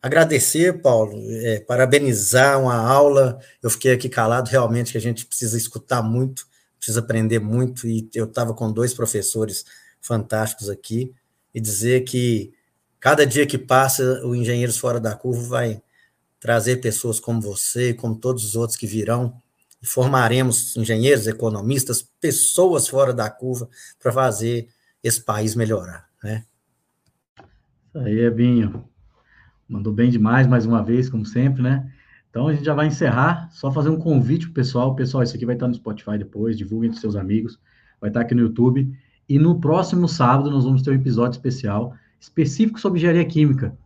agradecer, 0.00 0.80
Paulo, 0.80 1.16
é, 1.44 1.60
parabenizar 1.60 2.60
uma 2.60 2.74
aula. 2.74 3.38
Eu 3.62 3.70
fiquei 3.70 3.92
aqui 3.92 4.08
calado, 4.08 4.48
realmente 4.48 4.92
que 4.92 4.98
a 4.98 5.00
gente 5.00 5.26
precisa 5.26 5.56
escutar 5.56 6.02
muito, 6.02 6.46
precisa 6.76 7.00
aprender 7.00 7.38
muito, 7.38 7.86
e 7.86 8.08
eu 8.14 8.24
estava 8.24 8.52
com 8.52 8.72
dois 8.72 8.92
professores 8.92 9.64
fantásticos 10.00 10.68
aqui 10.68 11.14
e 11.54 11.60
dizer 11.60 12.02
que 12.02 12.52
cada 13.02 13.26
dia 13.26 13.44
que 13.44 13.58
passa, 13.58 14.24
o 14.24 14.32
Engenheiros 14.32 14.78
Fora 14.78 15.00
da 15.00 15.16
Curva 15.16 15.42
vai 15.48 15.82
trazer 16.38 16.76
pessoas 16.76 17.18
como 17.18 17.40
você, 17.40 17.92
como 17.92 18.14
todos 18.14 18.44
os 18.44 18.54
outros 18.54 18.78
que 18.78 18.86
virão, 18.86 19.42
e 19.82 19.86
formaremos 19.86 20.76
engenheiros, 20.76 21.26
economistas, 21.26 22.00
pessoas 22.20 22.86
fora 22.86 23.12
da 23.12 23.28
curva 23.28 23.68
para 24.00 24.12
fazer 24.12 24.68
esse 25.02 25.20
país 25.20 25.56
melhorar, 25.56 26.08
né? 26.22 26.44
Isso 27.88 27.98
aí, 27.98 28.20
Ebinho. 28.20 28.84
Mandou 29.68 29.92
bem 29.92 30.08
demais, 30.08 30.46
mais 30.46 30.64
uma 30.64 30.80
vez, 30.80 31.10
como 31.10 31.26
sempre, 31.26 31.60
né? 31.60 31.92
Então, 32.30 32.46
a 32.46 32.54
gente 32.54 32.64
já 32.64 32.72
vai 32.72 32.86
encerrar, 32.86 33.50
só 33.50 33.72
fazer 33.72 33.88
um 33.88 33.98
convite 33.98 34.44
para 34.46 34.52
o 34.52 34.54
pessoal. 34.54 34.94
Pessoal, 34.94 35.24
isso 35.24 35.34
aqui 35.34 35.44
vai 35.44 35.56
estar 35.56 35.66
no 35.66 35.74
Spotify 35.74 36.16
depois, 36.18 36.56
divulguem 36.56 36.90
para 36.90 37.00
seus 37.00 37.16
amigos, 37.16 37.58
vai 38.00 38.10
estar 38.10 38.20
aqui 38.20 38.34
no 38.34 38.42
YouTube. 38.42 38.96
E 39.28 39.40
no 39.40 39.60
próximo 39.60 40.06
sábado 40.08 40.48
nós 40.50 40.62
vamos 40.62 40.82
ter 40.82 40.90
um 40.90 40.94
episódio 40.94 41.36
especial 41.36 41.94
específico 42.22 42.78
sobre 42.78 43.00
engenharia 43.00 43.24
química, 43.24 43.76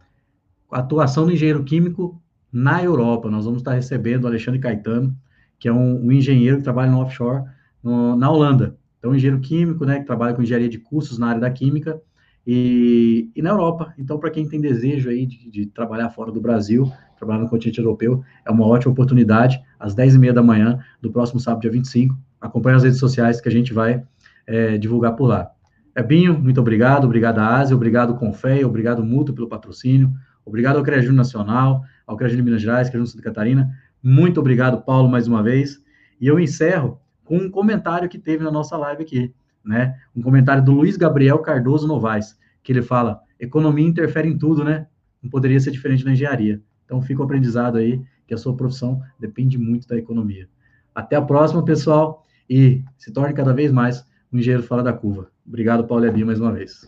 atuação 0.70 1.24
do 1.24 1.32
engenheiro 1.32 1.64
químico 1.64 2.20
na 2.52 2.84
Europa. 2.84 3.30
Nós 3.30 3.46
vamos 3.46 3.60
estar 3.60 3.72
recebendo 3.72 4.24
o 4.24 4.26
Alexandre 4.26 4.60
Caetano, 4.60 5.16
que 5.58 5.66
é 5.66 5.72
um, 5.72 6.04
um 6.04 6.12
engenheiro 6.12 6.58
que 6.58 6.62
trabalha 6.62 6.90
no 6.90 7.00
offshore 7.00 7.44
no, 7.82 8.14
na 8.14 8.30
Holanda. 8.30 8.76
Então, 8.98 9.14
engenheiro 9.14 9.40
químico, 9.40 9.86
né, 9.86 10.00
que 10.00 10.04
trabalha 10.04 10.34
com 10.34 10.42
engenharia 10.42 10.68
de 10.68 10.78
cursos 10.78 11.18
na 11.18 11.28
área 11.28 11.40
da 11.40 11.50
química 11.50 11.98
e, 12.46 13.30
e 13.34 13.40
na 13.40 13.50
Europa. 13.50 13.94
Então, 13.96 14.18
para 14.18 14.30
quem 14.30 14.46
tem 14.46 14.60
desejo 14.60 15.08
aí 15.08 15.24
de, 15.24 15.50
de, 15.50 15.66
trabalhar 15.66 16.10
fora 16.10 16.30
do 16.30 16.40
Brasil, 16.40 16.92
trabalhar 17.16 17.40
no 17.40 17.48
continente 17.48 17.78
europeu, 17.78 18.22
é 18.44 18.50
uma 18.50 18.66
ótima 18.66 18.92
oportunidade, 18.92 19.62
às 19.80 19.94
10h30 19.94 20.32
da 20.32 20.42
manhã 20.42 20.78
do 21.00 21.10
próximo 21.10 21.40
sábado, 21.40 21.62
dia 21.62 21.70
25. 21.70 22.14
Acompanhe 22.38 22.76
as 22.76 22.82
redes 22.82 22.98
sociais 22.98 23.40
que 23.40 23.48
a 23.48 23.52
gente 23.52 23.72
vai 23.72 24.02
é, 24.46 24.76
divulgar 24.76 25.16
por 25.16 25.26
lá. 25.26 25.50
Ebinho, 25.96 26.38
muito 26.38 26.60
obrigado, 26.60 27.06
obrigado 27.06 27.38
à 27.38 27.56
Ásia, 27.56 27.74
obrigado 27.74 28.16
Confé, 28.16 28.66
obrigado 28.66 29.02
Mútuo 29.02 29.34
pelo 29.34 29.48
patrocínio, 29.48 30.12
obrigado 30.44 30.76
ao 30.76 30.82
CREJUN 30.82 31.14
Nacional, 31.14 31.82
ao 32.06 32.18
CREJUN 32.18 32.36
de 32.36 32.42
Minas 32.42 32.60
Gerais, 32.60 32.90
CREJUN 32.90 33.06
Santa 33.06 33.22
Catarina, 33.22 33.74
muito 34.02 34.38
obrigado, 34.38 34.82
Paulo, 34.82 35.08
mais 35.08 35.26
uma 35.26 35.42
vez, 35.42 35.82
e 36.20 36.26
eu 36.26 36.38
encerro 36.38 37.00
com 37.24 37.38
um 37.38 37.50
comentário 37.50 38.10
que 38.10 38.18
teve 38.18 38.44
na 38.44 38.50
nossa 38.50 38.76
live 38.76 39.04
aqui, 39.04 39.34
né, 39.64 39.96
um 40.14 40.20
comentário 40.20 40.62
do 40.62 40.70
Luiz 40.72 40.98
Gabriel 40.98 41.38
Cardoso 41.38 41.88
Novaes, 41.88 42.38
que 42.62 42.72
ele 42.72 42.82
fala, 42.82 43.22
economia 43.40 43.88
interfere 43.88 44.28
em 44.28 44.36
tudo, 44.36 44.62
né, 44.62 44.86
não 45.22 45.30
poderia 45.30 45.58
ser 45.58 45.70
diferente 45.70 46.04
na 46.04 46.12
engenharia, 46.12 46.60
então 46.84 47.00
fica 47.00 47.22
o 47.22 47.24
aprendizado 47.24 47.78
aí, 47.78 48.02
que 48.26 48.34
a 48.34 48.36
sua 48.36 48.54
profissão 48.54 49.00
depende 49.18 49.56
muito 49.56 49.88
da 49.88 49.96
economia. 49.96 50.46
Até 50.94 51.16
a 51.16 51.22
próxima, 51.22 51.64
pessoal, 51.64 52.26
e 52.50 52.84
se 52.98 53.10
torne 53.10 53.32
cada 53.32 53.54
vez 53.54 53.72
mais 53.72 54.04
um 54.30 54.38
engenheiro 54.38 54.62
fora 54.62 54.82
da 54.82 54.92
curva. 54.92 55.34
Obrigado, 55.46 55.86
Paulo 55.86 56.04
e 56.04 56.08
Abinho, 56.08 56.26
mais 56.26 56.40
uma 56.40 56.52
vez. 56.52 56.86